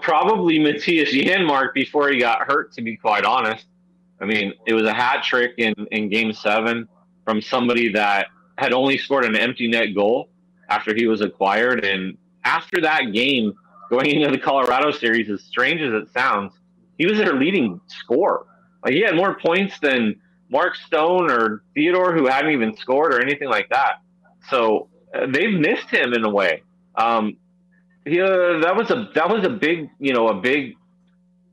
probably 0.00 0.58
Mattias 0.58 1.10
Janmark 1.10 1.72
before 1.74 2.08
he 2.10 2.18
got 2.18 2.46
hurt, 2.46 2.72
to 2.72 2.82
be 2.82 2.96
quite 2.96 3.24
honest. 3.24 3.66
I 4.20 4.24
mean, 4.24 4.52
it 4.66 4.74
was 4.74 4.84
a 4.84 4.92
hat 4.92 5.24
trick 5.24 5.52
in, 5.58 5.74
in 5.90 6.08
game 6.08 6.32
seven 6.32 6.88
from 7.24 7.40
somebody 7.40 7.92
that 7.92 8.26
had 8.58 8.72
only 8.72 8.98
scored 8.98 9.24
an 9.24 9.36
empty 9.36 9.68
net 9.68 9.94
goal 9.94 10.28
after 10.68 10.94
he 10.94 11.06
was 11.06 11.20
acquired. 11.20 11.84
And 11.84 12.16
after 12.44 12.80
that 12.82 13.12
game, 13.12 13.54
going 13.90 14.10
into 14.10 14.30
the 14.30 14.38
Colorado 14.38 14.90
series, 14.90 15.30
as 15.30 15.42
strange 15.42 15.80
as 15.80 15.92
it 15.92 16.12
sounds, 16.12 16.52
he 16.98 17.06
was 17.06 17.18
their 17.18 17.34
leading 17.34 17.80
scorer. 17.88 18.46
Like 18.84 18.94
he 18.94 19.00
had 19.00 19.16
more 19.16 19.38
points 19.38 19.78
than 19.80 20.20
Mark 20.50 20.76
Stone 20.76 21.30
or 21.30 21.62
Theodore, 21.74 22.12
who 22.14 22.26
hadn't 22.26 22.52
even 22.52 22.76
scored 22.76 23.14
or 23.14 23.20
anything 23.20 23.48
like 23.48 23.68
that. 23.70 24.00
So 24.50 24.88
uh, 25.14 25.26
they've 25.30 25.58
missed 25.58 25.88
him 25.88 26.12
in 26.12 26.24
a 26.24 26.30
way. 26.30 26.62
Um, 26.96 27.36
yeah, 28.04 28.60
that 28.62 28.74
was 28.76 28.90
a 28.90 29.10
that 29.14 29.30
was 29.30 29.44
a 29.44 29.50
big 29.50 29.88
you 30.00 30.12
know 30.12 30.28
a 30.28 30.34
big 30.34 30.74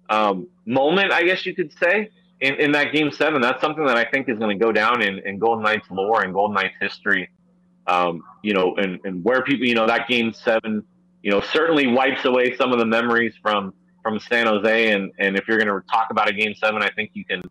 um, 0.09 0.47
moment, 0.65 1.11
I 1.11 1.23
guess 1.23 1.45
you 1.45 1.53
could 1.53 1.71
say, 1.73 2.09
in, 2.41 2.55
in 2.55 2.71
that 2.71 2.91
game 2.91 3.11
seven. 3.11 3.41
That's 3.41 3.61
something 3.61 3.85
that 3.85 3.97
I 3.97 4.05
think 4.05 4.27
is 4.27 4.39
going 4.39 4.57
to 4.57 4.63
go 4.63 4.71
down 4.71 5.01
in, 5.01 5.19
in 5.19 5.37
Golden 5.37 5.63
Knights 5.63 5.85
lore 5.89 6.23
and 6.23 6.33
Golden 6.33 6.55
Knights 6.55 6.75
history. 6.81 7.29
Um, 7.87 8.23
you 8.43 8.53
know, 8.53 8.75
and, 8.75 8.99
and 9.03 9.23
where 9.23 9.41
people, 9.43 9.65
you 9.65 9.75
know, 9.75 9.87
that 9.87 10.07
game 10.07 10.31
seven, 10.33 10.83
you 11.23 11.31
know, 11.31 11.41
certainly 11.41 11.87
wipes 11.87 12.25
away 12.25 12.55
some 12.55 12.71
of 12.71 12.79
the 12.79 12.85
memories 12.85 13.33
from 13.41 13.73
from 14.03 14.19
San 14.19 14.47
Jose. 14.47 14.91
And 14.91 15.11
and 15.19 15.35
if 15.35 15.47
you're 15.47 15.59
going 15.59 15.67
to 15.67 15.87
talk 15.87 16.07
about 16.11 16.29
a 16.29 16.33
game 16.33 16.53
seven, 16.55 16.81
I 16.81 16.89
think 16.91 17.11
you 17.13 17.25
can, 17.25 17.41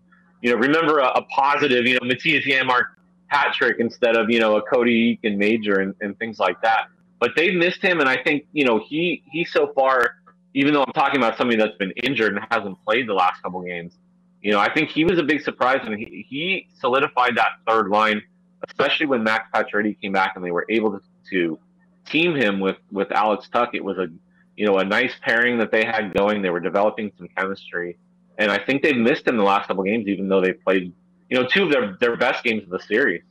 you 0.43 0.53
know, 0.53 0.57
remember 0.57 0.99
a, 0.99 1.09
a 1.09 1.23
positive, 1.23 1.87
you 1.87 1.95
know, 1.95 2.01
Mattias 2.01 2.45
Janmark 2.45 2.85
hat 3.29 3.53
trick 3.53 3.77
instead 3.79 4.17
of 4.17 4.31
you 4.31 4.41
know 4.41 4.57
a 4.57 4.63
Cody 4.63 5.19
Eakin 5.23 5.37
major 5.37 5.81
and, 5.81 5.95
and 6.01 6.19
things 6.19 6.39
like 6.39 6.61
that 6.63 6.87
but 7.21 7.33
they've 7.37 7.55
missed 7.55 7.83
him, 7.83 8.01
and 8.01 8.09
I 8.09 8.23
think 8.23 8.47
you 8.53 8.65
know 8.65 8.79
he 8.79 9.23
he 9.31 9.45
so 9.45 9.73
far 9.75 10.17
even 10.55 10.73
though 10.73 10.83
I'm 10.83 10.93
talking 10.93 11.19
about 11.19 11.37
somebody 11.37 11.59
that's 11.59 11.77
been 11.77 11.93
injured 11.93 12.35
and 12.35 12.45
hasn't 12.51 12.83
played 12.85 13.09
the 13.09 13.15
last 13.15 13.43
couple 13.43 13.63
games, 13.63 13.95
you 14.43 14.53
know, 14.53 14.59
I 14.59 14.73
think 14.73 14.91
he 14.91 15.05
was 15.05 15.19
a 15.19 15.23
big 15.23 15.43
surprise 15.43 15.81
and 15.85 15.99
he, 15.99 16.27
he 16.29 16.69
solidified 16.81 17.37
that 17.37 17.53
third 17.67 17.89
line, 17.89 18.23
especially 18.69 19.07
when 19.07 19.23
Max 19.23 19.49
Pacioretty 19.55 20.01
came 20.01 20.13
back 20.13 20.33
and 20.37 20.45
they 20.45 20.51
were 20.51 20.67
able 20.69 20.93
to, 20.93 21.01
to 21.31 21.59
team 22.07 22.35
him 22.35 22.61
with 22.61 22.77
with 22.91 23.11
Alex 23.13 23.49
Tuch. 23.49 23.71
It 23.75 23.85
was 23.85 23.99
a 23.99 24.09
you 24.57 24.67
know 24.67 24.79
a 24.79 24.85
nice 24.85 25.13
pairing 25.23 25.59
that 25.59 25.71
they 25.71 25.85
had 25.85 26.15
going. 26.15 26.43
They 26.43 26.51
were 26.51 26.61
developing 26.61 27.13
some 27.19 27.29
chemistry, 27.37 27.99
and 28.39 28.51
I 28.51 28.59
think 28.59 28.83
they've 28.83 28.97
missed 28.97 29.27
him 29.27 29.37
the 29.37 29.43
last 29.43 29.69
couple 29.69 29.85
games, 29.85 30.07
even 30.07 30.29
though 30.29 30.41
they 30.41 30.53
played 30.53 30.93
you 31.29 31.39
know 31.39 31.47
two 31.47 31.65
of 31.65 31.71
their 31.71 31.97
their 32.01 32.17
best 32.17 32.45
games 32.45 32.63
of 32.63 32.71
the 32.71 32.81
series. 32.81 33.23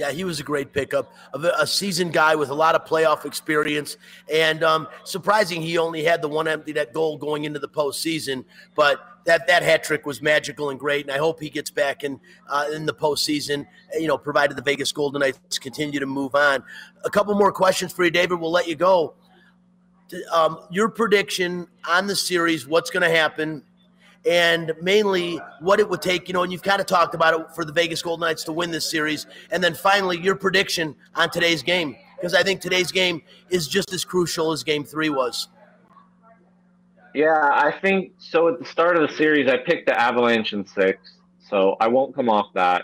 Yeah, 0.00 0.12
he 0.12 0.24
was 0.24 0.40
a 0.40 0.42
great 0.42 0.72
pickup, 0.72 1.12
a, 1.34 1.38
a 1.60 1.66
seasoned 1.66 2.14
guy 2.14 2.34
with 2.34 2.48
a 2.48 2.54
lot 2.54 2.74
of 2.74 2.86
playoff 2.86 3.26
experience, 3.26 3.98
and 4.32 4.64
um, 4.64 4.88
surprising 5.04 5.60
he 5.60 5.76
only 5.76 6.02
had 6.02 6.22
the 6.22 6.28
one 6.28 6.48
empty 6.48 6.72
net 6.72 6.94
goal 6.94 7.18
going 7.18 7.44
into 7.44 7.58
the 7.58 7.68
postseason. 7.68 8.46
But 8.74 9.06
that 9.26 9.46
that 9.48 9.62
hat 9.62 9.84
trick 9.84 10.06
was 10.06 10.22
magical 10.22 10.70
and 10.70 10.80
great, 10.80 11.04
and 11.04 11.14
I 11.14 11.18
hope 11.18 11.38
he 11.38 11.50
gets 11.50 11.70
back 11.70 12.02
in 12.02 12.18
uh, 12.48 12.68
in 12.72 12.86
the 12.86 12.94
postseason. 12.94 13.66
You 13.92 14.08
know, 14.08 14.16
provided 14.16 14.56
the 14.56 14.62
Vegas 14.62 14.90
Golden 14.90 15.20
Knights 15.20 15.58
continue 15.58 16.00
to 16.00 16.06
move 16.06 16.34
on. 16.34 16.64
A 17.04 17.10
couple 17.10 17.34
more 17.34 17.52
questions 17.52 17.92
for 17.92 18.02
you, 18.02 18.10
David. 18.10 18.40
We'll 18.40 18.50
let 18.50 18.68
you 18.68 18.76
go. 18.76 19.12
Um, 20.32 20.60
your 20.70 20.88
prediction 20.88 21.68
on 21.86 22.06
the 22.06 22.16
series, 22.16 22.66
what's 22.66 22.88
going 22.88 23.02
to 23.02 23.14
happen, 23.14 23.62
and 24.26 24.72
mainly 24.82 25.40
what 25.60 25.80
it 25.80 25.88
would 25.88 26.02
take, 26.02 26.28
you 26.28 26.34
know, 26.34 26.42
and 26.42 26.52
you've 26.52 26.62
kind 26.62 26.80
of 26.80 26.86
talked 26.86 27.14
about 27.14 27.40
it 27.40 27.54
for 27.54 27.64
the 27.64 27.72
Vegas 27.72 28.02
Golden 28.02 28.20
Knights 28.20 28.44
to 28.44 28.52
win 28.52 28.70
this 28.70 28.90
series. 28.90 29.26
And 29.50 29.64
then 29.64 29.74
finally, 29.74 30.18
your 30.20 30.36
prediction 30.36 30.94
on 31.14 31.30
today's 31.30 31.62
game, 31.62 31.96
because 32.16 32.34
I 32.34 32.42
think 32.42 32.60
today's 32.60 32.92
game 32.92 33.22
is 33.48 33.66
just 33.66 33.92
as 33.92 34.04
crucial 34.04 34.52
as 34.52 34.62
game 34.62 34.84
three 34.84 35.08
was. 35.08 35.48
Yeah, 37.14 37.50
I 37.52 37.72
think 37.72 38.12
so. 38.18 38.48
At 38.48 38.58
the 38.60 38.64
start 38.64 38.96
of 38.96 39.08
the 39.08 39.16
series, 39.16 39.48
I 39.48 39.56
picked 39.56 39.86
the 39.86 39.98
Avalanche 39.98 40.52
in 40.52 40.66
six, 40.66 41.16
so 41.48 41.76
I 41.80 41.88
won't 41.88 42.14
come 42.14 42.28
off 42.28 42.46
that. 42.54 42.82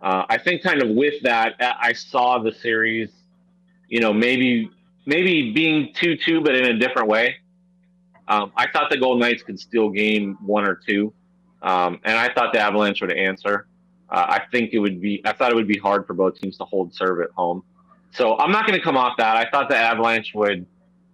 Uh, 0.00 0.24
I 0.28 0.38
think 0.38 0.62
kind 0.62 0.82
of 0.82 0.90
with 0.90 1.22
that, 1.22 1.54
I 1.60 1.92
saw 1.92 2.38
the 2.38 2.52
series, 2.52 3.10
you 3.88 4.00
know, 4.00 4.12
maybe 4.12 4.70
maybe 5.04 5.52
being 5.52 5.92
two 5.94 6.16
two, 6.16 6.40
but 6.40 6.54
in 6.54 6.64
a 6.64 6.78
different 6.78 7.08
way. 7.08 7.36
Um, 8.28 8.52
I 8.56 8.68
thought 8.70 8.90
the 8.90 8.96
Golden 8.96 9.20
Knights 9.20 9.42
could 9.42 9.60
steal 9.60 9.90
game 9.90 10.38
one 10.40 10.66
or 10.66 10.80
two, 10.86 11.12
um, 11.62 12.00
and 12.04 12.16
I 12.16 12.32
thought 12.32 12.52
the 12.52 12.60
Avalanche 12.60 13.00
would 13.00 13.12
answer. 13.12 13.66
Uh, 14.08 14.26
I 14.28 14.42
think 14.50 14.72
it 14.72 14.78
would 14.78 15.00
be. 15.00 15.22
I 15.24 15.32
thought 15.32 15.50
it 15.50 15.54
would 15.54 15.68
be 15.68 15.78
hard 15.78 16.06
for 16.06 16.14
both 16.14 16.38
teams 16.38 16.56
to 16.58 16.64
hold 16.64 16.94
serve 16.94 17.20
at 17.20 17.30
home. 17.30 17.62
So 18.12 18.38
I'm 18.38 18.52
not 18.52 18.66
going 18.66 18.78
to 18.78 18.84
come 18.84 18.96
off 18.96 19.16
that. 19.18 19.36
I 19.36 19.50
thought 19.50 19.68
the 19.68 19.76
Avalanche 19.76 20.32
would, 20.34 20.64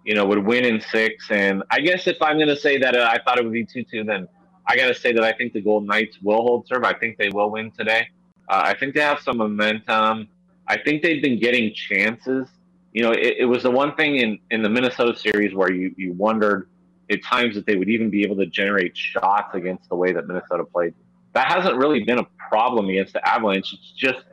you 0.04 0.14
know, 0.14 0.26
would 0.26 0.44
win 0.44 0.64
in 0.64 0.80
six. 0.80 1.30
And 1.30 1.62
I 1.70 1.80
guess 1.80 2.06
if 2.06 2.18
I'm 2.20 2.36
going 2.36 2.48
to 2.48 2.56
say 2.56 2.78
that 2.78 2.94
uh, 2.94 3.08
I 3.10 3.18
thought 3.22 3.38
it 3.38 3.44
would 3.44 3.52
be 3.52 3.64
two 3.64 3.84
two, 3.84 4.04
then 4.04 4.28
I 4.66 4.76
got 4.76 4.88
to 4.88 4.94
say 4.94 5.12
that 5.12 5.24
I 5.24 5.32
think 5.32 5.52
the 5.52 5.62
Golden 5.62 5.88
Knights 5.88 6.18
will 6.22 6.42
hold 6.42 6.68
serve. 6.68 6.84
I 6.84 6.92
think 6.92 7.16
they 7.16 7.30
will 7.30 7.50
win 7.50 7.70
today. 7.70 8.08
Uh, 8.48 8.62
I 8.64 8.74
think 8.74 8.94
they 8.94 9.00
have 9.00 9.20
some 9.20 9.38
momentum. 9.38 10.28
I 10.66 10.78
think 10.78 11.02
they've 11.02 11.22
been 11.22 11.38
getting 11.38 11.72
chances. 11.74 12.48
You 12.92 13.02
know, 13.02 13.12
it, 13.12 13.36
it 13.38 13.44
was 13.44 13.62
the 13.62 13.70
one 13.70 13.94
thing 13.94 14.16
in, 14.16 14.38
in 14.50 14.62
the 14.62 14.68
Minnesota 14.68 15.16
series 15.18 15.54
where 15.54 15.72
you, 15.72 15.94
you 15.96 16.12
wondered 16.12 16.68
at 17.10 17.22
times 17.24 17.54
that 17.54 17.66
they 17.66 17.76
would 17.76 17.88
even 17.88 18.10
be 18.10 18.22
able 18.22 18.36
to 18.36 18.46
generate 18.46 18.96
shots 18.96 19.54
against 19.54 19.88
the 19.88 19.96
way 19.96 20.12
that 20.12 20.26
Minnesota 20.26 20.64
played. 20.64 20.94
That 21.32 21.48
hasn't 21.48 21.76
really 21.76 22.02
been 22.04 22.18
a 22.18 22.26
problem 22.48 22.88
against 22.88 23.12
the 23.12 23.28
Avalanche. 23.28 23.72
It's 23.72 23.92
just 23.96 24.24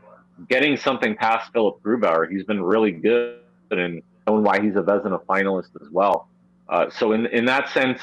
getting 0.50 0.78
something 0.78 1.16
past 1.16 1.52
Philipp 1.54 1.82
Grubauer. 1.84 2.30
He's 2.30 2.44
been 2.44 2.62
really 2.62 2.92
good 2.92 3.40
and 3.72 4.02
known 4.28 4.44
why 4.44 4.62
he's 4.62 4.76
a 4.76 4.82
Vezina 4.82 5.24
finalist 5.26 5.70
as 5.82 5.90
well. 5.92 6.30
Uh, 6.70 6.90
so 6.90 7.14
in 7.14 7.26
in 7.28 7.46
that 7.46 7.70
sense, 7.70 8.00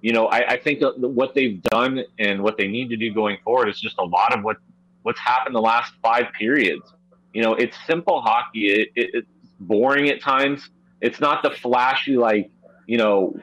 you 0.00 0.12
know, 0.12 0.26
I, 0.26 0.52
I 0.52 0.56
think 0.56 0.82
what 0.98 1.34
they've 1.34 1.62
done 1.62 2.02
and 2.18 2.42
what 2.42 2.56
they 2.56 2.68
need 2.68 2.88
to 2.90 2.96
do 2.96 3.12
going 3.12 3.38
forward 3.44 3.68
is 3.68 3.80
just 3.80 3.96
a 3.98 4.04
lot 4.04 4.36
of 4.36 4.42
what 4.44 4.56
what's 5.02 5.20
happened 5.20 5.54
the 5.54 5.60
last 5.60 5.92
five 6.02 6.26
periods. 6.38 6.92
You 7.32 7.42
know, 7.42 7.54
it's 7.54 7.76
simple 7.86 8.22
hockey. 8.22 8.68
It, 8.68 8.88
it, 8.96 9.10
it's 9.12 9.28
boring 9.60 10.08
at 10.08 10.20
times. 10.22 10.70
It's 11.00 11.20
not 11.20 11.42
the 11.42 11.50
flashy 11.50 12.16
like 12.16 12.50
you 12.86 12.96
know 12.96 13.38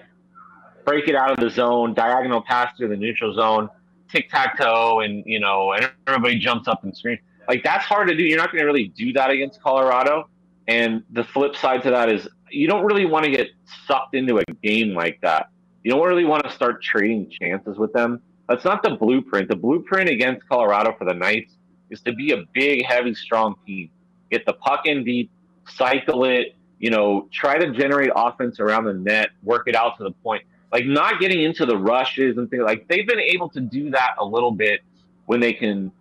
break 0.86 1.08
it 1.08 1.16
out 1.16 1.32
of 1.32 1.38
the 1.38 1.50
zone, 1.50 1.94
diagonal 1.94 2.42
pass 2.42 2.76
through 2.78 2.90
the 2.90 2.98
neutral 2.98 3.34
zone, 3.34 3.70
tic 4.10 4.30
tac 4.30 4.58
toe, 4.58 5.02
and 5.02 5.24
you 5.26 5.40
know, 5.40 5.74
and 5.74 5.92
everybody 6.08 6.40
jumps 6.40 6.68
up 6.68 6.84
and 6.84 6.96
screams. 6.96 7.20
Like 7.48 7.64
that's 7.64 7.86
hard 7.86 8.08
to 8.08 8.16
do. 8.16 8.24
You're 8.24 8.38
not 8.38 8.52
going 8.52 8.62
to 8.62 8.66
really 8.66 8.88
do 8.90 9.14
that 9.14 9.30
against 9.30 9.62
Colorado. 9.62 10.30
And 10.68 11.04
the 11.12 11.24
flip 11.24 11.56
side 11.56 11.84
to 11.84 11.92
that 11.92 12.10
is 12.10 12.28
you 12.50 12.68
don't 12.68 12.86
really 12.86 13.06
want 13.06 13.26
to 13.26 13.32
get 13.32 13.50
sucked 13.86 14.16
into 14.16 14.38
a 14.38 14.44
game 14.62 14.94
like 14.94 15.20
that. 15.22 15.50
You 15.84 15.92
don't 15.92 16.08
really 16.08 16.24
want 16.24 16.46
to 16.46 16.52
start 16.52 16.82
trading 16.82 17.30
chances 17.30 17.78
with 17.78 17.92
them. 17.92 18.22
That's 18.48 18.64
not 18.64 18.84
the 18.84 18.92
blueprint. 18.92 19.50
The 19.50 19.56
blueprint 19.56 20.10
against 20.10 20.48
Colorado 20.48 20.96
for 20.98 21.06
the 21.06 21.14
Knights 21.14 21.54
is 21.90 22.02
to 22.02 22.14
be 22.14 22.32
a 22.32 22.44
big, 22.54 22.86
heavy, 22.86 23.14
strong 23.14 23.56
team. 23.66 23.90
Get 24.32 24.46
the 24.46 24.54
puck 24.54 24.86
in 24.86 25.04
deep, 25.04 25.32
cycle 25.68 26.24
it, 26.26 26.56
you 26.80 26.90
know, 26.90 27.28
try 27.34 27.58
to 27.58 27.72
generate 27.72 28.12
offense 28.16 28.60
around 28.60 28.86
the 28.86 28.94
net, 28.94 29.30
work 29.42 29.68
it 29.68 29.76
out 29.76 29.98
to 29.98 30.04
the 30.04 30.12
point 30.12 30.44
like 30.74 30.88
not 30.88 31.20
getting 31.20 31.44
into 31.44 31.68
the 31.68 31.78
rushes 31.78 32.36
and 32.38 32.50
things 32.50 32.64
like 32.64 32.88
they've 32.88 33.08
been 33.08 33.20
able 33.20 33.48
to 33.48 33.62
do 33.62 33.92
that 33.92 34.16
a 34.18 34.26
little 34.26 34.52
bit 34.52 34.82
when 35.28 35.40
they 35.40 35.54
can 35.54 35.92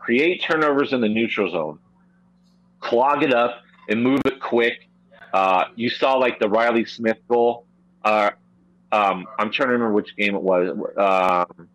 create 0.00 0.42
turnovers 0.42 0.94
in 0.94 1.02
the 1.02 1.08
neutral 1.08 1.50
zone, 1.50 1.78
clog 2.80 3.22
it 3.22 3.34
up, 3.34 3.62
and 3.90 4.02
move 4.02 4.20
it 4.24 4.40
quick. 4.40 4.88
Uh, 5.34 5.64
you 5.76 5.90
saw 5.90 6.14
like 6.14 6.40
the 6.40 6.48
Reilly 6.48 6.86
Smith 6.86 7.18
goal. 7.28 7.66
Uh, 8.02 8.30
um, 8.90 9.26
I'm 9.38 9.52
trying 9.52 9.68
to 9.68 9.74
remember 9.74 9.92
which 9.92 10.16
game 10.16 10.34
it 10.34 10.42
was. 10.42 10.70
Um, 10.96 11.68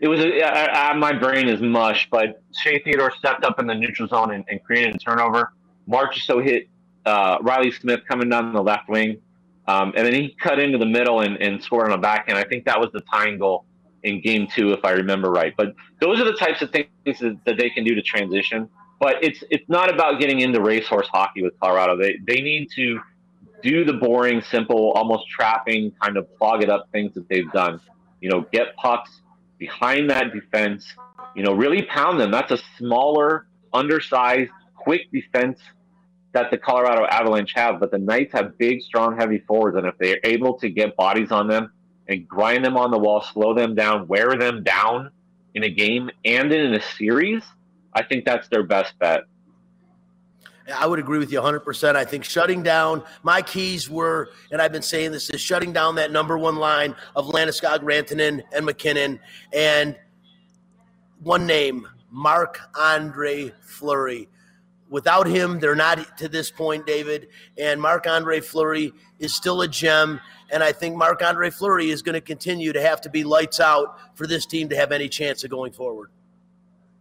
it 0.00 0.08
was 0.08 0.20
a, 0.20 0.42
uh, 0.42 0.94
my 0.94 1.12
brain 1.12 1.46
is 1.46 1.60
mush, 1.60 2.08
but 2.10 2.42
Shea 2.58 2.78
Theodore 2.78 3.12
stepped 3.18 3.44
up 3.44 3.60
in 3.60 3.66
the 3.66 3.74
neutral 3.74 4.08
zone 4.08 4.32
and, 4.32 4.44
and 4.48 4.64
created 4.64 4.94
a 4.94 4.98
turnover. 4.98 5.52
Marchessault 5.88 6.42
hit 6.42 6.68
uh, 7.04 7.36
Reilly 7.42 7.70
Smith 7.70 8.00
coming 8.08 8.30
down 8.30 8.54
the 8.54 8.62
left 8.62 8.88
wing 8.88 9.20
um, 9.66 9.92
and 9.96 10.06
then 10.06 10.14
he 10.14 10.36
cut 10.40 10.58
into 10.58 10.78
the 10.78 10.86
middle 10.86 11.20
and, 11.20 11.40
and 11.40 11.62
scored 11.62 11.84
on 11.84 11.90
the 11.90 11.98
backhand. 11.98 12.38
I 12.38 12.44
think 12.44 12.64
that 12.64 12.80
was 12.80 12.90
the 12.92 13.00
tying 13.12 13.38
goal 13.38 13.64
in 14.02 14.20
game 14.20 14.48
two, 14.52 14.72
if 14.72 14.84
I 14.84 14.92
remember 14.92 15.30
right. 15.30 15.54
But 15.56 15.74
those 16.00 16.20
are 16.20 16.24
the 16.24 16.32
types 16.32 16.62
of 16.62 16.70
things 16.70 16.88
that, 17.20 17.38
that 17.46 17.56
they 17.58 17.70
can 17.70 17.84
do 17.84 17.94
to 17.94 18.02
transition. 18.02 18.68
But 18.98 19.22
it's 19.22 19.42
it's 19.50 19.68
not 19.68 19.92
about 19.92 20.20
getting 20.20 20.40
into 20.40 20.60
racehorse 20.60 21.08
hockey 21.08 21.42
with 21.42 21.58
Colorado. 21.60 21.96
They 21.96 22.18
they 22.26 22.40
need 22.40 22.70
to 22.76 23.00
do 23.62 23.84
the 23.84 23.92
boring, 23.94 24.42
simple, 24.42 24.92
almost 24.92 25.28
trapping, 25.28 25.92
kind 26.00 26.16
of 26.16 26.26
clog 26.38 26.62
it 26.62 26.70
up 26.70 26.88
things 26.92 27.14
that 27.14 27.28
they've 27.28 27.50
done. 27.52 27.80
You 28.20 28.30
know, 28.30 28.46
get 28.52 28.76
pucks 28.76 29.20
behind 29.58 30.10
that 30.10 30.32
defense. 30.32 30.86
You 31.34 31.42
know, 31.42 31.54
really 31.54 31.82
pound 31.82 32.20
them. 32.20 32.30
That's 32.30 32.50
a 32.52 32.58
smaller, 32.78 33.46
undersized, 33.72 34.50
quick 34.76 35.10
defense 35.12 35.58
that 36.32 36.50
the 36.50 36.58
Colorado 36.58 37.06
Avalanche 37.06 37.52
have, 37.54 37.78
but 37.78 37.90
the 37.90 37.98
Knights 37.98 38.32
have 38.32 38.56
big, 38.58 38.82
strong, 38.82 39.16
heavy 39.16 39.38
forwards, 39.46 39.76
and 39.76 39.86
if 39.86 39.96
they're 39.98 40.20
able 40.24 40.58
to 40.58 40.68
get 40.68 40.96
bodies 40.96 41.30
on 41.30 41.46
them 41.46 41.72
and 42.08 42.26
grind 42.26 42.64
them 42.64 42.76
on 42.76 42.90
the 42.90 42.98
wall, 42.98 43.22
slow 43.22 43.54
them 43.54 43.74
down, 43.74 44.08
wear 44.08 44.36
them 44.36 44.62
down 44.62 45.10
in 45.54 45.64
a 45.64 45.68
game 45.68 46.10
and 46.24 46.52
in 46.52 46.74
a 46.74 46.82
series, 46.96 47.42
I 47.92 48.02
think 48.02 48.24
that's 48.24 48.48
their 48.48 48.62
best 48.62 48.98
bet. 48.98 49.22
I 50.74 50.86
would 50.86 50.98
agree 50.98 51.18
with 51.18 51.32
you 51.32 51.40
100%. 51.40 51.96
I 51.96 52.04
think 52.04 52.24
shutting 52.24 52.62
down 52.62 53.02
my 53.22 53.42
keys 53.42 53.90
were, 53.90 54.30
and 54.50 54.62
I've 54.62 54.72
been 54.72 54.80
saying 54.82 55.12
this, 55.12 55.28
is 55.30 55.40
shutting 55.40 55.72
down 55.72 55.96
that 55.96 56.12
number 56.12 56.38
one 56.38 56.56
line 56.56 56.94
of 57.16 57.26
Landeskog, 57.26 57.80
Rantanen, 57.80 58.42
and 58.52 58.64
MacKinnon, 58.64 59.18
And 59.52 59.96
one 61.22 61.46
name, 61.46 61.86
Marc 62.10 62.58
Andre 62.78 63.52
Fleury. 63.60 64.28
Without 64.92 65.26
him, 65.26 65.58
they're 65.58 65.74
not 65.74 66.18
to 66.18 66.28
this 66.28 66.50
point, 66.50 66.84
David. 66.84 67.28
And 67.56 67.80
Marc 67.80 68.06
Andre 68.06 68.40
Fleury 68.40 68.92
is 69.18 69.34
still 69.34 69.62
a 69.62 69.68
gem. 69.68 70.20
And 70.50 70.62
I 70.62 70.70
think 70.70 70.96
Marc 70.96 71.22
Andre 71.22 71.48
Fleury 71.48 71.88
is 71.88 72.02
going 72.02 72.12
to 72.12 72.20
continue 72.20 72.74
to 72.74 72.82
have 72.82 73.00
to 73.00 73.08
be 73.08 73.24
lights 73.24 73.58
out 73.58 73.96
for 74.14 74.26
this 74.26 74.44
team 74.44 74.68
to 74.68 74.76
have 74.76 74.92
any 74.92 75.08
chance 75.08 75.44
of 75.44 75.50
going 75.50 75.72
forward. 75.72 76.10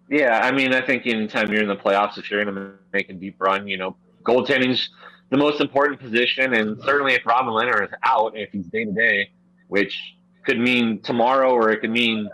Yeah, 0.09 0.39
I 0.41 0.53
mean, 0.53 0.73
I 0.73 0.79
think 0.79 1.05
anytime 1.05 1.51
you're 1.51 1.63
in 1.63 1.67
the 1.67 1.75
playoffs, 1.75 2.17
if 2.17 2.31
you're 2.31 2.41
going 2.45 2.55
to 2.55 2.71
make 2.93 3.09
a 3.09 3.13
deep 3.13 3.35
run, 3.39 3.67
you 3.67 3.75
know, 3.75 3.97
goaltending's 4.23 4.89
the 5.29 5.37
most 5.37 5.59
important 5.59 5.99
position. 5.99 6.53
And 6.53 6.81
certainly 6.83 7.13
if 7.13 7.25
Robin 7.25 7.51
Lehner 7.51 7.83
is 7.83 7.93
out, 8.03 8.37
if 8.37 8.53
he's 8.53 8.67
day 8.67 8.85
to 8.85 8.91
day, 8.93 9.31
which 9.67 9.99
could 10.45 10.61
mean 10.61 11.01
tomorrow 11.01 11.51
or 11.51 11.71
it 11.71 11.81
could 11.81 11.91
mean, 11.91 12.29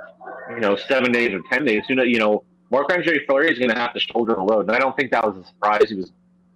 you 0.51 0.59
know, 0.59 0.75
seven 0.75 1.11
days 1.11 1.33
or 1.33 1.41
10 1.51 1.65
days, 1.65 1.81
you 1.89 1.95
know, 1.95 2.03
you 2.03 2.19
know 2.19 2.43
Marc 2.69 2.91
Andre 2.91 3.25
Fleury 3.25 3.51
is 3.51 3.57
going 3.57 3.71
to 3.71 3.77
have 3.77 3.93
to 3.93 3.99
shoulder 3.99 4.35
the 4.35 4.43
load. 4.43 4.67
And 4.67 4.71
I 4.71 4.79
don't 4.79 4.95
think 4.95 5.11
that 5.11 5.25
was 5.25 5.37
a 5.37 5.47
surprise. 5.47 5.89
He 5.89 5.95
was 5.95 6.11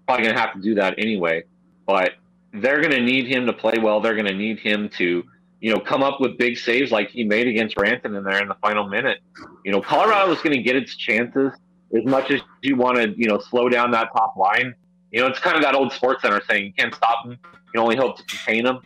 probably 0.06 0.26
going 0.26 0.36
to 0.36 0.42
have 0.42 0.54
to 0.54 0.62
do 0.62 0.76
that 0.76 0.96
anyway. 0.98 1.44
But 1.86 2.14
they're 2.54 2.82
going 2.82 2.92
to 2.92 3.02
need 3.02 3.28
him 3.28 3.46
to 3.46 3.54
play 3.54 3.78
well. 3.82 4.02
They're 4.02 4.16
going 4.16 4.28
to 4.28 4.34
need 4.34 4.60
him 4.60 4.90
to, 4.98 5.24
you 5.62 5.74
know, 5.74 5.80
come 5.80 6.04
up 6.04 6.20
with 6.20 6.38
big 6.38 6.58
saves 6.58 6.92
like 6.92 7.10
he 7.10 7.24
made 7.24 7.48
against 7.48 7.76
Rantanen 7.78 8.24
there 8.24 8.42
in 8.42 8.48
the 8.48 8.58
final 8.62 8.88
minute. 8.88 9.20
You 9.64 9.72
know, 9.72 9.82
Colorado 9.82 10.32
is 10.32 10.42
going 10.42 10.56
to 10.56 10.62
get 10.62 10.76
its 10.76 10.96
chances 10.96 11.54
as 11.98 12.06
much 12.06 12.32
as 12.32 12.42
you 12.62 12.76
want 12.76 12.98
to, 12.98 13.14
you 13.18 13.28
know, 13.28 13.40
slow 13.40 13.70
down 13.70 13.92
that 13.92 14.10
top 14.14 14.36
line. 14.36 14.76
You 15.12 15.22
know, 15.22 15.28
it's 15.28 15.40
kind 15.40 15.58
of 15.58 15.64
that 15.64 15.76
old 15.76 15.92
sports 15.92 16.22
center 16.22 16.42
saying 16.50 16.66
you 16.66 16.74
can't 16.74 16.94
stop 16.96 17.24
them. 17.26 17.34
You 17.44 17.72
can 17.74 17.82
only 17.82 17.96
hope 17.96 18.18
to 18.18 18.24
contain 18.24 18.64
them. 18.64 18.80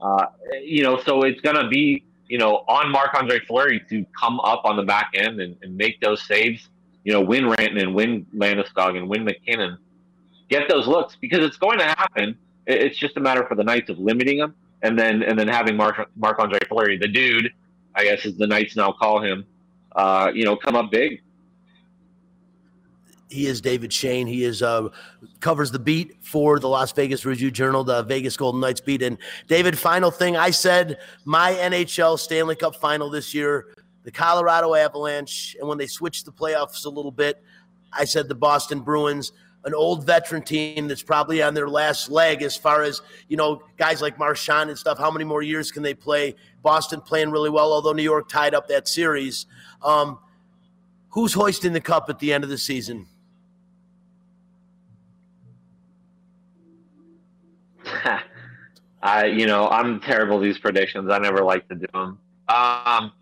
Uh, 0.00 0.26
you 0.62 0.82
know, 0.82 1.00
so 1.02 1.22
it's 1.22 1.40
going 1.40 1.56
to 1.56 1.68
be, 1.68 2.04
you 2.28 2.38
know, 2.38 2.64
on 2.68 2.90
Marc 2.90 3.14
Andre 3.14 3.40
Fleury 3.40 3.80
to 3.88 4.04
come 4.18 4.40
up 4.40 4.62
on 4.64 4.76
the 4.76 4.82
back 4.82 5.12
end 5.14 5.40
and, 5.40 5.56
and 5.62 5.76
make 5.76 6.00
those 6.00 6.22
saves, 6.22 6.68
you 7.04 7.12
know, 7.12 7.20
win 7.20 7.44
Rantanen, 7.44 7.94
win 7.94 8.26
Landeskog, 8.34 8.96
and 8.96 9.08
win 9.08 9.24
MacKinnon, 9.24 9.78
get 10.48 10.68
those 10.68 10.86
looks 10.86 11.16
because 11.16 11.44
it's 11.44 11.56
going 11.56 11.78
to 11.78 11.84
happen. 11.84 12.36
It's 12.66 12.98
just 12.98 13.16
a 13.16 13.20
matter 13.20 13.46
for 13.46 13.54
the 13.54 13.64
Knights 13.64 13.90
of 13.90 13.98
limiting 13.98 14.38
them 14.38 14.54
and 14.82 14.98
then 14.98 15.22
and 15.22 15.38
then 15.38 15.48
having 15.48 15.76
Marc 15.76 16.08
Marc 16.16 16.38
Andre 16.38 16.58
Fleury, 16.68 16.98
the 16.98 17.08
dude, 17.08 17.52
I 17.94 18.04
guess, 18.04 18.26
as 18.26 18.36
the 18.36 18.46
Knights 18.46 18.76
now 18.76 18.92
call 18.92 19.22
him, 19.22 19.44
uh, 19.94 20.30
you 20.34 20.44
know, 20.44 20.56
come 20.56 20.76
up 20.76 20.90
big 20.90 21.22
he 23.28 23.46
is 23.46 23.60
David 23.60 23.92
Schoen. 23.92 24.26
He 24.26 24.44
is 24.44 24.62
uh, 24.62 24.88
covers 25.40 25.70
the 25.70 25.78
beat 25.78 26.16
for 26.22 26.58
the 26.58 26.68
Las 26.68 26.92
Vegas 26.92 27.24
Review 27.24 27.50
Journal, 27.50 27.84
the 27.84 28.02
Vegas 28.02 28.36
Golden 28.36 28.60
Knights 28.60 28.80
beat. 28.80 29.02
And 29.02 29.18
David, 29.48 29.78
final 29.78 30.10
thing, 30.10 30.36
I 30.36 30.50
said 30.50 30.98
my 31.24 31.52
NHL 31.52 32.18
Stanley 32.18 32.56
Cup 32.56 32.76
final 32.76 33.10
this 33.10 33.34
year, 33.34 33.74
the 34.04 34.12
Colorado 34.12 34.74
Avalanche, 34.74 35.56
and 35.58 35.68
when 35.68 35.78
they 35.78 35.86
switched 35.86 36.24
the 36.24 36.32
playoffs 36.32 36.84
a 36.86 36.88
little 36.88 37.10
bit, 37.10 37.42
I 37.92 38.04
said 38.04 38.28
the 38.28 38.34
Boston 38.34 38.80
Bruins, 38.80 39.32
an 39.64 39.74
old 39.74 40.06
veteran 40.06 40.42
team 40.42 40.86
that's 40.86 41.02
probably 41.02 41.42
on 41.42 41.54
their 41.54 41.68
last 41.68 42.08
leg 42.08 42.42
as 42.42 42.56
far 42.56 42.82
as 42.82 43.02
you 43.28 43.36
know, 43.36 43.62
guys 43.76 44.00
like 44.00 44.18
Marchand 44.18 44.70
and 44.70 44.78
stuff. 44.78 44.98
How 44.98 45.10
many 45.10 45.24
more 45.24 45.42
years 45.42 45.72
can 45.72 45.82
they 45.82 45.94
play? 45.94 46.36
Boston 46.62 47.00
playing 47.00 47.30
really 47.30 47.50
well, 47.50 47.72
although 47.72 47.92
New 47.92 48.04
York 48.04 48.28
tied 48.28 48.54
up 48.54 48.68
that 48.68 48.86
series. 48.86 49.46
Um, 49.82 50.20
who's 51.08 51.32
hoisting 51.32 51.72
the 51.72 51.80
cup 51.80 52.08
at 52.08 52.20
the 52.20 52.32
end 52.32 52.44
of 52.44 52.50
the 52.50 52.58
season? 52.58 53.06
I, 59.02 59.26
you 59.26 59.46
know, 59.46 59.68
I'm 59.68 60.00
terrible 60.00 60.40
these 60.40 60.58
predictions. 60.58 61.10
I 61.10 61.18
never 61.18 61.44
like 61.44 61.68
to 61.68 61.74
do 61.74 61.86
them. 61.92 62.18
Um, 62.48 63.12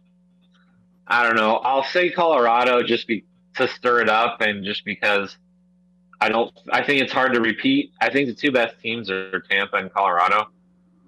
I 1.07 1.23
don't 1.23 1.37
know. 1.37 1.57
I'll 1.57 1.85
say 1.85 2.11
Colorado 2.11 2.83
just 2.83 3.07
be 3.07 3.25
to 3.57 3.69
stir 3.69 4.01
it 4.03 4.09
up, 4.09 4.41
and 4.41 4.65
just 4.65 4.85
because 4.85 5.37
I 6.21 6.29
don't. 6.29 6.53
I 6.73 6.85
think 6.85 7.03
it's 7.03 7.13
hard 7.13 7.35
to 7.35 7.41
repeat. 7.41 7.93
I 8.01 8.11
think 8.11 8.29
the 8.29 8.35
two 8.35 8.53
best 8.53 8.81
teams 8.81 9.11
are 9.11 9.41
Tampa 9.51 9.77
and 9.77 9.93
Colorado. 9.93 10.49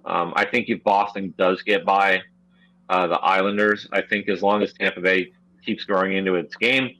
Um, 0.05 0.33
I 0.35 0.45
think 0.45 0.69
if 0.69 0.83
Boston 0.83 1.33
does 1.37 1.61
get 1.63 1.85
by 1.85 2.21
uh, 2.89 3.07
the 3.07 3.19
Islanders, 3.19 3.87
I 3.91 4.01
think 4.01 4.29
as 4.29 4.41
long 4.41 4.61
as 4.61 4.73
Tampa 4.73 5.01
Bay 5.01 5.31
keeps 5.65 5.83
growing 5.83 6.13
into 6.13 6.35
its 6.35 6.55
game, 6.55 6.95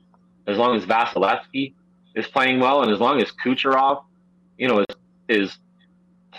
as 0.45 0.57
long 0.57 0.75
as 0.75 0.83
Vasilevskiy 0.85 1.73
is 2.15 2.27
playing 2.27 2.59
well, 2.59 2.81
and 2.81 2.91
as 2.91 2.99
long 2.99 3.21
as 3.21 3.31
Kucherov, 3.43 4.03
you 4.57 4.67
know, 4.67 4.79
is 4.79 4.95
is 5.29 5.57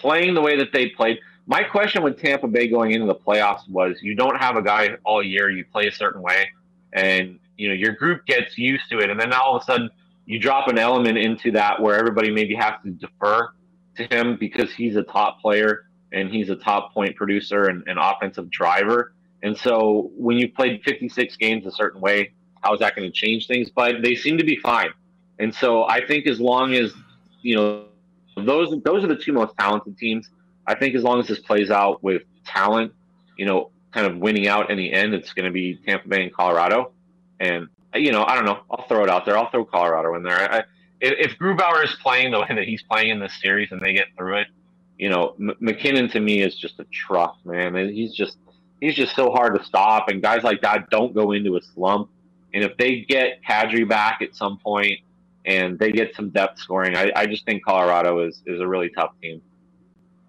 playing 0.00 0.34
the 0.34 0.40
way 0.40 0.56
that 0.56 0.72
they 0.72 0.88
played. 0.88 1.18
My 1.46 1.62
question 1.62 2.02
with 2.02 2.20
Tampa 2.20 2.46
Bay 2.46 2.68
going 2.68 2.92
into 2.92 3.06
the 3.06 3.14
playoffs 3.14 3.68
was 3.68 3.98
you 4.02 4.14
don't 4.14 4.36
have 4.36 4.56
a 4.56 4.62
guy 4.62 4.96
all 5.04 5.22
year, 5.22 5.50
you 5.50 5.64
play 5.64 5.86
a 5.86 5.92
certain 5.92 6.20
way, 6.22 6.50
and 6.92 7.38
you 7.56 7.68
know, 7.68 7.74
your 7.74 7.92
group 7.92 8.26
gets 8.26 8.56
used 8.56 8.84
to 8.90 8.98
it, 8.98 9.10
and 9.10 9.18
then 9.18 9.32
all 9.32 9.56
of 9.56 9.62
a 9.62 9.64
sudden 9.64 9.90
you 10.28 10.38
drop 10.38 10.68
an 10.68 10.78
element 10.78 11.16
into 11.16 11.50
that 11.52 11.80
where 11.80 11.98
everybody 11.98 12.30
maybe 12.30 12.54
has 12.54 12.74
to 12.84 12.90
defer 12.90 13.48
to 13.96 14.04
him 14.14 14.36
because 14.38 14.70
he's 14.72 14.94
a 14.94 15.02
top 15.02 15.40
player 15.40 15.86
and 16.12 16.30
he's 16.30 16.50
a 16.50 16.56
top 16.56 16.92
point 16.92 17.16
producer 17.16 17.64
and, 17.64 17.82
and 17.86 17.98
offensive 17.98 18.50
driver. 18.50 19.14
And 19.42 19.56
so 19.56 20.10
when 20.16 20.36
you 20.36 20.52
played 20.52 20.82
56 20.84 21.36
games 21.36 21.64
a 21.66 21.72
certain 21.72 22.02
way, 22.02 22.32
how 22.62 22.74
is 22.74 22.80
that 22.80 22.94
going 22.94 23.10
to 23.10 23.12
change 23.12 23.46
things? 23.46 23.70
But 23.70 24.02
they 24.02 24.14
seem 24.14 24.36
to 24.36 24.44
be 24.44 24.56
fine. 24.56 24.90
And 25.38 25.54
so 25.54 25.84
I 25.84 26.04
think 26.04 26.26
as 26.26 26.40
long 26.40 26.74
as, 26.74 26.92
you 27.40 27.56
know, 27.56 27.86
those 28.44 28.74
those 28.84 29.04
are 29.04 29.08
the 29.08 29.16
two 29.16 29.32
most 29.32 29.56
talented 29.58 29.98
teams. 29.98 30.28
I 30.66 30.74
think 30.74 30.94
as 30.94 31.02
long 31.02 31.20
as 31.20 31.26
this 31.26 31.38
plays 31.38 31.70
out 31.70 32.02
with 32.02 32.22
talent, 32.44 32.92
you 33.36 33.46
know, 33.46 33.70
kind 33.92 34.06
of 34.06 34.18
winning 34.18 34.48
out 34.48 34.70
in 34.70 34.76
the 34.76 34.92
end, 34.92 35.14
it's 35.14 35.32
going 35.32 35.46
to 35.46 35.50
be 35.50 35.76
Tampa 35.86 36.08
Bay 36.08 36.24
and 36.24 36.32
Colorado. 36.32 36.92
And 37.40 37.68
you 37.94 38.12
know, 38.12 38.24
I 38.24 38.34
don't 38.34 38.44
know. 38.44 38.60
I'll 38.70 38.86
throw 38.86 39.02
it 39.02 39.10
out 39.10 39.24
there. 39.24 39.36
I'll 39.36 39.50
throw 39.50 39.64
Colorado 39.64 40.14
in 40.14 40.22
there. 40.22 40.52
I, 40.52 40.62
if 41.00 41.38
Grubauer 41.38 41.84
is 41.84 41.94
playing 42.02 42.32
the 42.32 42.40
way 42.40 42.48
that 42.48 42.64
he's 42.64 42.82
playing 42.82 43.10
in 43.10 43.20
this 43.20 43.32
series 43.40 43.70
and 43.70 43.80
they 43.80 43.92
get 43.92 44.08
through 44.16 44.38
it, 44.38 44.48
you 44.98 45.08
know, 45.08 45.34
M- 45.38 45.54
MacKinnon 45.60 46.08
to 46.10 46.20
me 46.20 46.42
is 46.42 46.56
just 46.56 46.80
a 46.80 46.84
truck, 46.84 47.36
man. 47.44 47.74
He's 47.88 48.14
just 48.14 48.36
he's 48.80 48.94
just 48.94 49.14
so 49.14 49.30
hard 49.30 49.56
to 49.56 49.64
stop, 49.64 50.08
and 50.08 50.20
guys 50.20 50.42
like 50.42 50.60
that 50.62 50.90
don't 50.90 51.14
go 51.14 51.32
into 51.32 51.56
a 51.56 51.62
slump. 51.62 52.10
And 52.52 52.64
if 52.64 52.76
they 52.76 53.00
get 53.00 53.42
Kadri 53.48 53.88
back 53.88 54.22
at 54.22 54.34
some 54.34 54.58
point, 54.58 54.98
and 55.48 55.78
they 55.78 55.90
get 55.90 56.14
some 56.14 56.28
depth 56.28 56.60
scoring. 56.60 56.94
I, 56.94 57.10
I 57.16 57.26
just 57.26 57.44
think 57.46 57.64
Colorado 57.64 58.20
is, 58.20 58.42
is 58.46 58.60
a 58.60 58.68
really 58.68 58.90
tough 58.90 59.12
team. 59.20 59.40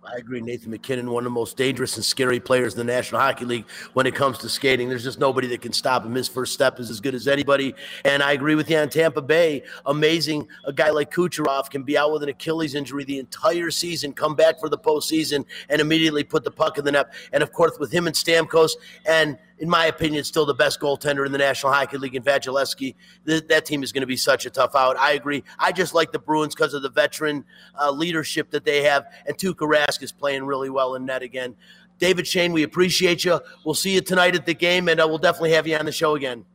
I 0.02 0.16
agree. 0.16 0.42
Nathan 0.42 0.72
MacKinnon, 0.72 1.12
one 1.12 1.24
of 1.24 1.26
the 1.26 1.30
most 1.30 1.56
dangerous 1.56 1.96
and 1.98 2.06
scary 2.06 2.40
players 2.40 2.74
in 2.74 2.80
the 2.80 2.86
National 2.86 3.22
Hockey 3.22 3.46
League 3.46 3.66
when 3.94 4.08
it 4.08 4.16
comes 4.16 4.40
to 4.40 4.50
skating. 4.50 4.90
There's 4.90 5.04
just 5.04 5.20
nobody 5.20 5.46
that 5.48 5.62
can 5.62 5.74
stop 5.74 6.04
him. 6.04 6.16
His 6.16 6.28
first 6.28 6.54
step 6.54 6.80
is 6.80 6.90
as 6.90 7.00
good 7.00 7.14
as 7.14 7.28
anybody. 7.28 7.76
And 8.06 8.24
I 8.24 8.32
agree 8.32 8.56
with 8.56 8.72
you 8.72 8.78
on 8.78 8.90
Tampa 8.90 9.22
Bay. 9.22 9.62
Amazing. 9.86 10.48
A 10.66 10.74
guy 10.74 10.90
like 10.90 11.14
Kucherov 11.14 11.70
can 11.70 11.84
be 11.84 11.98
out 11.98 12.12
with 12.12 12.24
an 12.24 12.30
Achilles 12.30 12.74
injury 12.74 13.04
the 13.04 13.20
entire 13.20 13.70
season, 13.70 14.14
come 14.14 14.36
back 14.36 14.60
for 14.60 14.70
the 14.70 14.80
postseason, 14.80 15.46
and 15.70 15.82
immediately 15.82 16.24
put 16.24 16.44
the 16.44 16.52
puck 16.52 16.78
in 16.78 16.86
the 16.86 16.94
net. 16.94 17.14
And 17.34 17.44
of 17.44 17.52
course, 17.52 17.78
with 17.78 17.92
him 17.92 18.08
and 18.08 18.16
Stamkos 18.16 18.72
and 19.06 19.38
in 19.60 19.70
my 19.70 19.86
opinion, 19.86 20.24
still 20.24 20.46
the 20.46 20.54
best 20.54 20.80
goaltender 20.80 21.26
in 21.26 21.32
the 21.32 21.38
National 21.38 21.72
Hockey 21.72 21.98
League 21.98 22.16
in 22.16 22.24
Vasilevskiy. 22.24 22.96
Th- 23.26 23.48
that 23.48 23.66
team 23.66 23.84
is 23.84 23.92
going 23.92 24.02
to 24.02 24.08
be 24.08 24.18
such 24.18 24.46
a 24.46 24.50
tough 24.50 24.76
out. 24.76 24.98
I 24.98 25.14
agree. 25.14 25.44
I 25.58 25.72
just 25.72 25.94
like 25.94 26.12
the 26.12 26.20
Bruins 26.20 26.56
because 26.56 26.74
of 26.74 26.82
the 26.82 26.90
veteran 26.90 27.44
uh, 27.80 27.92
leadership 27.92 28.50
that 28.52 28.66
they 28.66 28.84
have, 28.84 29.06
and 29.28 29.38
Tuukka 29.38 29.68
Rask 29.68 30.02
is 30.02 30.12
playing 30.12 30.44
really 30.44 30.70
well 30.70 30.96
in 30.96 31.06
net 31.06 31.22
again. 31.22 31.56
David 32.00 32.26
Schoen, 32.26 32.54
we 32.54 32.64
appreciate 32.64 33.26
you. 33.26 33.40
We'll 33.66 33.76
see 33.76 33.94
you 33.94 34.02
tonight 34.02 34.36
at 34.36 34.46
the 34.46 34.54
game, 34.54 34.88
and 34.88 35.02
uh, 35.02 35.06
we'll 35.08 35.18
definitely 35.18 35.52
have 35.52 35.68
you 35.68 35.76
on 35.76 35.86
the 35.86 35.92
show 35.92 36.16
again. 36.16 36.46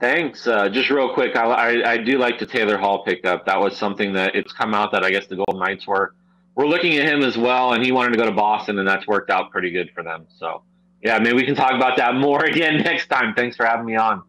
Thanks. 0.00 0.46
Uh, 0.46 0.68
just 0.68 0.90
real 0.90 1.12
quick, 1.12 1.36
I, 1.36 1.42
I, 1.42 1.90
I, 1.92 1.96
do 1.98 2.18
like 2.18 2.38
the 2.38 2.46
Taylor 2.46 2.78
Hall 2.78 3.02
pickup. 3.04 3.44
That 3.46 3.60
was 3.60 3.76
something 3.76 4.12
that 4.12 4.36
it's 4.36 4.52
come 4.52 4.72
out 4.72 4.92
that 4.92 5.04
I 5.04 5.10
guess 5.10 5.26
the 5.26 5.34
Golden 5.36 5.58
Knights 5.58 5.88
were 5.88 6.14
we're 6.54 6.66
looking 6.66 6.96
at 6.96 7.06
him 7.06 7.22
as 7.22 7.36
well, 7.36 7.72
and 7.72 7.84
he 7.84 7.92
wanted 7.92 8.12
to 8.12 8.18
go 8.18 8.24
to 8.24 8.32
Boston, 8.32 8.78
and 8.78 8.88
that's 8.88 9.06
worked 9.06 9.30
out 9.30 9.50
pretty 9.50 9.70
good 9.70 9.90
for 9.94 10.02
them. 10.02 10.26
So 10.38 10.62
yeah, 11.02 11.18
maybe 11.18 11.34
we 11.34 11.44
can 11.44 11.54
talk 11.54 11.72
about 11.72 11.96
that 11.96 12.14
more 12.14 12.44
again 12.44 12.78
next 12.78 13.08
time. 13.08 13.34
Thanks 13.34 13.56
for 13.56 13.64
having 13.64 13.86
me 13.86 13.96
on. 13.96 14.22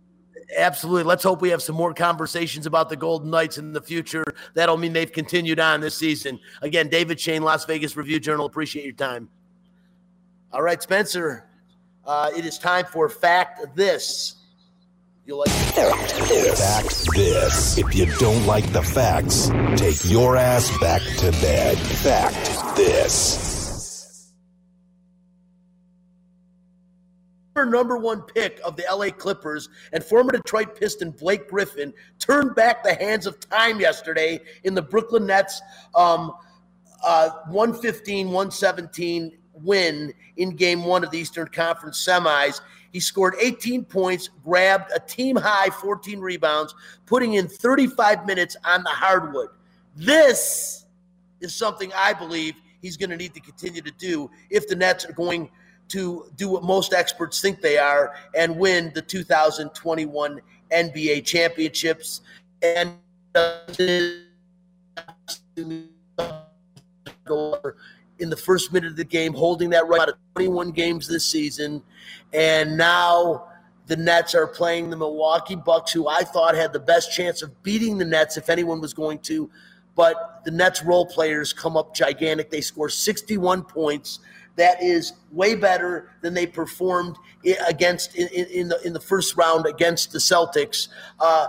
Absolutely. 0.58 1.04
Let's 1.04 1.24
hope 1.24 1.42
we 1.42 1.50
have 1.50 1.62
some 1.62 1.76
more 1.76 1.94
conversations 1.94 2.66
about 2.66 2.90
the 2.90 2.96
Golden 2.96 3.30
Knights 3.30 3.60
in 3.60 3.72
the 3.72 3.82
future. 3.82 4.24
That'll 4.56 4.78
mean 4.78 4.94
they've 4.94 5.12
continued 5.12 5.60
on 5.60 5.80
this 5.80 5.96
season. 5.96 6.40
Again, 6.62 6.90
David 6.90 7.20
Schoen, 7.20 7.44
Las 7.44 7.66
Vegas 7.66 7.96
Review 7.96 8.20
Journal. 8.20 8.48
Appreciate 8.48 8.84
your 8.84 8.96
time. 8.96 9.30
All 10.52 10.64
right, 10.64 10.82
Spencer. 10.82 11.46
Uh, 12.04 12.32
it 12.36 12.46
is 12.46 12.58
time 12.58 12.86
for 12.86 13.08
Fact 13.10 13.76
This. 13.76 14.36
You'll 15.26 15.40
like 15.40 15.50
Fact 15.50 17.16
This. 17.16 17.78
If 17.78 17.94
you 17.94 18.08
don't 18.18 18.48
like 18.48 18.72
the 18.74 18.82
facts, 18.82 19.52
take 19.76 20.04
your 20.10 20.36
ass 20.36 20.76
back 20.80 21.04
to 21.18 21.32
bed. 21.34 21.78
Fact 21.78 22.76
This. 22.76 23.59
Number 27.66 27.98
one 27.98 28.22
pick 28.22 28.60
of 28.64 28.76
the 28.76 28.84
LA 28.92 29.10
Clippers 29.10 29.70
and 29.94 30.04
former 30.04 30.32
Detroit 30.32 30.80
Piston 30.80 31.12
Blake 31.12 31.50
Griffin 31.50 31.94
turned 32.20 32.56
back 32.56 32.84
the 32.84 32.94
hands 32.94 33.26
of 33.26 33.40
time 33.40 33.80
yesterday 33.80 34.40
in 34.64 34.74
the 34.74 34.82
Brooklyn 34.82 35.26
Nets 35.26 35.62
um, 35.96 36.34
uh, 37.04 37.30
115 37.48 38.28
117 38.28 39.38
win 39.54 40.14
in 40.38 40.56
game 40.56 40.84
one 40.84 41.04
of 41.04 41.12
the 41.12 41.18
Eastern 41.18 41.48
Conference 41.48 42.06
semis. 42.06 42.62
He 42.92 43.00
scored 43.00 43.36
18 43.40 43.86
points, 43.86 44.30
grabbed 44.44 44.92
a 44.96 45.00
team 45.00 45.36
high 45.36 45.70
14 45.70 46.20
rebounds, 46.20 46.74
putting 47.06 47.34
in 47.34 47.48
35 47.48 48.26
minutes 48.26 48.56
on 48.66 48.84
the 48.84 48.90
hardwood. 48.90 49.50
This 49.96 50.86
is 51.40 51.54
something 51.54 51.92
I 51.96 52.14
believe 52.14 52.56
he's 52.82 52.98
going 52.98 53.10
to 53.10 53.18
need 53.18 53.34
to 53.34 53.40
continue 53.40 53.82
to 53.82 53.92
do 53.92 54.30
if 54.50 54.68
the 54.68 54.76
Nets 54.76 55.06
are 55.06 55.14
going 55.14 55.50
to 55.90 56.32
do 56.36 56.50
what 56.50 56.64
most 56.64 56.94
experts 56.94 57.42
think 57.42 57.62
they 57.62 57.78
are 57.78 58.16
and 58.36 58.58
win 58.58 58.92
the 58.96 59.02
2021 59.02 60.42
NBA 60.72 61.26
championships. 61.26 62.22
And 62.62 62.94
uh, 63.36 63.60
in 68.20 68.30
the 68.30 68.38
first 68.38 68.72
minute 68.74 68.92
of 68.92 68.98
the 68.98 69.04
game, 69.04 69.34
holding 69.34 69.70
that 69.72 69.88
right 69.88 70.02
out 70.02 70.10
of 70.10 70.16
21 70.36 70.72
games 70.72 71.08
this 71.08 71.26
season. 71.26 71.82
And 72.34 72.78
now 72.78 73.48
the 73.88 73.98
Nets 73.98 74.36
are 74.36 74.48
playing 74.48 74.90
the 74.90 74.98
Milwaukee 74.98 75.56
Bucks, 75.56 75.92
who 75.92 76.08
I 76.08 76.22
thought 76.22 76.56
had 76.56 76.74
the 76.74 76.80
best 76.80 77.12
chance 77.12 77.42
of 77.42 77.64
beating 77.64 77.98
the 77.98 78.06
Nets 78.06 78.38
if 78.38 78.50
anyone 78.50 78.82
was 78.82 78.94
going 78.94 79.20
to. 79.20 79.50
But 79.96 80.42
the 80.46 80.52
Nets 80.52 80.84
role 80.84 81.06
players 81.06 81.52
come 81.52 81.76
up 81.76 81.96
gigantic. 81.96 82.50
They 82.50 82.62
score 82.62 82.90
61 82.90 83.64
points 83.64 84.20
that 84.60 84.84
is 84.84 85.14
way 85.32 85.56
better 85.56 86.12
than 86.22 86.34
they 86.34 86.46
performed 86.46 87.16
against 87.68 88.16
in, 88.16 88.28
in 88.28 88.68
the 88.68 88.80
in 88.86 88.92
the 88.92 89.00
first 89.00 89.38
round 89.38 89.66
against 89.66 90.12
the 90.12 90.20
Celtics. 90.20 90.90
Uh, 91.20 91.48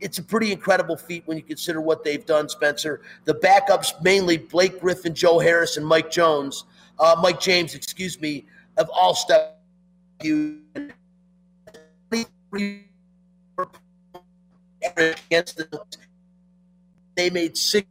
it's 0.00 0.18
a 0.18 0.22
pretty 0.22 0.50
incredible 0.50 0.96
feat 0.96 1.22
when 1.26 1.36
you 1.36 1.42
consider 1.42 1.80
what 1.80 2.04
they've 2.04 2.24
done, 2.24 2.48
Spencer. 2.48 3.02
The 3.24 3.34
backups 3.34 4.02
mainly 4.02 4.38
Blake 4.38 4.80
Griffin, 4.80 5.14
Joe 5.14 5.38
Harris, 5.38 5.76
and 5.76 5.86
Mike 5.86 6.10
Jones. 6.10 6.64
uh, 6.98 7.16
Mike 7.20 7.38
James, 7.38 7.74
excuse 7.74 8.18
me, 8.20 8.46
have 8.78 8.88
all 8.94 9.14
stepped 9.14 9.58
you 10.22 10.62
against 14.96 15.56
the 15.58 15.82
they 17.14 17.28
made 17.30 17.56
six 17.56 17.86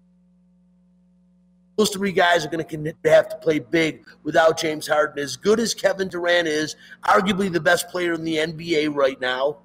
those 1.78 1.92
three 1.92 2.12
guys 2.12 2.46
are 2.46 2.50
going 2.50 2.66
to 2.66 2.94
have 3.06 3.30
to 3.30 3.38
play 3.38 3.60
big 3.60 4.04
without 4.24 4.60
James 4.60 4.88
Harden. 4.88 5.24
As 5.24 5.38
good 5.38 5.60
as 5.60 5.74
Kevin 5.74 6.10
Durant 6.10 6.48
is, 6.48 6.76
arguably 7.06 7.52
the 7.52 7.62
best 7.62 7.88
player 7.90 8.14
in 8.14 8.24
the 8.24 8.38
NBA 8.38 8.94
right 8.94 9.20
now. 9.22 9.58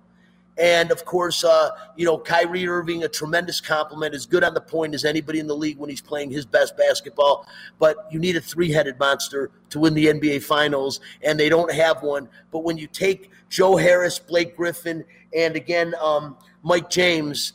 And 0.59 0.91
of 0.91 1.07
course, 1.07 1.45
uh, 1.45 1.71
you 1.97 2.05
know, 2.05 2.19
Kyrie 2.19 2.69
Irving, 2.69 3.05
a 3.05 3.09
tremendous 3.09 3.61
compliment, 3.61 4.15
as 4.15 4.27
good 4.27 4.45
on 4.45 4.53
the 4.53 4.61
point 4.61 4.95
as 4.95 5.07
anybody 5.07 5.39
in 5.39 5.47
the 5.47 5.57
league 5.57 5.79
when 5.79 5.89
he's 5.89 6.03
playing 6.03 6.31
his 6.31 6.45
best 6.45 6.77
basketball. 6.77 7.47
But 7.79 8.07
you 8.11 8.19
need 8.19 8.37
a 8.37 8.41
three 8.41 8.71
headed 8.71 8.99
monster 8.99 9.51
to 9.71 9.79
win 9.81 9.95
the 9.95 10.07
NBA 10.07 10.43
Finals, 10.43 11.01
and 11.23 11.41
they 11.41 11.49
don't 11.49 11.73
have 11.73 12.03
one. 12.03 12.29
But 12.51 12.65
when 12.65 12.77
you 12.77 12.87
take 12.87 13.31
Joe 13.49 13.77
Harris, 13.77 14.19
Blake 14.19 14.55
Griffin, 14.55 15.05
and 15.35 15.57
again, 15.57 15.95
um, 16.03 16.37
Mike 16.63 16.91
James, 16.91 17.55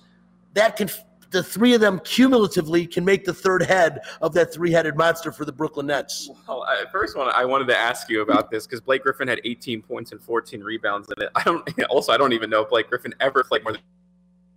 that 0.55 0.75
can 0.75 0.89
the 1.31 1.43
three 1.43 1.73
of 1.73 1.81
them 1.81 1.99
cumulatively 2.03 2.87
can 2.87 3.03
make 3.03 3.25
the 3.25 3.33
third 3.33 3.61
head 3.63 4.01
of 4.21 4.33
that 4.33 4.53
three-headed 4.53 4.95
monster 4.95 5.31
for 5.31 5.45
the 5.45 5.51
Brooklyn 5.51 5.87
Nets. 5.87 6.29
Well, 6.47 6.63
I, 6.63 6.85
first 6.91 7.17
one 7.17 7.29
I 7.29 7.45
wanted 7.45 7.67
to 7.67 7.77
ask 7.77 8.09
you 8.09 8.21
about 8.21 8.49
this 8.49 8.65
because 8.65 8.81
Blake 8.81 9.03
Griffin 9.03 9.27
had 9.27 9.41
18 9.43 9.81
points 9.81 10.11
and 10.11 10.21
14 10.21 10.61
rebounds 10.61 11.07
in 11.15 11.23
it. 11.23 11.29
I 11.35 11.43
don't. 11.43 11.67
Also, 11.89 12.11
I 12.11 12.17
don't 12.17 12.33
even 12.33 12.49
know 12.49 12.61
if 12.63 12.69
Blake 12.69 12.89
Griffin 12.89 13.13
ever 13.19 13.43
played 13.43 13.63
more 13.63 13.73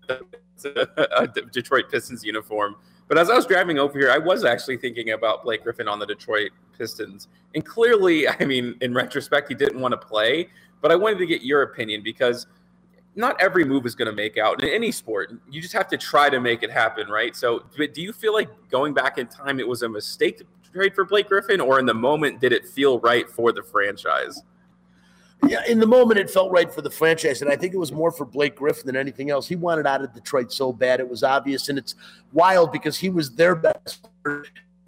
than 0.09 0.19
a 0.97 1.27
Detroit 1.53 1.85
Pistons 1.91 2.25
uniform. 2.25 2.77
But 3.09 3.19
as 3.19 3.31
I 3.31 3.35
was 3.35 3.47
driving 3.47 3.79
over 3.79 3.99
here, 3.99 4.11
I 4.11 4.19
was 4.19 4.45
actually 4.45 4.77
thinking 4.79 5.11
about 5.11 5.43
Blake 5.45 5.63
Griffin 5.63 5.87
on 5.89 5.99
the 5.99 6.07
Detroit 6.07 6.51
Pistons, 6.77 7.29
and 7.55 7.65
clearly, 7.65 8.29
I 8.29 8.45
mean, 8.45 8.77
in 8.81 8.95
retrospect, 8.95 9.49
he 9.49 9.55
didn't 9.55 9.81
want 9.81 9.93
to 9.93 9.99
play. 9.99 10.49
But 10.81 10.91
I 10.91 10.97
wanted 10.97 11.19
to 11.19 11.27
get 11.27 11.43
your 11.43 11.63
opinion 11.63 12.03
because 12.03 12.47
not 13.17 13.41
every 13.41 13.65
move 13.65 13.87
is 13.87 13.95
going 13.95 14.07
to 14.07 14.15
make 14.15 14.39
out 14.39 14.63
in 14.63 14.69
any 14.69 14.93
sport. 14.93 15.33
You 15.51 15.61
just 15.61 15.75
have 15.75 15.89
to 15.89 15.97
try 15.97 16.31
to 16.31 16.41
make 16.41 16.63
it 16.63 16.71
happen, 16.71 17.09
right? 17.09 17.35
So, 17.35 17.65
do 17.77 18.03
you 18.03 18.13
feel 18.13 18.33
like 18.33 18.49
going 18.71 18.95
back 18.95 19.19
in 19.19 19.27
time, 19.27 19.59
it 19.59 19.67
was 19.67 19.83
a 19.83 19.89
mistake 19.89 20.39
to 20.39 20.47
trade 20.73 20.95
for 20.95 21.05
Blake 21.05 21.29
Griffin, 21.29 21.61
or 21.61 21.79
in 21.79 21.87
the 21.87 21.95
moment, 21.95 22.41
did 22.41 22.53
it 22.53 22.67
feel 22.67 23.01
right 23.01 23.29
for 23.29 23.53
the 23.53 23.63
franchise? 23.63 24.43
Yeah, 25.49 25.63
in 25.67 25.81
the 25.81 25.87
moment, 25.87 26.21
it 26.21 26.31
felt 26.31 26.53
right 26.53 26.73
for 26.73 26.83
the 26.83 26.91
franchise, 26.91 27.41
and 27.41 27.51
I 27.51 27.57
think 27.57 27.73
it 27.73 27.79
was 27.79 27.93
more 27.93 28.13
for 28.13 28.27
Blake 28.27 28.57
Griffin 28.57 28.87
than 28.87 28.97
anything 28.97 29.31
else. 29.31 29.49
He 29.49 29.57
wanted 29.57 29.87
out 29.87 30.03
of 30.03 30.13
Detroit 30.13 30.53
so 30.53 30.73
bad; 30.73 31.01
it 31.01 31.09
was 31.09 31.25
obvious, 31.25 31.69
and 31.69 31.79
it's 31.79 31.95
wild 32.33 32.73
because 32.73 32.99
he 32.99 33.09
was 33.09 33.31
their 33.35 33.55
best 33.55 34.09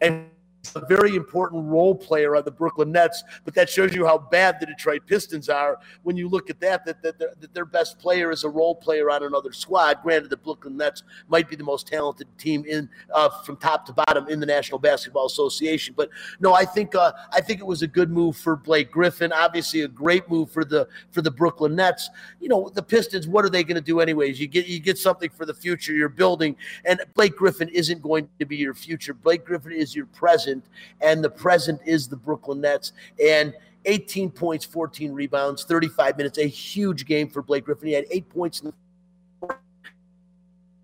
and 0.01 0.27
a 0.75 0.87
very 0.87 1.17
important 1.17 1.65
role 1.65 1.95
player 1.95 2.37
on 2.37 2.45
the 2.45 2.51
Brooklyn 2.51 2.93
Nets, 2.93 3.25
but 3.45 3.55
that 3.55 3.69
shows 3.69 3.95
you 3.95 4.07
how 4.07 4.19
bad 4.19 4.61
the 4.61 4.67
Detroit 4.67 5.03
Pistons 5.07 5.49
are 5.49 5.79
when 6.03 6.17
you 6.17 6.29
look 6.29 6.51
at 6.51 6.61
that, 6.61 6.85
that, 6.87 7.03
that, 7.03 7.19
that 7.19 7.53
their 7.53 7.65
best 7.65 7.99
player 7.99 8.31
is 8.31 8.45
a 8.45 8.49
role 8.49 8.75
player 8.75 9.11
on 9.11 9.25
another 9.25 9.53
squad. 9.53 9.99
Granted, 10.03 10.31
the 10.31 10.37
Brooklyn 10.37 10.77
Nets 10.77 11.03
might 11.29 11.49
be 11.49 11.57
the 11.57 11.65
most 11.65 11.87
talented 11.87 12.27
team 12.39 12.65
in 12.65 12.89
uh, 13.13 13.29
from 13.43 13.57
top 13.57 13.85
to 13.87 13.93
bottom 13.93 14.29
in 14.29 14.41
the 14.41 14.47
National 14.47 14.79
Basketball 14.79 15.27
Association, 15.27 15.95
but 15.97 16.09
no, 16.41 16.55
I 16.55 16.65
think 16.65 16.95
uh, 16.95 17.13
I 17.33 17.41
think 17.41 17.61
it 17.61 17.67
was 17.67 17.83
a 17.83 17.89
good 17.89 18.11
move 18.11 18.37
for 18.37 18.57
Blake 18.57 18.91
Griffin. 18.91 19.33
Obviously, 19.33 19.83
a 19.83 19.89
great 19.89 20.29
move 20.31 20.51
for 20.51 20.65
the 20.65 20.89
for 21.11 21.23
the 21.23 21.31
Brooklyn 21.31 21.75
Nets. 21.75 22.09
You 22.41 22.49
know, 22.49 22.71
the 22.73 22.83
Pistons. 22.83 23.27
What 23.27 23.45
are 23.45 23.51
they 23.51 23.65
going 23.65 23.77
to 23.77 23.81
do 23.83 24.01
anyways? 24.01 24.41
You 24.41 24.47
get 24.47 24.67
you 24.67 24.79
get 24.79 24.97
something 24.97 25.31
for 25.31 25.45
the 25.45 25.55
future 25.55 25.93
you're 25.93 26.09
building, 26.09 26.57
and 26.85 27.01
Blake 27.15 27.37
Griffin 27.37 27.69
isn't 27.69 28.01
going 28.01 28.29
to 28.39 28.47
be 28.47 28.57
your 28.57 28.75
future. 28.75 29.13
Blake 29.13 29.45
Griffin 29.45 29.73
is 29.73 29.95
your 29.95 30.07
present 30.07 30.52
present, 30.53 30.65
and 31.01 31.25
the 31.25 31.31
present 31.31 31.81
is 31.87 32.09
the 32.09 32.17
Brooklyn 32.17 32.61
Nets. 32.61 32.93
And 33.25 33.55
18 33.85 34.31
points, 34.31 34.65
14 34.65 35.13
rebounds, 35.13 35.65
35 35.65 36.17
minutes, 36.17 36.39
a 36.39 36.47
huge 36.47 37.07
game 37.07 37.29
for 37.29 37.43
Blake 37.43 37.65
Griffin. 37.65 37.89
He 37.89 37.95
had 37.95 38.07
eight 38.11 38.29
points 38.29 38.61
in 38.61 38.69
the 38.69 38.75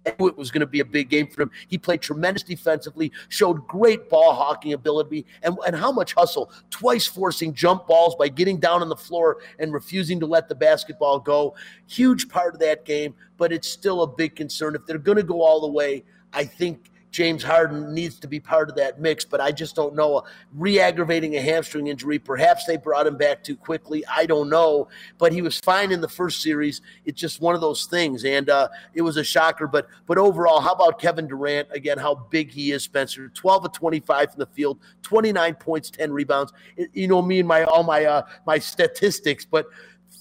it 0.06 0.38
was 0.38 0.50
going 0.50 0.60
to 0.60 0.66
be 0.66 0.80
a 0.80 0.84
big 0.86 1.10
game 1.10 1.26
for 1.26 1.42
him. 1.42 1.50
He 1.68 1.76
played 1.76 2.00
tremendous 2.00 2.42
defensively, 2.42 3.12
showed 3.28 3.66
great 3.66 4.08
ball 4.08 4.32
hawking 4.32 4.72
ability, 4.72 5.26
and, 5.42 5.58
and 5.66 5.76
how 5.76 5.92
much 5.92 6.14
hustle. 6.14 6.50
Twice 6.70 7.06
forcing 7.06 7.52
jump 7.52 7.86
balls 7.86 8.16
by 8.16 8.28
getting 8.28 8.58
down 8.58 8.80
on 8.80 8.88
the 8.88 8.96
floor 8.96 9.36
and 9.58 9.70
refusing 9.70 10.18
to 10.20 10.26
let 10.26 10.48
the 10.48 10.54
basketball 10.54 11.20
go. 11.20 11.54
Huge 11.88 12.26
part 12.30 12.54
of 12.54 12.60
that 12.60 12.86
game, 12.86 13.14
but 13.36 13.52
it's 13.52 13.68
still 13.68 14.00
a 14.00 14.06
big 14.06 14.34
concern. 14.34 14.74
If 14.74 14.86
they're 14.86 14.96
going 14.96 15.18
to 15.18 15.22
go 15.22 15.42
all 15.42 15.60
the 15.60 15.70
way, 15.70 16.04
I 16.32 16.46
think 16.46 16.90
James 17.18 17.42
Harden 17.42 17.92
needs 17.92 18.20
to 18.20 18.28
be 18.28 18.38
part 18.38 18.70
of 18.70 18.76
that 18.76 19.00
mix, 19.00 19.24
but 19.24 19.40
I 19.40 19.50
just 19.50 19.74
don't 19.74 19.96
know. 19.96 20.22
Re 20.54 20.78
aggravating 20.78 21.34
a 21.34 21.40
hamstring 21.40 21.88
injury, 21.88 22.16
perhaps 22.16 22.64
they 22.64 22.76
brought 22.76 23.08
him 23.08 23.16
back 23.16 23.42
too 23.42 23.56
quickly. 23.56 24.04
I 24.06 24.24
don't 24.24 24.48
know, 24.48 24.86
but 25.18 25.32
he 25.32 25.42
was 25.42 25.58
fine 25.58 25.90
in 25.90 26.00
the 26.00 26.06
first 26.08 26.40
series. 26.40 26.80
It's 27.06 27.20
just 27.20 27.40
one 27.40 27.56
of 27.56 27.60
those 27.60 27.86
things, 27.86 28.24
and 28.24 28.48
uh, 28.48 28.68
it 28.94 29.02
was 29.02 29.16
a 29.16 29.24
shocker. 29.24 29.66
But 29.66 29.88
but 30.06 30.16
overall, 30.16 30.60
how 30.60 30.74
about 30.74 31.00
Kevin 31.00 31.26
Durant 31.26 31.66
again? 31.72 31.98
How 31.98 32.14
big 32.14 32.52
he 32.52 32.70
is, 32.70 32.84
Spencer? 32.84 33.30
Twelve 33.30 33.64
of 33.64 33.72
twenty-five 33.72 34.30
from 34.30 34.38
the 34.38 34.46
field, 34.46 34.78
twenty-nine 35.02 35.56
points, 35.56 35.90
ten 35.90 36.12
rebounds. 36.12 36.52
It, 36.76 36.90
you 36.92 37.08
know 37.08 37.20
me 37.20 37.40
and 37.40 37.48
my 37.48 37.64
all 37.64 37.82
my 37.82 38.04
uh, 38.04 38.22
my 38.46 38.60
statistics, 38.60 39.44
but 39.44 39.66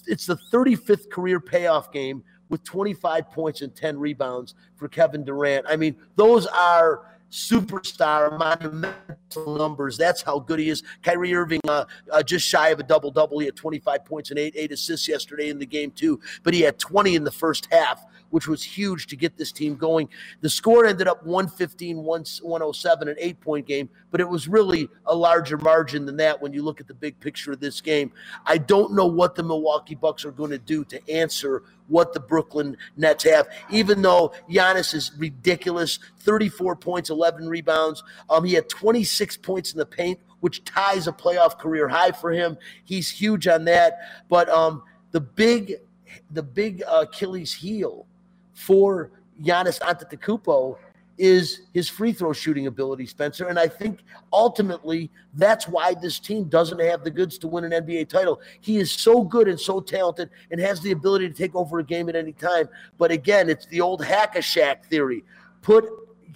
it's 0.08 0.26
the 0.26 0.36
thirty-fifth 0.50 1.10
career 1.10 1.38
payoff 1.38 1.92
game 1.92 2.24
with 2.48 2.64
25 2.64 3.30
points 3.30 3.62
and 3.62 3.74
10 3.74 3.98
rebounds 3.98 4.54
for 4.76 4.88
Kevin 4.88 5.24
Durant. 5.24 5.66
I 5.68 5.76
mean, 5.76 5.96
those 6.16 6.46
are 6.46 7.06
superstar 7.30 8.38
monumental 8.38 9.56
numbers. 9.56 9.98
That's 9.98 10.22
how 10.22 10.38
good 10.38 10.58
he 10.58 10.70
is. 10.70 10.82
Kyrie 11.02 11.34
Irving, 11.34 11.60
uh, 11.68 11.84
uh, 12.10 12.22
just 12.22 12.46
shy 12.46 12.70
of 12.70 12.80
a 12.80 12.82
double 12.82 13.10
double. 13.10 13.38
He 13.38 13.46
had 13.46 13.56
25 13.56 14.04
points 14.04 14.30
and 14.30 14.38
eight 14.38 14.54
eight 14.56 14.72
assists 14.72 15.08
yesterday 15.08 15.50
in 15.50 15.58
the 15.58 15.66
game 15.66 15.90
too, 15.90 16.20
but 16.42 16.54
he 16.54 16.62
had 16.62 16.78
20 16.78 17.14
in 17.14 17.24
the 17.24 17.30
first 17.30 17.68
half 17.70 18.04
which 18.30 18.48
was 18.48 18.62
huge 18.62 19.06
to 19.08 19.16
get 19.16 19.36
this 19.36 19.52
team 19.52 19.76
going. 19.76 20.08
The 20.40 20.50
score 20.50 20.86
ended 20.86 21.08
up 21.08 21.24
115 21.24 21.96
107, 21.98 23.08
an 23.08 23.16
eight 23.18 23.40
point 23.40 23.66
game, 23.66 23.88
but 24.10 24.20
it 24.20 24.28
was 24.28 24.48
really 24.48 24.88
a 25.06 25.14
larger 25.14 25.58
margin 25.58 26.06
than 26.06 26.16
that 26.18 26.40
when 26.40 26.52
you 26.52 26.62
look 26.62 26.80
at 26.80 26.88
the 26.88 26.94
big 26.94 27.18
picture 27.20 27.52
of 27.52 27.60
this 27.60 27.80
game. 27.80 28.12
I 28.46 28.58
don't 28.58 28.92
know 28.92 29.06
what 29.06 29.34
the 29.34 29.42
Milwaukee 29.42 29.94
Bucks 29.94 30.24
are 30.24 30.32
going 30.32 30.50
to 30.50 30.58
do 30.58 30.84
to 30.86 31.10
answer 31.10 31.62
what 31.88 32.12
the 32.12 32.20
Brooklyn 32.20 32.76
Nets 32.96 33.24
have, 33.24 33.48
even 33.70 34.02
though 34.02 34.32
Giannis 34.48 34.94
is 34.94 35.12
ridiculous 35.16 35.98
34 36.20 36.76
points, 36.76 37.10
11 37.10 37.48
rebounds. 37.48 38.02
Um, 38.28 38.44
he 38.44 38.52
had 38.52 38.68
26 38.68 39.38
points 39.38 39.72
in 39.72 39.78
the 39.78 39.86
paint, 39.86 40.20
which 40.40 40.64
ties 40.64 41.08
a 41.08 41.12
playoff 41.12 41.58
career 41.58 41.88
high 41.88 42.12
for 42.12 42.30
him. 42.30 42.58
He's 42.84 43.10
huge 43.10 43.48
on 43.48 43.64
that. 43.64 43.98
But 44.28 44.48
um, 44.50 44.82
the 45.10 45.20
big 45.20 45.74
the 46.30 46.42
big 46.42 46.82
Achilles 46.90 47.52
heel 47.52 48.06
for 48.58 49.12
Giannis 49.40 49.80
Antetokounmpo 49.80 50.76
is 51.16 51.62
his 51.74 51.88
free 51.88 52.12
throw 52.12 52.32
shooting 52.32 52.66
ability, 52.66 53.06
Spencer. 53.06 53.48
And 53.48 53.58
I 53.58 53.66
think 53.66 54.00
ultimately 54.32 55.10
that's 55.34 55.66
why 55.66 55.94
this 55.94 56.18
team 56.18 56.44
doesn't 56.44 56.80
have 56.80 57.02
the 57.04 57.10
goods 57.10 57.38
to 57.38 57.48
win 57.48 57.64
an 57.64 57.70
NBA 57.70 58.08
title. 58.08 58.40
He 58.60 58.78
is 58.78 58.90
so 58.92 59.22
good 59.22 59.48
and 59.48 59.58
so 59.58 59.80
talented 59.80 60.30
and 60.50 60.60
has 60.60 60.80
the 60.80 60.92
ability 60.92 61.28
to 61.28 61.34
take 61.34 61.54
over 61.54 61.78
a 61.78 61.84
game 61.84 62.08
at 62.08 62.16
any 62.16 62.32
time. 62.32 62.68
But 62.98 63.10
again, 63.10 63.48
it's 63.48 63.66
the 63.66 63.80
old 63.80 64.04
hack 64.04 64.36
a 64.36 64.40
Shaq 64.40 64.84
theory. 64.84 65.24
Put 65.62 65.84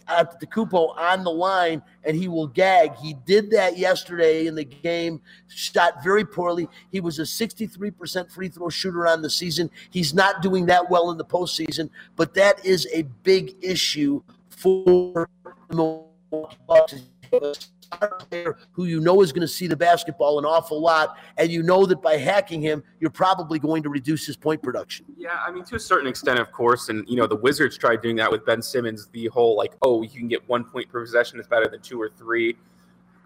Antetokounmpo 0.09 0.97
on 0.99 1.25
the 1.25 1.31
line 1.31 1.83
and 2.05 2.17
he 2.17 2.29
will 2.29 2.47
gag. 2.47 2.95
He 2.97 3.15
did 3.27 3.51
that 3.51 3.79
yesterday 3.79 4.47
in 4.47 4.55
the 4.55 4.65
game, 4.65 5.21
shot 5.49 6.03
very 6.03 6.25
poorly. 6.25 6.69
He 6.91 7.01
was 7.01 7.19
a 7.19 7.23
63% 7.23 8.31
free 8.31 8.49
throw 8.49 8.69
shooter 8.69 9.07
on 9.07 9.23
the 9.23 9.31
season. 9.31 9.71
He's 9.91 10.15
not 10.15 10.43
doing 10.43 10.67
that 10.67 10.91
well 10.91 11.11
in 11.11 11.19
the 11.19 11.25
postseason, 11.25 11.91
but 12.17 12.35
that 12.35 12.65
is 12.65 12.87
a 12.93 13.03
big 13.23 13.55
issue 13.61 14.23
for 14.49 15.29
the 15.69 15.77
Milwaukee 15.77 16.57
Bucks 16.67 16.95
player 17.41 18.57
who 18.73 18.85
you 18.85 19.01
know 19.01 19.23
is 19.23 19.33
going 19.33 19.43
to 19.43 19.49
see 19.49 19.67
the 19.67 19.77
basketball 19.77 20.39
an 20.39 20.45
awful 20.45 20.81
lot, 20.81 21.17
and 21.37 21.51
you 21.51 21.63
know 21.63 21.87
that 21.87 22.03
by 22.03 22.17
hacking 22.17 22.61
him, 22.61 22.83
you're 23.01 23.11
probably 23.11 23.59
going 23.59 23.83
to 23.83 23.89
reduce 23.89 24.27
his 24.27 24.37
point 24.37 24.63
production. 24.63 25.07
Yeah, 25.17 25.39
I 25.47 25.51
mean, 25.51 25.65
to 25.65 25.77
a 25.77 25.81
certain 25.81 26.09
extent, 26.09 26.39
of 26.39 26.53
course. 26.53 26.89
And, 26.89 27.09
you 27.09 27.17
know, 27.17 27.27
the 27.27 27.37
Wizards 27.37 27.77
tried 27.77 28.03
doing 28.03 28.17
that 28.17 28.31
with 28.31 28.45
Ben 28.45 28.63
Simmons, 28.63 29.09
the 29.13 29.27
whole 29.29 29.57
like, 29.57 29.73
oh, 29.83 30.03
you 30.03 30.09
can 30.09 30.29
get 30.29 30.47
one 30.49 30.65
point 30.65 30.89
per 30.89 31.01
possession 31.01 31.41
is 31.41 31.47
better 31.47 31.69
than 31.69 31.81
two 31.81 32.01
or 32.01 32.11
three. 32.11 32.57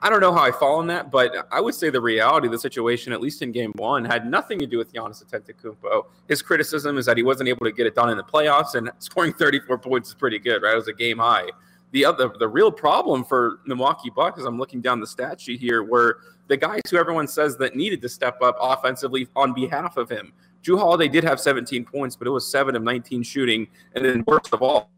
I 0.03 0.11
don't 0.11 0.21
know 0.21 0.33
how 0.33 0.43
I 0.43 0.53
fall 0.53 0.77
on 0.77 0.87
that, 0.89 1.11
but 1.11 1.49
I 1.51 1.59
would 1.59 1.75
say 1.75 1.89
the 1.89 2.03
reality 2.03 2.49
of 2.49 2.53
the 2.53 2.59
situation, 2.59 3.15
at 3.15 3.21
least 3.23 3.41
in 3.41 3.51
game 3.51 3.73
one, 3.77 4.05
had 4.05 4.31
nothing 4.31 4.59
to 4.59 4.67
do 4.67 4.77
with 4.77 4.93
Giannis 4.93 5.25
Antetokounmpo. 5.25 6.05
His 6.29 6.43
criticism 6.43 6.99
is 6.99 7.07
that 7.07 7.17
he 7.17 7.23
wasn't 7.23 7.49
able 7.49 7.65
to 7.65 7.73
get 7.73 7.87
it 7.87 7.95
done 7.95 8.11
in 8.11 8.19
the 8.19 8.23
playoffs, 8.23 8.75
and 8.75 8.91
scoring 8.99 9.33
34 9.33 9.79
points 9.79 10.11
is 10.11 10.15
pretty 10.15 10.39
good, 10.39 10.63
right? 10.63 10.75
It 10.75 10.77
was 10.77 10.89
a 10.89 10.93
game 10.93 11.17
high 11.17 11.49
the 11.93 12.05
other 12.05 12.33
the 12.39 12.49
real 12.49 12.71
problem 12.71 13.25
for 13.25 13.61
Milwaukee 13.67 14.11
Bucks, 14.11 14.41
as 14.41 14.45
I'm 14.45 14.59
looking 14.59 14.81
down 14.81 15.01
the 15.01 15.07
stat 15.07 15.41
sheet 15.41 15.61
here, 15.61 15.83
were 15.83 16.21
the 16.49 16.57
guys 16.57 16.81
who 16.91 16.97
everyone 16.97 17.27
says 17.27 17.57
that 17.59 17.75
needed 17.75 18.03
to 18.03 18.09
step 18.09 18.41
up 18.43 18.57
offensively 18.61 19.29
on 19.35 19.53
behalf 19.53 19.97
of 19.97 20.09
him. 20.09 20.33
Jrue 20.63 20.79
Holiday 20.79 21.09
did 21.09 21.25
have 21.25 21.41
17 21.41 21.85
points, 21.85 22.17
but 22.17 22.27
it 22.27 22.31
was 22.31 22.51
seven 22.51 22.75
of 22.75 22.83
19 22.83 23.23
shooting, 23.23 23.69
and 23.95 24.05
then 24.05 24.25
worst 24.27 24.53
of 24.53 24.63
all, 24.63 24.91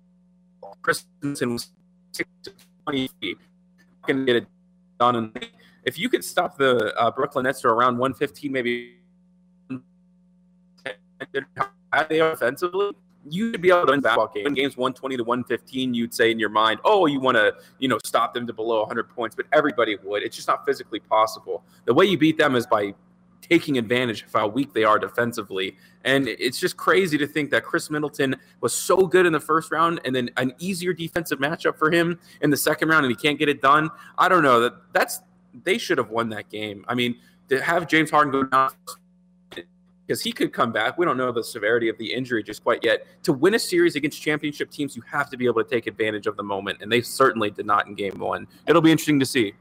Christensen 0.82 1.52
was 1.52 1.70
six 2.12 2.28
to 2.44 2.52
20 2.84 3.10
feet. 3.20 3.38
Can 4.06 4.24
get 4.24 4.36
it 4.36 4.46
done, 4.98 5.16
and 5.16 5.48
if 5.84 5.98
you 5.98 6.08
could 6.08 6.24
stop 6.24 6.56
the 6.56 6.94
uh, 6.98 7.10
Brooklyn 7.10 7.44
Nets 7.44 7.60
to 7.62 7.68
around 7.68 7.98
115, 7.98 8.50
maybe 8.50 8.96
they 12.08 12.20
offensively, 12.20 12.92
you 13.28 13.52
should 13.52 13.60
be 13.60 13.70
able 13.70 13.86
to 13.86 13.92
win 13.92 14.00
basketball 14.00 14.32
game. 14.34 14.44
When 14.44 14.54
games 14.54 14.76
120 14.76 15.16
to 15.16 15.24
115, 15.24 15.94
you'd 15.94 16.14
say 16.14 16.30
in 16.30 16.38
your 16.38 16.48
mind, 16.48 16.80
oh, 16.84 17.06
you 17.06 17.20
want 17.20 17.36
to, 17.36 17.54
you 17.78 17.88
know, 17.88 17.98
stop 18.04 18.34
them 18.34 18.46
to 18.46 18.52
below 18.52 18.80
100 18.80 19.08
points, 19.10 19.34
but 19.34 19.46
everybody 19.52 19.96
would. 20.02 20.22
It's 20.22 20.36
just 20.36 20.48
not 20.48 20.64
physically 20.64 21.00
possible. 21.00 21.64
The 21.84 21.94
way 21.94 22.06
you 22.06 22.16
beat 22.16 22.38
them 22.38 22.54
is 22.54 22.66
by 22.66 22.94
taking 23.40 23.78
advantage 23.78 24.24
of 24.24 24.32
how 24.32 24.48
weak 24.48 24.72
they 24.72 24.84
are 24.84 24.98
defensively. 24.98 25.76
And 26.04 26.28
it's 26.28 26.58
just 26.58 26.76
crazy 26.76 27.16
to 27.18 27.26
think 27.26 27.50
that 27.50 27.64
Khris 27.64 27.90
Middleton 27.90 28.36
was 28.60 28.74
so 28.74 29.06
good 29.06 29.26
in 29.26 29.32
the 29.32 29.40
first 29.40 29.70
round 29.70 30.00
and 30.04 30.14
then 30.14 30.30
an 30.36 30.54
easier 30.58 30.92
defensive 30.92 31.38
matchup 31.38 31.76
for 31.76 31.90
him 31.90 32.18
in 32.40 32.50
the 32.50 32.56
second 32.56 32.88
round 32.88 33.04
and 33.04 33.14
he 33.14 33.20
can't 33.20 33.38
get 33.38 33.48
it 33.48 33.62
done. 33.62 33.90
I 34.16 34.28
don't 34.28 34.42
know. 34.42 34.60
That 34.60 34.74
that's 34.92 35.20
they 35.64 35.78
should 35.78 35.98
have 35.98 36.10
won 36.10 36.28
that 36.30 36.50
game. 36.50 36.84
I 36.88 36.94
mean, 36.94 37.16
to 37.48 37.62
have 37.62 37.88
James 37.88 38.10
Harden 38.10 38.32
go 38.32 38.44
down 38.44 38.70
because 40.08 40.22
he 40.22 40.32
could 40.32 40.54
come 40.54 40.72
back. 40.72 40.96
We 40.96 41.04
don't 41.04 41.18
know 41.18 41.30
the 41.30 41.44
severity 41.44 41.90
of 41.90 41.98
the 41.98 42.12
injury 42.12 42.42
just 42.42 42.64
quite 42.64 42.82
yet. 42.82 43.06
To 43.24 43.32
win 43.32 43.54
a 43.54 43.58
series 43.58 43.94
against 43.94 44.20
championship 44.20 44.70
teams, 44.70 44.96
you 44.96 45.02
have 45.02 45.28
to 45.30 45.36
be 45.36 45.44
able 45.44 45.62
to 45.62 45.68
take 45.68 45.86
advantage 45.86 46.26
of 46.26 46.36
the 46.36 46.42
moment, 46.42 46.78
and 46.80 46.90
they 46.90 47.02
certainly 47.02 47.50
did 47.50 47.66
not 47.66 47.86
in 47.86 47.94
game 47.94 48.18
one. 48.18 48.46
It'll 48.66 48.80
be 48.80 48.90
interesting 48.90 49.20
to 49.20 49.26
see. 49.26 49.52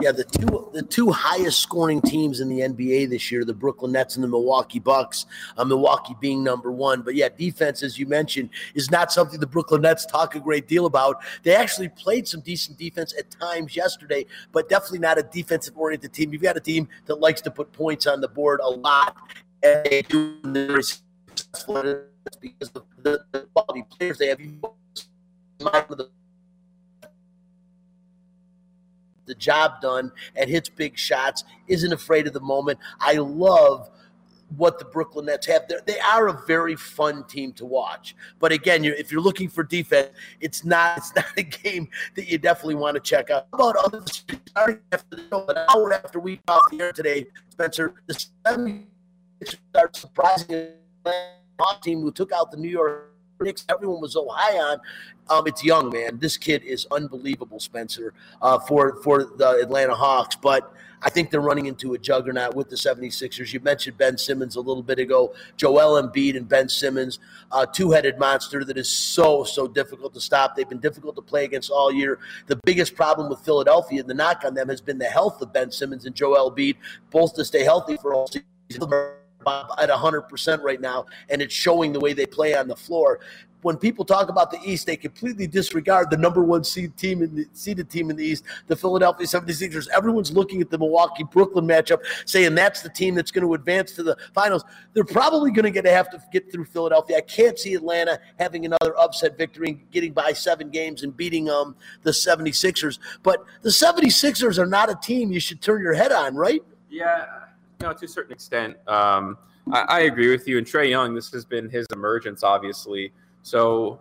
Yeah, 0.00 0.10
the 0.10 0.24
two 0.24 0.68
the 0.74 0.82
two 0.82 1.12
highest 1.12 1.60
scoring 1.60 2.00
teams 2.02 2.40
in 2.40 2.48
the 2.48 2.58
NBA 2.58 3.08
this 3.08 3.30
year, 3.30 3.44
the 3.44 3.54
Brooklyn 3.54 3.92
Nets 3.92 4.16
and 4.16 4.24
the 4.24 4.28
Milwaukee 4.28 4.80
Bucks. 4.80 5.26
Uh, 5.56 5.64
Milwaukee 5.64 6.16
being 6.20 6.42
number 6.42 6.72
one, 6.72 7.02
but 7.02 7.14
yeah, 7.14 7.28
defense, 7.28 7.84
as 7.84 7.96
you 7.96 8.04
mentioned, 8.04 8.50
is 8.74 8.90
not 8.90 9.12
something 9.12 9.38
the 9.38 9.46
Brooklyn 9.46 9.82
Nets 9.82 10.04
talk 10.04 10.34
a 10.34 10.40
great 10.40 10.66
deal 10.66 10.86
about. 10.86 11.22
They 11.44 11.54
actually 11.54 11.88
played 11.90 12.26
some 12.26 12.40
decent 12.40 12.76
defense 12.78 13.14
at 13.16 13.30
times 13.30 13.76
yesterday, 13.76 14.26
but 14.50 14.68
definitely 14.68 14.98
not 14.98 15.18
a 15.18 15.22
defensive 15.22 15.78
oriented 15.78 16.12
team. 16.12 16.32
You've 16.32 16.42
got 16.42 16.56
a 16.56 16.60
team 16.60 16.88
that 17.04 17.20
likes 17.20 17.40
to 17.42 17.50
put 17.52 17.72
points 17.72 18.08
on 18.08 18.20
the 18.20 18.28
board 18.28 18.58
a 18.64 18.68
lot, 18.68 19.16
and 19.66 19.84
they 19.84 20.02
do 20.02 20.36
very 20.44 20.82
successful 20.82 22.04
because 22.40 22.70
of 22.74 22.84
the, 23.02 23.24
the 23.32 23.40
quality 23.54 23.84
players 23.90 24.18
they 24.18 24.28
have. 24.28 24.40
The 29.26 29.34
job 29.34 29.80
done 29.80 30.12
and 30.36 30.48
hits 30.48 30.68
big 30.68 30.96
shots, 30.96 31.42
isn't 31.66 31.92
afraid 31.92 32.28
of 32.28 32.32
the 32.32 32.40
moment. 32.40 32.78
I 33.00 33.14
love 33.14 33.90
what 34.56 34.78
the 34.78 34.84
Brooklyn 34.84 35.26
Nets 35.26 35.46
have. 35.46 35.66
They're, 35.68 35.80
they 35.84 35.98
are 35.98 36.28
a 36.28 36.44
very 36.46 36.76
fun 36.76 37.24
team 37.24 37.52
to 37.54 37.66
watch. 37.66 38.14
But 38.38 38.52
again, 38.52 38.84
you're, 38.84 38.94
if 38.94 39.10
you're 39.10 39.20
looking 39.20 39.48
for 39.48 39.64
defense, 39.64 40.10
it's 40.40 40.64
not 40.64 40.98
it's 40.98 41.14
not 41.16 41.26
a 41.36 41.42
game 41.42 41.88
that 42.14 42.28
you 42.28 42.38
definitely 42.38 42.76
want 42.76 42.94
to 42.94 43.00
check 43.00 43.30
out. 43.30 43.48
How 43.52 43.70
about 43.70 43.84
other 43.84 44.04
starting 44.46 44.78
after 44.92 45.16
the 45.16 45.22
show, 45.28 45.44
an 45.48 45.58
hour 45.68 45.92
after 45.92 46.20
we 46.20 46.40
off 46.46 46.62
air 46.78 46.92
today, 46.92 47.26
Spencer, 47.50 47.94
the 48.06 48.14
76ers 48.14 48.84
are 49.74 49.90
surprising 49.92 50.72
team 51.82 52.00
who 52.00 52.12
took 52.12 52.32
out 52.32 52.50
the 52.50 52.56
New 52.56 52.68
York 52.68 53.16
Knicks 53.40 53.64
everyone 53.68 54.00
was 54.00 54.12
so 54.14 54.28
high 54.30 54.56
on. 54.58 54.80
Um, 55.28 55.46
it's 55.46 55.64
young, 55.64 55.90
man. 55.90 56.18
This 56.18 56.36
kid 56.36 56.62
is 56.62 56.86
unbelievable, 56.90 57.60
Spencer, 57.60 58.14
uh, 58.40 58.58
for 58.60 59.02
for 59.02 59.24
the 59.24 59.60
Atlanta 59.62 59.94
Hawks. 59.94 60.36
But 60.36 60.72
I 61.02 61.10
think 61.10 61.30
they're 61.30 61.40
running 61.40 61.66
into 61.66 61.94
a 61.94 61.98
juggernaut 61.98 62.54
with 62.54 62.70
the 62.70 62.76
76ers. 62.76 63.52
You 63.52 63.60
mentioned 63.60 63.98
Ben 63.98 64.16
Simmons 64.16 64.56
a 64.56 64.60
little 64.60 64.82
bit 64.82 64.98
ago. 64.98 65.34
Joel 65.56 66.00
Embiid 66.02 66.36
and 66.36 66.48
Ben 66.48 66.68
Simmons, 66.68 67.18
a 67.52 67.66
two-headed 67.66 68.18
monster 68.18 68.64
that 68.64 68.78
is 68.78 68.90
so, 68.90 69.44
so 69.44 69.68
difficult 69.68 70.14
to 70.14 70.20
stop. 70.20 70.56
They've 70.56 70.68
been 70.68 70.80
difficult 70.80 71.14
to 71.16 71.22
play 71.22 71.44
against 71.44 71.70
all 71.70 71.92
year. 71.92 72.18
The 72.46 72.56
biggest 72.64 72.94
problem 72.94 73.28
with 73.28 73.40
Philadelphia 73.40 74.00
and 74.00 74.08
the 74.08 74.14
knock 74.14 74.42
on 74.44 74.54
them 74.54 74.68
has 74.68 74.80
been 74.80 74.98
the 74.98 75.04
health 75.04 75.42
of 75.42 75.52
Ben 75.52 75.70
Simmons 75.70 76.06
and 76.06 76.14
Joel 76.14 76.50
Embiid, 76.50 76.76
both 77.10 77.34
to 77.34 77.44
stay 77.44 77.62
healthy 77.62 77.98
for 77.98 78.14
all 78.14 78.28
season 78.28 78.88
at 79.46 79.88
100% 79.88 80.62
right 80.62 80.80
now, 80.80 81.06
and 81.28 81.40
it's 81.42 81.54
showing 81.54 81.92
the 81.92 82.00
way 82.00 82.12
they 82.12 82.26
play 82.26 82.54
on 82.54 82.68
the 82.68 82.76
floor. 82.76 83.20
When 83.62 83.76
people 83.76 84.04
talk 84.04 84.28
about 84.28 84.52
the 84.52 84.60
East, 84.64 84.86
they 84.86 84.96
completely 84.96 85.48
disregard 85.48 86.10
the 86.10 86.16
number 86.16 86.42
one 86.42 86.62
seed 86.62 86.96
team 86.96 87.22
in 87.22 87.34
the 87.34 87.46
seeded 87.52 87.90
team 87.90 88.10
in 88.10 88.16
the 88.16 88.24
East, 88.24 88.44
the 88.68 88.76
Philadelphia 88.76 89.26
76ers. 89.26 89.88
Everyone's 89.88 90.30
looking 90.30 90.60
at 90.60 90.70
the 90.70 90.78
Milwaukee 90.78 91.24
Brooklyn 91.24 91.66
matchup, 91.66 91.98
saying 92.26 92.54
that's 92.54 92.82
the 92.82 92.90
team 92.90 93.16
that's 93.16 93.32
going 93.32 93.44
to 93.44 93.54
advance 93.54 93.92
to 93.92 94.04
the 94.04 94.16
finals. 94.34 94.62
They're 94.92 95.04
probably 95.04 95.50
going 95.50 95.72
to 95.72 95.90
have 95.90 96.10
to 96.10 96.22
get 96.32 96.52
through 96.52 96.66
Philadelphia. 96.66 97.16
I 97.16 97.22
can't 97.22 97.58
see 97.58 97.74
Atlanta 97.74 98.20
having 98.38 98.66
another 98.66 98.96
upset 98.98 99.36
victory 99.36 99.70
and 99.70 99.90
getting 99.90 100.12
by 100.12 100.32
seven 100.32 100.70
games 100.70 101.02
and 101.02 101.16
beating 101.16 101.50
um 101.50 101.74
the 102.02 102.12
76ers. 102.12 103.00
But 103.24 103.44
the 103.62 103.70
76ers 103.70 104.58
are 104.58 104.66
not 104.66 104.90
a 104.90 104.94
team 104.94 105.32
you 105.32 105.40
should 105.40 105.60
turn 105.60 105.82
your 105.82 105.94
head 105.94 106.12
on, 106.12 106.36
right? 106.36 106.62
Yeah, 106.88 107.26
you 107.80 107.86
know, 107.86 107.92
to 107.92 108.04
a 108.04 108.08
certain 108.08 108.32
extent, 108.32 108.76
um, 108.88 109.36
I, 109.72 109.80
I, 109.82 110.00
agree 110.00 110.30
with 110.30 110.46
you. 110.48 110.58
And 110.58 110.66
Trae 110.66 110.88
Young, 110.88 111.14
this 111.14 111.30
has 111.32 111.44
been 111.44 111.68
his 111.68 111.86
emergence, 111.92 112.42
obviously. 112.42 113.12
So 113.42 114.00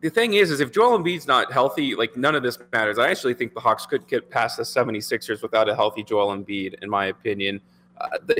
the 0.00 0.10
thing 0.10 0.34
is, 0.34 0.50
is 0.50 0.60
if 0.60 0.72
Joel 0.72 0.98
Embiid's 0.98 1.26
not 1.26 1.52
healthy, 1.52 1.94
like 1.94 2.16
none 2.16 2.34
of 2.34 2.42
this 2.42 2.58
matters. 2.72 2.98
I 2.98 3.10
actually 3.10 3.34
think 3.34 3.54
the 3.54 3.60
Hawks 3.60 3.86
could 3.86 4.06
get 4.06 4.30
past 4.30 4.56
the 4.56 4.62
76ers 4.62 5.42
without 5.42 5.68
a 5.68 5.74
healthy 5.74 6.02
Joel 6.02 6.36
Embiid, 6.36 6.74
in 6.82 6.88
my 6.88 7.06
opinion. 7.06 7.60
Uh, 7.98 8.18
the, 8.24 8.36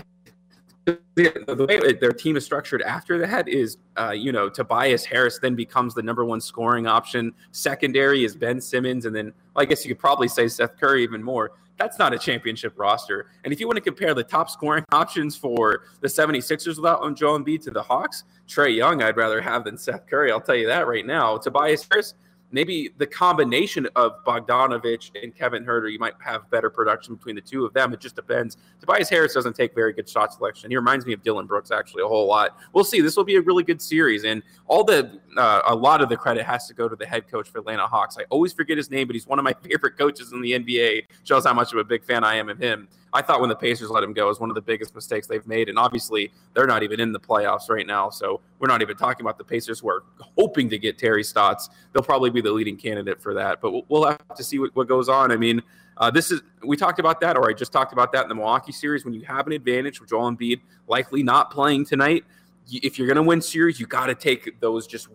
the 1.17 1.67
way 1.67 1.93
their 1.95 2.13
team 2.13 2.37
is 2.37 2.45
structured 2.45 2.83
after 2.83 3.19
that 3.19 3.49
is, 3.49 3.79
uh, 3.99 4.11
you 4.11 4.31
know, 4.31 4.49
Tobias 4.49 5.05
Harris 5.05 5.39
then 5.39 5.57
becomes 5.57 5.95
the 5.95 6.03
number 6.03 6.25
one 6.25 6.41
scoring 6.41 6.87
option. 6.87 7.33
Secondary 7.51 8.25
is 8.25 8.37
Ben 8.37 8.61
Simmons, 8.61 9.07
and 9.07 9.17
then 9.17 9.33
well, 9.55 9.63
I 9.63 9.65
guess 9.65 9.85
you 9.85 9.93
could 9.93 9.99
probably 9.99 10.29
say 10.29 10.47
Seth 10.47 10.79
Curry 10.79 11.03
even 11.03 11.23
more 11.23 11.53
that's 11.79 11.99
not 11.99 12.15
a 12.15 12.19
championship 12.19 12.75
roster. 12.77 13.27
And 13.45 13.53
if 13.53 13.61
you 13.61 13.67
want 13.67 13.77
to 13.77 13.83
compare 13.83 14.15
the 14.15 14.25
top 14.25 14.51
scoring 14.51 14.85
options 14.93 15.37
for 15.37 15.85
the 16.01 16.09
76ers 16.09 16.77
without 16.77 17.17
Joel 17.17 17.41
Embiid 17.41 17.63
to 17.65 17.71
the 17.71 17.83
Hawks, 17.83 18.25
Trae 18.49 18.75
Young, 18.75 19.03
I'd 19.03 19.17
rather 19.17 19.41
have 19.41 19.65
than 19.65 19.77
Seth 19.77 20.07
Curry. 20.07 20.31
I'll 20.31 20.41
tell 20.41 20.55
you 20.55 20.67
that 20.67 20.87
right 20.87 21.05
now. 21.05 21.37
Tobias 21.37 21.87
Harris, 21.91 22.15
maybe 22.51 22.91
the 22.99 23.07
combination 23.07 23.89
of 23.97 24.25
Bogdanovic 24.25 25.11
and 25.23 25.35
Kevin 25.35 25.65
Huerter, 25.65 25.91
you 25.91 25.99
might 25.99 26.15
have 26.21 26.49
better 26.51 26.71
production 26.71 27.15
between 27.15 27.35
the 27.35 27.41
two 27.41 27.65
of 27.65 27.73
them. 27.73 27.93
It 27.93 28.01
just 28.01 28.17
depends. 28.17 28.57
Tobias 28.81 29.09
Harris 29.09 29.35
doesn't 29.35 29.55
take 29.55 29.75
very 29.75 29.93
good 29.93 30.09
shot 30.09 30.33
selection. 30.33 30.71
He 30.71 30.77
reminds 30.77 31.07
me 31.07 31.13
of 31.13 31.23
Dillon 31.23 31.47
Brooks 31.47 31.71
actually 31.71 32.03
a 32.03 32.09
whole 32.09 32.27
lot. 32.27 32.59
We'll 32.73 32.85
see. 32.85 33.01
This 33.01 33.17
will 33.17 33.25
be 33.25 33.37
a 33.37 33.41
really 33.41 33.63
good 33.63 33.83
series, 33.83 34.25
and 34.25 34.43
all 34.67 34.85
the 34.85 35.21
uh, 35.37 35.63
a 35.67 35.75
lot 35.75 36.01
of 36.01 36.09
the 36.09 36.17
credit 36.17 36.45
has 36.45 36.67
to 36.69 36.75
go 36.75 36.89
to 36.89 36.97
the 36.97 37.07
head 37.07 37.29
coach 37.29 37.49
for 37.49 37.59
Atlanta 37.59 37.87
Hawks. 37.87 38.17
I 38.19 38.25
always 38.31 38.53
forget 38.53 38.77
his 38.77 38.91
name, 38.91 39.07
but 39.07 39.15
he's 39.15 39.27
one 39.27 39.39
of 39.39 39.45
my 39.45 39.53
favorite 39.63 39.99
coaches 39.99 40.33
in 40.33 40.41
the 40.41 40.53
NBA. 40.53 41.07
Shows 41.25 41.45
how 41.45 41.55
much 41.55 41.73
of 41.73 41.79
a 41.79 41.85
big 41.85 42.05
fan 42.05 42.25
I 42.25 42.37
am 42.37 42.49
of 42.49 42.59
him. 42.59 42.89
I 43.17 43.23
thought 43.23 43.41
when 43.41 43.49
the 43.49 43.57
Pacers 43.57 43.89
let 43.89 44.03
him 44.03 44.13
go 44.13 44.29
was 44.29 44.41
one 44.41 44.51
of 44.51 44.55
the 44.55 44.61
biggest 44.61 44.95
mistakes 44.95 45.27
they've 45.27 45.47
made. 45.47 45.71
And 45.71 45.79
obviously, 45.79 46.31
they're 46.53 46.67
not 46.67 46.83
even 46.83 47.01
in 47.01 47.13
the 47.13 47.19
playoffs 47.19 47.71
right 47.71 47.87
now. 47.87 48.11
So 48.11 48.43
we're 48.59 48.69
not 48.69 48.83
even 48.83 48.95
talking 48.95 49.25
about 49.25 49.39
the 49.39 49.45
Pacers 49.45 49.81
who 49.81 49.89
are 49.89 50.05
hoping 50.37 50.69
to 50.69 50.79
get 50.79 50.99
Terry 50.99 51.25
Stotts. 51.25 51.71
They'll 51.93 52.03
probably 52.03 52.29
be 52.29 52.43
the 52.43 52.53
leading 52.53 52.77
candidate 52.77 53.19
for 53.23 53.33
that. 53.33 53.63
But 53.63 53.89
we'll 53.89 54.05
have 54.05 54.35
to 54.37 54.45
see 54.45 54.59
what, 54.59 54.77
what 54.77 54.87
goes 54.87 55.09
on. 55.09 55.33
I 55.33 55.37
mean, 55.37 55.63
uh, 55.97 56.11
this 56.11 56.31
is 56.31 56.43
we 56.63 56.77
talked 56.77 56.99
about 56.99 57.21
that, 57.21 57.39
or 57.39 57.49
I 57.49 57.55
just 57.55 57.73
talked 57.73 57.95
about 57.95 58.13
that 58.13 58.25
in 58.25 58.29
the 58.29 58.35
Milwaukee 58.35 58.73
series. 58.73 59.07
When 59.07 59.15
you 59.15 59.23
have 59.23 59.47
an 59.47 59.55
advantage 59.55 59.99
with 59.99 60.11
Joel 60.11 60.31
Embiid 60.31 60.61
likely 60.87 61.23
not 61.23 61.51
playing 61.51 61.87
tonight, 61.87 62.25
if 62.71 62.99
you're 62.99 63.07
going 63.07 63.17
to 63.17 63.23
win 63.23 63.41
series, 63.41 63.81
you 63.81 63.87
got 63.87 64.07
to 64.07 64.15
take 64.15 64.61
those 64.61 64.87
just 64.87 65.09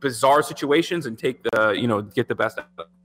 bizarre 0.00 0.42
situations 0.42 1.06
and 1.06 1.16
take 1.16 1.44
the 1.44 1.70
you 1.70 1.86
know 1.86 2.02
get 2.02 2.26
the 2.26 2.34
best 2.34 2.58
out 2.58 2.66
of 2.78 2.86
them 2.86 2.97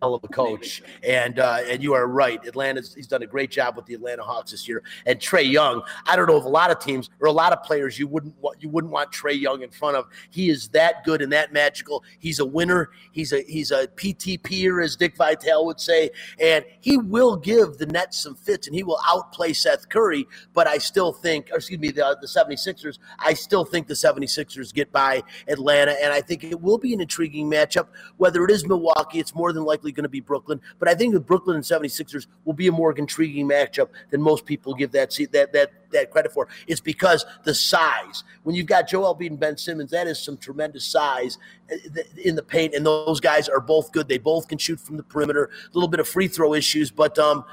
hell 0.00 0.14
of 0.14 0.24
a 0.24 0.28
coach, 0.28 0.82
and 1.02 1.38
uh, 1.38 1.58
and 1.66 1.82
you 1.82 1.94
are 1.94 2.06
right. 2.06 2.44
Atlanta's 2.46 2.94
he's 2.94 3.06
done 3.06 3.22
a 3.22 3.26
great 3.26 3.50
job 3.50 3.76
with 3.76 3.86
the 3.86 3.94
Atlanta 3.94 4.22
Hawks 4.22 4.50
this 4.50 4.68
year. 4.68 4.82
And 5.06 5.18
Trae 5.18 5.50
Young, 5.50 5.82
I 6.06 6.16
don't 6.16 6.26
know 6.26 6.36
if 6.36 6.44
a 6.44 6.48
lot 6.48 6.70
of 6.70 6.78
teams 6.78 7.10
or 7.20 7.28
a 7.28 7.32
lot 7.32 7.52
of 7.52 7.62
players 7.62 7.98
you 7.98 8.06
wouldn't 8.06 8.34
want 8.40 8.62
you 8.62 8.68
wouldn't 8.68 8.92
want 8.92 9.12
Trae 9.12 9.38
Young 9.38 9.62
in 9.62 9.70
front 9.70 9.96
of. 9.96 10.06
He 10.30 10.50
is 10.50 10.68
that 10.68 11.04
good 11.04 11.22
and 11.22 11.32
that 11.32 11.52
magical. 11.52 12.04
He's 12.18 12.38
a 12.38 12.46
winner. 12.46 12.90
He's 13.12 13.32
a 13.32 13.42
he's 13.42 13.70
a 13.70 13.86
PTPer, 13.88 14.82
as 14.82 14.96
Dick 14.96 15.16
Vitale 15.16 15.64
would 15.66 15.80
say, 15.80 16.10
and 16.40 16.64
he 16.80 16.96
will 16.96 17.36
give 17.36 17.78
the 17.78 17.86
Nets 17.86 18.22
some 18.22 18.34
fits, 18.34 18.66
and 18.66 18.74
he 18.74 18.82
will 18.82 19.00
outplay 19.06 19.52
Seth 19.52 19.88
Curry. 19.88 20.26
But 20.54 20.66
I 20.66 20.78
still 20.78 21.12
think, 21.12 21.50
excuse 21.52 21.80
me, 21.80 21.90
the 21.90 22.16
the 22.20 22.26
76ers. 22.26 22.98
I 23.18 23.34
still 23.34 23.64
think 23.64 23.86
the 23.86 23.94
76ers 23.94 24.72
get 24.72 24.92
by 24.92 25.22
Atlanta, 25.48 25.92
and 26.02 26.12
I 26.12 26.20
think 26.20 26.44
it 26.44 26.60
will 26.60 26.78
be 26.78 26.92
an 26.94 27.00
intriguing 27.00 27.50
matchup. 27.50 27.88
Whether 28.16 28.44
it 28.44 28.50
is 28.50 28.66
Milwaukee, 28.66 29.18
it's 29.18 29.34
more 29.34 29.47
than 29.52 29.64
likely 29.64 29.92
going 29.92 30.04
to 30.04 30.08
be 30.08 30.20
Brooklyn. 30.20 30.60
But 30.78 30.88
I 30.88 30.94
think 30.94 31.14
the 31.14 31.20
Brooklyn 31.20 31.56
and 31.56 31.64
76ers 31.64 32.26
will 32.44 32.52
be 32.52 32.68
a 32.68 32.72
more 32.72 32.92
intriguing 32.96 33.48
matchup 33.48 33.88
than 34.10 34.22
most 34.22 34.44
people 34.44 34.74
give 34.74 34.92
that 34.92 35.10
that 35.32 35.52
that 35.52 35.72
that 35.90 36.10
credit 36.10 36.32
for. 36.32 36.48
It's 36.66 36.80
because 36.80 37.24
the 37.44 37.54
size. 37.54 38.24
When 38.42 38.54
you've 38.54 38.66
got 38.66 38.88
Joel 38.88 39.14
Embiid 39.14 39.28
and 39.28 39.40
Ben 39.40 39.56
Simmons, 39.56 39.90
that 39.90 40.06
is 40.06 40.18
some 40.18 40.36
tremendous 40.36 40.84
size 40.84 41.38
uh, 41.72 42.02
in 42.22 42.34
the 42.34 42.42
paint, 42.42 42.74
and 42.74 42.84
those 42.84 43.20
guys 43.20 43.48
are 43.48 43.60
both 43.60 43.92
good. 43.92 44.08
They 44.08 44.18
both 44.18 44.48
can 44.48 44.58
shoot 44.58 44.80
from 44.80 44.96
the 44.96 45.02
perimeter. 45.02 45.50
A 45.64 45.74
little 45.74 45.88
bit 45.88 46.00
of 46.00 46.08
free 46.08 46.28
throw 46.28 46.54
issues, 46.54 46.90
but 46.90 47.18
um, 47.18 47.44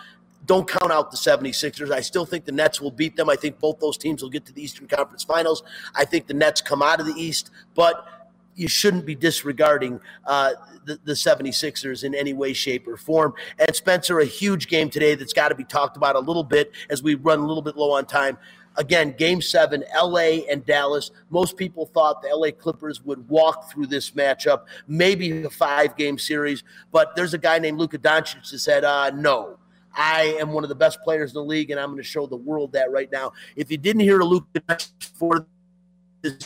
don't 0.45 0.67
count 0.67 0.91
out 0.91 1.11
the 1.11 1.17
76ers. 1.17 1.91
I 1.91 2.01
still 2.01 2.25
think 2.25 2.45
the 2.45 2.51
Nets 2.51 2.79
will 2.79 2.91
beat 2.91 3.15
them. 3.15 3.29
I 3.29 3.35
think 3.35 3.59
both 3.59 3.79
those 3.79 3.97
teams 3.97 4.21
will 4.21 4.29
get 4.29 4.45
to 4.45 4.53
the 4.53 4.63
Eastern 4.63 4.87
Conference 4.87 5.23
Finals. 5.23 5.63
I 5.95 6.05
think 6.05 6.27
the 6.27 6.33
Nets 6.33 6.61
come 6.61 6.81
out 6.81 6.99
of 6.99 7.05
the 7.05 7.13
East, 7.13 7.51
but 7.73 8.05
you 8.55 8.67
shouldn't 8.67 9.05
be 9.05 9.15
disregarding 9.15 9.99
uh, 10.25 10.51
the, 10.85 10.99
the 11.03 11.13
76ers 11.13 12.03
in 12.03 12.15
any 12.15 12.33
way, 12.33 12.53
shape, 12.53 12.87
or 12.87 12.97
form. 12.97 13.33
And 13.59 13.75
Spencer, 13.75 14.19
a 14.19 14.25
huge 14.25 14.67
game 14.67 14.89
today 14.89 15.15
that's 15.15 15.33
got 15.33 15.49
to 15.49 15.55
be 15.55 15.63
talked 15.63 15.97
about 15.97 16.15
a 16.15 16.19
little 16.19 16.43
bit 16.43 16.71
as 16.89 17.03
we 17.03 17.15
run 17.15 17.39
a 17.39 17.45
little 17.45 17.61
bit 17.61 17.75
low 17.75 17.91
on 17.91 18.05
time. 18.05 18.37
Again, 18.77 19.15
game 19.17 19.41
seven, 19.41 19.85
LA 19.95 20.41
and 20.49 20.65
Dallas. 20.65 21.11
Most 21.29 21.55
people 21.55 21.85
thought 21.85 22.21
the 22.21 22.27
LA 22.27 22.51
Clippers 22.51 23.01
would 23.03 23.27
walk 23.29 23.71
through 23.71 23.87
this 23.87 24.11
matchup, 24.11 24.65
maybe 24.87 25.43
a 25.43 25.49
five 25.49 25.95
game 25.95 26.17
series. 26.17 26.63
But 26.91 27.15
there's 27.15 27.33
a 27.33 27.37
guy 27.37 27.57
named 27.59 27.77
Luka 27.77 27.97
Doncic 27.97 28.49
that 28.51 28.59
said, 28.59 28.83
uh, 28.83 29.11
no. 29.11 29.57
I 29.97 30.35
am 30.41 30.51
one 30.51 30.63
of 30.63 30.69
the 30.69 30.75
best 30.75 31.01
players 31.03 31.31
in 31.31 31.35
the 31.35 31.43
league, 31.43 31.71
and 31.71 31.79
I'm 31.79 31.87
going 31.87 31.97
to 31.97 32.03
show 32.03 32.27
the 32.27 32.35
world 32.35 32.73
that 32.73 32.91
right 32.91 33.09
now. 33.09 33.31
If 33.55 33.71
you 33.71 33.77
didn't 33.77 34.01
hear 34.01 34.21
Luka 34.23 34.61
before 34.99 35.47
the 36.21 36.45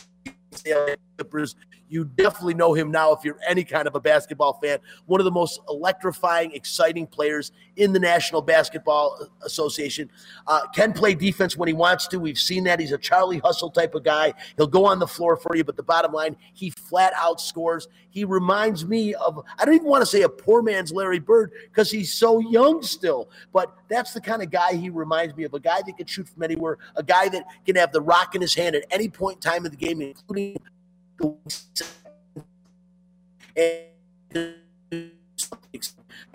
Clippers, 1.18 1.56
you 1.90 2.06
definitely 2.06 2.54
know 2.54 2.74
him 2.74 2.92
now 2.92 3.12
if 3.12 3.24
you're 3.24 3.40
any 3.48 3.64
kind 3.64 3.88
of 3.88 3.96
a 3.96 4.00
basketball 4.00 4.54
fan. 4.62 4.78
One 5.08 5.20
of 5.20 5.26
the 5.26 5.32
most 5.32 5.60
electrifying, 5.68 6.52
exciting 6.54 7.08
players 7.08 7.52
in 7.76 7.94
the 7.94 8.00
National 8.00 8.42
Basketball 8.42 9.28
Association. 9.44 10.10
Uh, 10.48 10.68
can 10.68 10.94
play 10.94 11.16
defense 11.16 11.58
when 11.58 11.68
he 11.68 11.74
wants 11.74 12.08
to. 12.08 12.20
We've 12.20 12.38
seen 12.38 12.64
that. 12.66 12.80
He's 12.80 12.92
a 12.92 12.98
Charlie 12.98 13.40
Hustle 13.40 13.72
type 13.72 13.96
of 13.96 14.04
guy. 14.04 14.34
He'll 14.58 14.68
go 14.68 14.86
on 14.86 15.00
the 15.00 15.08
floor 15.08 15.36
for 15.36 15.56
you, 15.56 15.64
but 15.64 15.76
the 15.76 15.84
bottom 15.84 16.14
line, 16.14 16.36
he 16.54 16.70
flat 16.70 17.14
out 17.16 17.42
scores. 17.42 17.88
He 18.12 18.24
reminds 18.24 18.86
me 18.86 19.14
of, 19.16 19.44
I 19.58 19.66
don't 19.66 19.76
even 19.76 19.88
want 19.88 20.02
to 20.02 20.06
say 20.06 20.22
a 20.22 20.30
poor 20.30 20.62
man's 20.62 20.92
Larry 20.92 21.20
Bird 21.20 21.52
because 21.66 21.90
he's 21.90 22.14
so 22.14 22.40
young 22.40 22.82
still, 22.82 23.30
but 23.54 23.76
that's 23.88 24.14
the 24.14 24.22
kind 24.22 24.42
of 24.42 24.52
guy 24.52 24.74
he 24.74 24.90
reminds 24.90 25.36
me 25.36 25.44
of 25.44 25.54
a 25.54 25.60
guy 25.60 25.82
that 25.86 25.98
can 25.98 26.06
shoot 26.06 26.28
from 26.28 26.44
anywhere, 26.44 26.78
a 26.96 27.04
guy 27.04 27.30
that 27.30 27.44
can 27.66 27.76
have 27.76 27.92
the 27.92 28.02
rock 28.02 28.36
in 28.36 28.42
his 28.42 28.54
hand 28.54 28.76
at 28.76 28.86
any 28.92 29.10
point 29.10 29.38
in 29.38 29.42
time 29.42 29.66
of 29.66 29.72
the 29.72 29.78
game, 29.78 30.02
including 30.02 30.58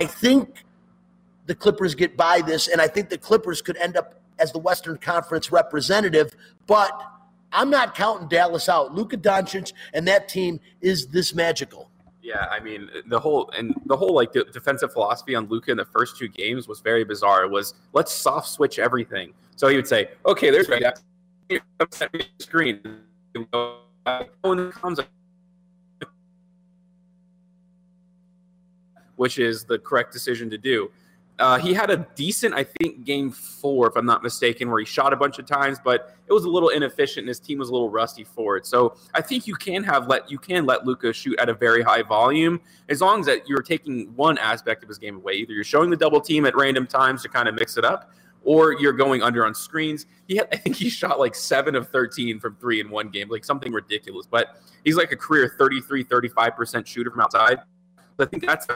I 0.01 0.07
think 0.07 0.65
the 1.47 1.55
Clippers 1.55 1.95
get 1.95 2.17
by 2.17 2.41
this, 2.41 2.69
and 2.69 2.81
I 2.81 2.89
think 2.89 3.09
the 3.09 3.19
Clippers 3.19 3.63
could 3.63 3.77
end 3.77 3.97
up 3.97 4.15
as 4.39 4.53
the 4.53 4.59
Western 4.59 4.99
Conference 4.99 5.53
representative, 5.53 6.35
but 6.67 7.01
I'm 7.53 7.71
not 7.71 7.95
counting 7.95 8.29
Dallas 8.29 8.69
out. 8.69 8.95
Luka 8.95 9.17
Doncic 9.17 9.73
and 9.93 10.07
that 10.09 10.29
team 10.29 10.61
is 10.81 11.07
this 11.07 11.35
magical. 11.35 11.91
Yeah, 12.21 12.47
I 12.51 12.59
mean 12.59 12.89
the 13.07 13.21
whole 13.21 13.51
and 13.57 13.75
the 13.87 13.97
whole 13.97 14.15
like 14.15 14.33
the 14.33 14.45
defensive 14.45 14.93
philosophy 14.93 15.35
on 15.35 15.47
Luka 15.49 15.71
in 15.71 15.77
the 15.77 15.85
first 15.85 16.17
two 16.17 16.29
games 16.29 16.67
was 16.67 16.81
very 16.81 17.05
bizarre. 17.05 17.45
It 17.45 17.51
was 17.51 17.75
let's 17.93 18.13
soft 18.13 18.49
switch 18.49 18.79
everything. 18.79 19.35
So 19.57 19.69
he 19.69 19.77
would 19.77 19.87
say, 19.87 20.11
"Okay, 20.27 20.51
there's 20.51 20.69
right 20.69 20.99
screen." 22.39 22.81
Which 29.17 29.39
is 29.39 29.65
the 29.65 29.79
correct 29.79 30.13
decision 30.13 30.51
to 30.51 30.59
do. 30.59 30.91
Uh, 31.39 31.59
he 31.59 31.75
had 31.75 31.91
a 31.91 32.07
decent, 32.15 32.55
I 32.55 32.63
think, 32.63 33.05
game 33.05 33.31
four, 33.33 33.89
if 33.89 33.97
I'm 33.97 34.07
not 34.07 34.23
mistaken, 34.23 34.71
where 34.71 34.79
he 34.79 34.87
shot 34.87 35.13
a 35.13 35.17
bunch 35.17 35.41
of 35.41 35.47
times, 35.47 35.79
but 35.83 36.15
it 36.29 36.33
was 36.33 36.45
a 36.45 36.49
little 36.49 36.69
inefficient, 36.69 37.25
and 37.25 37.29
his 37.29 37.41
team 37.41 37.59
was 37.59 37.71
a 37.71 37.73
little 37.73 37.91
rusty 37.91 38.23
for 38.23 38.57
it. 38.57 38.67
So 38.67 38.95
I 39.15 39.21
think 39.21 39.49
you 39.49 39.57
can 39.57 39.83
have 39.83 40.07
let 40.07 40.31
you 40.31 40.39
can 40.39 40.65
let 40.65 40.87
Luka 40.87 41.13
shoot 41.13 41.37
at 41.41 41.49
a 41.49 41.55
very 41.55 41.83
high 41.83 42.03
volume 42.03 42.61
as 42.89 43.01
long 43.01 43.21
as 43.21 43.27
that 43.27 43.49
you're 43.49 43.63
taking 43.63 44.15
one 44.15 44.39
aspect 44.39 44.85
of 44.85 44.89
his 44.89 44.99
game 44.99 45.17
away. 45.17 45.33
Either 45.35 45.53
you're 45.53 45.65
showing 45.65 45.91
the 45.91 45.97
double 45.97 46.21
team 46.21 46.47
at 46.47 46.55
random 46.55 46.87
times 46.87 47.23
to 47.23 47.29
kind 47.29 47.49
of 47.49 47.57
mix 47.57 47.77
it 47.77 47.85
up, 47.85 48.13
or 48.45 48.73
you're 48.75 48.93
going 48.93 49.23
under 49.23 49.45
on 49.45 49.55
screens. 49.55 50.07
He 50.29 50.37
had, 50.37 50.49
I 50.53 50.57
think 50.57 50.77
he 50.77 50.89
shot 50.89 51.19
like 51.19 51.35
seven 51.35 51.75
of 51.75 51.89
13 51.89 52.41
from 52.41 52.57
three 52.57 52.81
in 52.81 52.91
one 52.91 53.09
game, 53.09 53.29
like 53.29 53.45
something 53.45 53.73
ridiculous. 53.73 54.27
But 54.27 54.57
he's 54.85 54.97
like 54.97 55.13
a 55.13 55.17
career 55.17 55.55
33, 55.59 56.05
35% 56.05 56.87
shooter 56.87 57.11
from 57.11 57.21
outside. 57.21 57.61
I 58.19 58.25
think 58.27 58.47
that's 58.47 58.67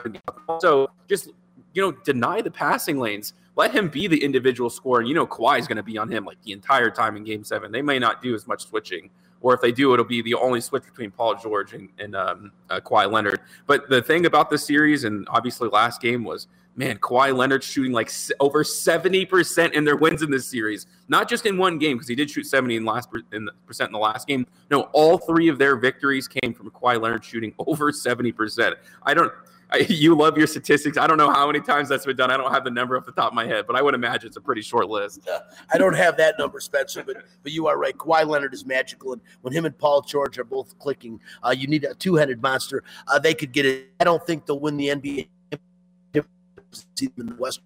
also 0.49 0.89
just 1.09 1.31
you 1.75 1.83
know 1.83 1.93
deny 2.05 2.43
the 2.43 2.51
passing 2.51 2.99
lanes. 2.99 3.35
Let 3.57 3.73
him 3.73 3.89
be 3.89 4.07
the 4.07 4.23
individual 4.23 4.71
scorer. 4.71 5.01
And 5.01 5.09
you 5.09 5.15
know 5.15 5.27
Kawhi 5.27 5.59
is 5.59 5.67
going 5.67 5.77
to 5.77 5.83
be 5.83 5.99
on 5.99 6.11
him 6.11 6.25
like 6.25 6.41
the 6.43 6.53
entire 6.53 6.91
time 6.91 7.17
in 7.17 7.25
Game 7.25 7.45
Seven. 7.45 7.71
They 7.71 7.83
may 7.83 7.99
not 7.99 8.23
do 8.23 8.35
as 8.35 8.47
much 8.47 8.67
switching, 8.67 9.11
or 9.41 9.55
if 9.55 9.61
they 9.61 9.73
do, 9.73 9.93
it'll 9.93 10.05
be 10.05 10.23
the 10.23 10.35
only 10.35 10.61
switch 10.61 10.85
between 10.85 11.11
Paul 11.11 11.37
George 11.37 11.73
and, 11.73 11.89
and 11.99 12.17
um, 12.17 12.53
uh, 12.71 12.81
Kawhi 12.81 13.11
Leonard. 13.11 13.41
But 13.67 13.89
the 13.89 14.03
thing 14.03 14.27
about 14.27 14.51
this 14.51 14.65
series, 14.65 15.05
and 15.05 15.27
obviously 15.31 15.69
last 15.69 16.01
game 16.01 16.25
was 16.25 16.49
man, 16.79 16.97
Kawhi 16.99 17.37
Leonard 17.37 17.65
shooting 17.65 17.93
like 17.93 18.11
over 18.39 18.63
70% 18.63 19.73
in 19.73 19.85
their 19.85 19.97
wins 19.97 20.23
in 20.23 20.31
this 20.31 20.47
series. 20.47 20.87
Not 21.09 21.29
just 21.29 21.45
in 21.45 21.59
one 21.59 21.77
game, 21.79 21.97
because 21.97 22.09
he 22.09 22.15
did 22.15 22.31
shoot 22.31 22.47
70 22.47 22.77
in 22.77 22.85
last 22.85 23.11
percent 23.11 23.89
in 23.89 23.93
the 23.93 23.99
last 23.99 24.29
game. 24.29 24.47
No, 24.71 24.83
all 24.93 25.19
three 25.19 25.49
of 25.49 25.59
their 25.59 25.77
victories 25.77 26.29
came 26.29 26.55
from 26.55 26.71
Kawhi 26.71 27.01
Leonard 27.01 27.25
shooting 27.25 27.53
over 27.59 27.91
70%. 27.91 28.77
I 29.03 29.13
don't 29.13 29.33
I, 29.71 29.79
you 29.89 30.15
love 30.15 30.39
your 30.39 30.47
statistics. 30.47 30.97
I 30.97 31.07
don't 31.07 31.19
know 31.19 31.31
how 31.31 31.47
many 31.47 31.61
times 31.61 31.91
that's 31.91 32.07
been 32.07 32.17
done. 32.17 32.31
I 32.31 32.39
don't 32.39 32.53
have 32.53 32.65
the 32.65 32.71
number 32.71 32.97
off 32.97 33.05
the 33.05 33.13
top 33.13 33.33
of 33.33 33.35
my 33.35 33.45
head, 33.47 33.67
but 33.67 33.77
I 33.77 33.83
would 33.83 33.95
imagine 33.95 34.29
it's 34.29 34.39
a 34.39 34.41
pretty 34.41 34.63
short 34.63 34.89
list. 34.89 35.29
I 35.71 35.77
don't 35.77 35.95
have 35.95 36.17
that 36.17 36.39
number, 36.39 36.59
Spencer, 36.59 37.05
but 37.05 37.19
but 37.43 37.53
you 37.53 37.67
are 37.67 37.77
right. 37.77 37.95
Kawhi 37.97 38.27
Leonard 38.27 38.55
is 38.55 38.65
magical, 38.65 39.13
and 39.13 39.21
when 39.43 39.53
him 39.53 39.67
and 39.67 39.77
Paul 39.77 40.01
George 40.01 40.39
are 40.39 40.45
both 40.45 40.79
clicking, 40.79 41.21
uh, 41.45 41.51
you 41.51 41.67
need 41.67 41.85
a 41.85 41.95
two-headed 41.95 42.41
monster. 42.41 42.83
Uh, 43.09 43.19
they 43.19 43.35
could 43.35 43.53
get 43.53 43.67
it. 43.67 43.89
I 44.01 44.05
don't 44.05 44.27
think 44.27 44.47
they'll 44.47 44.59
win 44.59 44.79
the 44.79 44.89
NBA 44.89 45.29
see 46.97 47.07
them 47.07 47.15
in 47.21 47.27
the 47.27 47.35
Western. 47.35 47.65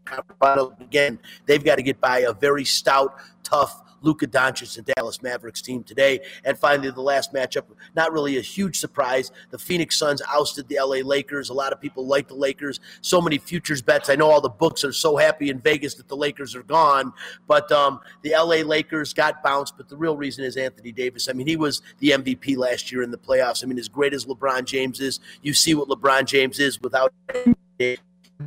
Again, 0.80 1.18
they've 1.46 1.64
got 1.64 1.76
to 1.76 1.82
get 1.82 2.00
by 2.00 2.20
a 2.20 2.32
very 2.32 2.64
stout, 2.64 3.16
tough 3.42 3.82
Luka 4.02 4.26
Doncic 4.26 4.76
and 4.76 4.86
Dallas 4.96 5.22
Mavericks 5.22 5.62
team 5.62 5.82
today. 5.82 6.20
And 6.44 6.58
finally, 6.58 6.90
the 6.90 7.00
last 7.00 7.32
matchup, 7.32 7.64
not 7.94 8.12
really 8.12 8.36
a 8.36 8.40
huge 8.40 8.78
surprise. 8.78 9.30
The 9.50 9.58
Phoenix 9.58 9.96
Suns 9.96 10.20
ousted 10.28 10.68
the 10.68 10.78
LA 10.80 10.98
Lakers. 11.06 11.48
A 11.48 11.54
lot 11.54 11.72
of 11.72 11.80
people 11.80 12.06
like 12.06 12.28
the 12.28 12.34
Lakers. 12.34 12.80
So 13.00 13.20
many 13.20 13.38
futures 13.38 13.80
bets. 13.80 14.10
I 14.10 14.16
know 14.16 14.30
all 14.30 14.40
the 14.40 14.48
books 14.48 14.84
are 14.84 14.92
so 14.92 15.16
happy 15.16 15.50
in 15.50 15.60
Vegas 15.60 15.94
that 15.94 16.08
the 16.08 16.16
Lakers 16.16 16.54
are 16.54 16.62
gone, 16.64 17.12
but 17.46 17.70
um, 17.72 18.00
the 18.22 18.32
LA 18.32 18.62
Lakers 18.66 19.14
got 19.14 19.42
bounced. 19.42 19.76
But 19.76 19.88
the 19.88 19.96
real 19.96 20.16
reason 20.16 20.44
is 20.44 20.56
Anthony 20.56 20.92
Davis. 20.92 21.28
I 21.28 21.32
mean, 21.32 21.46
he 21.46 21.56
was 21.56 21.82
the 21.98 22.10
MVP 22.10 22.56
last 22.56 22.92
year 22.92 23.02
in 23.02 23.10
the 23.10 23.18
playoffs. 23.18 23.62
I 23.62 23.66
mean, 23.66 23.78
as 23.78 23.88
great 23.88 24.12
as 24.12 24.26
LeBron 24.26 24.64
James 24.64 25.00
is, 25.00 25.20
you 25.42 25.54
see 25.54 25.74
what 25.74 25.88
LeBron 25.88 26.26
James 26.26 26.58
is 26.58 26.80
without 26.80 27.12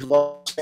lost 0.04 0.60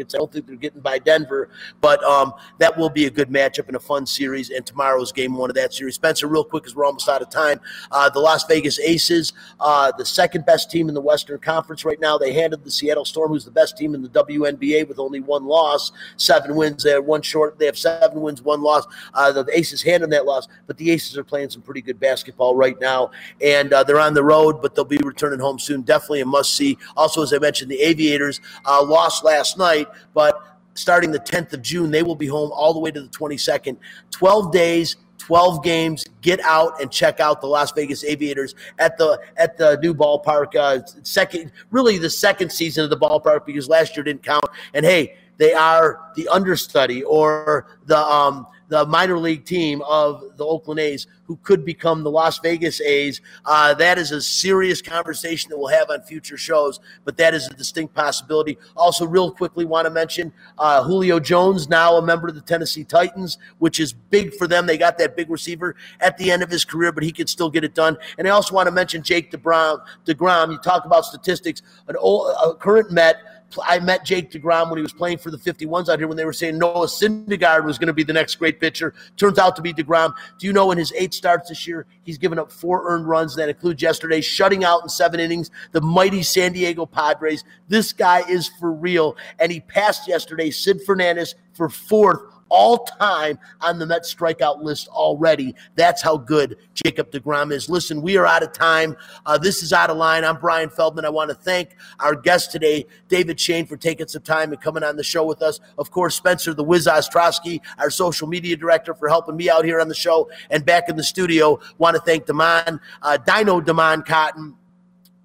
I 0.00 0.18
don't 0.18 0.32
think 0.32 0.46
they're 0.46 0.56
getting 0.56 0.80
by 0.80 0.98
Denver, 0.98 1.50
but 1.80 2.02
um, 2.04 2.32
that 2.58 2.76
will 2.76 2.90
be 2.90 3.06
a 3.06 3.10
good 3.10 3.28
matchup 3.28 3.66
and 3.66 3.76
a 3.76 3.80
fun 3.80 4.06
series. 4.06 4.50
And 4.50 4.64
tomorrow's 4.64 5.12
game 5.12 5.36
one 5.36 5.50
of 5.50 5.56
that 5.56 5.74
series. 5.74 5.96
Spencer, 5.96 6.26
real 6.26 6.44
quick, 6.44 6.62
because 6.62 6.76
we're 6.76 6.84
almost 6.84 7.08
out 7.08 7.22
of 7.22 7.30
time. 7.30 7.60
Uh, 7.90 8.08
the 8.10 8.20
Las 8.20 8.44
Vegas 8.44 8.78
Aces, 8.80 9.32
uh, 9.60 9.92
the 9.96 10.04
second 10.04 10.46
best 10.46 10.70
team 10.70 10.88
in 10.88 10.94
the 10.94 11.00
Western 11.00 11.38
Conference 11.38 11.84
right 11.84 12.00
now. 12.00 12.18
They 12.18 12.32
handed 12.32 12.64
the 12.64 12.70
Seattle 12.70 13.04
Storm, 13.04 13.30
who's 13.30 13.44
the 13.44 13.50
best 13.50 13.76
team 13.76 13.94
in 13.94 14.02
the 14.02 14.08
WNBA 14.08 14.88
with 14.88 14.98
only 14.98 15.20
one 15.20 15.46
loss, 15.46 15.92
seven 16.16 16.54
wins. 16.54 16.84
They're 16.84 17.02
one 17.02 17.22
short. 17.22 17.58
They 17.58 17.66
have 17.66 17.78
seven 17.78 18.20
wins, 18.20 18.42
one 18.42 18.62
loss. 18.62 18.86
Uh, 19.14 19.32
the 19.32 19.46
Aces 19.56 19.82
handled 19.82 20.12
that 20.12 20.24
loss, 20.24 20.48
but 20.66 20.76
the 20.76 20.90
Aces 20.90 21.16
are 21.16 21.24
playing 21.24 21.50
some 21.50 21.62
pretty 21.62 21.82
good 21.82 21.98
basketball 21.98 22.54
right 22.54 22.78
now, 22.80 23.10
and 23.40 23.72
uh, 23.72 23.82
they're 23.82 24.00
on 24.00 24.14
the 24.14 24.22
road, 24.22 24.62
but 24.62 24.74
they'll 24.74 24.84
be 24.84 24.98
returning 24.98 25.40
home 25.40 25.58
soon. 25.58 25.82
Definitely 25.82 26.20
a 26.20 26.26
must 26.26 26.54
see. 26.54 26.78
Also, 26.96 27.22
as 27.22 27.32
I 27.32 27.38
mentioned, 27.38 27.70
the 27.70 27.80
Aviators 27.80 28.40
uh, 28.64 28.82
lost 28.84 29.24
last 29.24 29.58
night 29.58 29.87
but 30.14 30.58
starting 30.74 31.10
the 31.10 31.20
10th 31.20 31.52
of 31.52 31.62
June, 31.62 31.90
they 31.90 32.02
will 32.02 32.14
be 32.14 32.26
home 32.26 32.50
all 32.52 32.72
the 32.72 32.80
way 32.80 32.90
to 32.90 33.00
the 33.00 33.08
22nd. 33.08 33.76
12 34.10 34.52
days, 34.52 34.96
12 35.18 35.62
games. 35.62 36.04
Get 36.22 36.40
out 36.40 36.80
and 36.80 36.90
check 36.90 37.20
out 37.20 37.40
the 37.40 37.46
Las 37.46 37.72
Vegas 37.72 38.04
Aviators 38.04 38.54
at 38.78 38.96
the 38.96 39.20
at 39.36 39.56
the 39.58 39.78
new 39.82 39.94
ballpark. 39.94 40.54
Uh, 40.54 40.80
second, 41.02 41.52
really 41.70 41.98
the 41.98 42.10
second 42.10 42.50
season 42.50 42.84
of 42.84 42.90
the 42.90 42.96
ballpark 42.96 43.44
because 43.44 43.68
last 43.68 43.96
year 43.96 44.04
didn't 44.04 44.22
count. 44.22 44.44
And 44.74 44.86
hey, 44.86 45.16
they 45.36 45.52
are 45.52 46.10
the 46.16 46.28
understudy 46.28 47.02
or 47.02 47.66
the 47.86 47.98
um, 47.98 48.46
the 48.68 48.86
minor 48.86 49.18
league 49.18 49.44
team 49.44 49.82
of 49.82 50.36
the 50.36 50.44
Oakland 50.44 50.80
A's, 50.80 51.06
who 51.24 51.36
could 51.42 51.64
become 51.64 52.02
the 52.02 52.10
Las 52.10 52.38
Vegas 52.38 52.80
A's. 52.80 53.20
Uh, 53.44 53.74
that 53.74 53.98
is 53.98 54.12
a 54.12 54.20
serious 54.20 54.80
conversation 54.80 55.50
that 55.50 55.58
we'll 55.58 55.68
have 55.68 55.90
on 55.90 56.02
future 56.02 56.36
shows, 56.36 56.80
but 57.04 57.16
that 57.16 57.34
is 57.34 57.46
a 57.48 57.54
distinct 57.54 57.94
possibility. 57.94 58.58
Also, 58.76 59.06
real 59.06 59.30
quickly, 59.30 59.64
want 59.64 59.86
to 59.86 59.90
mention 59.90 60.32
uh, 60.58 60.82
Julio 60.82 61.18
Jones, 61.18 61.68
now 61.68 61.96
a 61.96 62.02
member 62.02 62.28
of 62.28 62.34
the 62.34 62.40
Tennessee 62.40 62.84
Titans, 62.84 63.38
which 63.58 63.80
is 63.80 63.92
big 63.92 64.34
for 64.34 64.46
them. 64.46 64.66
They 64.66 64.78
got 64.78 64.98
that 64.98 65.16
big 65.16 65.30
receiver 65.30 65.74
at 66.00 66.16
the 66.18 66.30
end 66.30 66.42
of 66.42 66.50
his 66.50 66.64
career, 66.64 66.92
but 66.92 67.02
he 67.02 67.12
could 67.12 67.28
still 67.28 67.50
get 67.50 67.64
it 67.64 67.74
done. 67.74 67.96
And 68.18 68.26
I 68.26 68.30
also 68.30 68.54
want 68.54 68.66
to 68.66 68.72
mention 68.72 69.02
Jake 69.02 69.30
DeGrom. 69.30 69.80
DeGrom, 70.06 70.52
you 70.52 70.58
talk 70.58 70.84
about 70.84 71.04
statistics, 71.04 71.62
an 71.88 71.96
old, 71.96 72.34
a 72.44 72.54
current 72.54 72.90
Met 72.90 73.16
I 73.64 73.78
met 73.78 74.04
Jake 74.04 74.30
DeGrom 74.30 74.68
when 74.68 74.76
he 74.76 74.82
was 74.82 74.92
playing 74.92 75.18
for 75.18 75.30
the 75.30 75.38
51s 75.38 75.88
out 75.88 75.98
here 75.98 76.08
when 76.08 76.16
they 76.16 76.24
were 76.24 76.32
saying 76.32 76.58
Noah 76.58 76.86
Syndergaard 76.86 77.64
was 77.64 77.78
going 77.78 77.86
to 77.86 77.92
be 77.92 78.02
the 78.02 78.12
next 78.12 78.34
great 78.36 78.60
pitcher. 78.60 78.94
Turns 79.16 79.38
out 79.38 79.56
to 79.56 79.62
be 79.62 79.72
DeGrom. 79.72 80.14
Do 80.38 80.46
you 80.46 80.52
know 80.52 80.70
in 80.70 80.78
his 80.78 80.92
eight 80.96 81.14
starts 81.14 81.48
this 81.48 81.66
year, 81.66 81.86
he's 82.02 82.18
given 82.18 82.38
up 82.38 82.52
four 82.52 82.88
earned 82.90 83.08
runs. 83.08 83.36
That 83.36 83.48
includes 83.48 83.82
yesterday, 83.82 84.20
shutting 84.20 84.64
out 84.64 84.82
in 84.82 84.88
seven 84.88 85.20
innings 85.20 85.50
the 85.72 85.80
mighty 85.80 86.22
San 86.22 86.52
Diego 86.52 86.84
Padres. 86.84 87.44
This 87.68 87.92
guy 87.92 88.20
is 88.28 88.48
for 88.60 88.72
real. 88.72 89.16
And 89.38 89.50
he 89.50 89.60
passed 89.60 90.08
yesterday 90.08 90.50
Sid 90.50 90.82
Fernandez 90.84 91.34
for 91.54 91.68
fourth 91.68 92.20
all 92.48 92.78
time 92.78 93.38
on 93.60 93.78
the 93.78 93.86
Mets 93.86 94.12
strikeout 94.12 94.62
list 94.62 94.88
already. 94.88 95.54
That's 95.76 96.02
how 96.02 96.16
good 96.16 96.56
Jacob 96.74 97.10
DeGrom 97.10 97.52
is. 97.52 97.68
Listen, 97.68 98.02
we 98.02 98.16
are 98.16 98.26
out 98.26 98.42
of 98.42 98.52
time. 98.52 98.96
Uh, 99.26 99.38
this 99.38 99.62
is 99.62 99.72
out 99.72 99.90
of 99.90 99.96
line. 99.96 100.24
I'm 100.24 100.38
Brian 100.38 100.70
Feldman. 100.70 101.04
I 101.04 101.10
want 101.10 101.30
to 101.30 101.34
thank 101.34 101.76
our 102.00 102.14
guest 102.14 102.52
today, 102.52 102.86
David 103.08 103.38
Schoen, 103.38 103.66
for 103.66 103.76
taking 103.76 104.08
some 104.08 104.22
time 104.22 104.52
and 104.52 104.60
coming 104.60 104.82
on 104.82 104.96
the 104.96 105.04
show 105.04 105.24
with 105.24 105.42
us. 105.42 105.60
Of 105.78 105.90
course, 105.90 106.14
Spencer 106.14 106.54
the 106.54 106.64
Wiz 106.64 106.86
Ostrowski, 106.86 107.60
our 107.78 107.90
social 107.90 108.28
media 108.28 108.56
director, 108.56 108.94
for 108.94 109.08
helping 109.08 109.36
me 109.36 109.48
out 109.50 109.64
here 109.64 109.80
on 109.80 109.88
the 109.88 109.94
show 109.94 110.30
and 110.50 110.64
back 110.64 110.88
in 110.88 110.96
the 110.96 111.02
studio. 111.02 111.58
Want 111.78 111.96
to 111.96 112.02
thank 112.02 112.26
Damon, 112.26 112.80
uh, 113.02 113.16
Dino 113.18 113.60
Damon 113.60 114.02
Cotton 114.02 114.54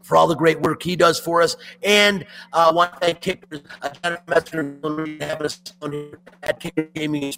for 0.04 0.16
all 0.16 0.28
the 0.28 0.36
great 0.36 0.62
work 0.62 0.84
he 0.84 0.96
does 0.96 1.20
for 1.20 1.42
us. 1.42 1.56
And 1.82 2.26
I 2.52 2.70
uh, 2.70 2.74
want 2.74 2.94
to 2.94 3.00
thank 3.00 3.22
Kickers, 3.22 3.62
uh, 3.82 4.18
Metzger, 4.28 4.78
for 4.82 5.08
having 5.20 5.46
us 5.46 5.62
on 5.82 5.92
here 5.92 6.20
at 6.44 6.60
Kicker 6.60 6.84
Gaming. 6.94 7.34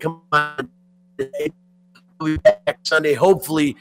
Come 0.00 0.22
on. 0.32 0.70
We'll 2.18 2.36
be 2.36 2.36
back 2.38 2.78
Sunday, 2.82 3.14
hopefully, 3.14 3.76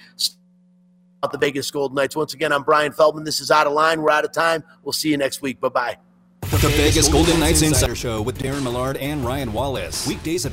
about 1.23 1.31
the 1.31 1.37
Vegas 1.37 1.71
Golden 1.71 1.95
Knights. 1.95 2.15
Once 2.15 2.33
again, 2.33 2.51
I'm 2.51 2.63
Brian 2.63 2.91
Feldman. 2.91 3.23
This 3.23 3.39
is 3.39 3.49
Out 3.49 3.65
of 3.65 3.73
Line. 3.73 4.01
We're 4.01 4.11
out 4.11 4.25
of 4.25 4.31
time. 4.33 4.63
We'll 4.83 4.93
see 4.93 5.09
you 5.09 5.17
next 5.17 5.41
week. 5.41 5.59
Bye 5.59 5.69
bye. 5.69 5.97
The 6.41 6.69
Vegas 6.69 7.09
Golden 7.09 7.39
Knights 7.39 7.61
Insider 7.61 7.95
Show 7.95 8.21
with 8.21 8.37
Darren 8.37 8.63
Millard 8.63 8.97
and 8.97 9.25
Ryan 9.25 9.53
Wallace. 9.53 10.07
Weekdays 10.07 10.41
at 10.41 10.43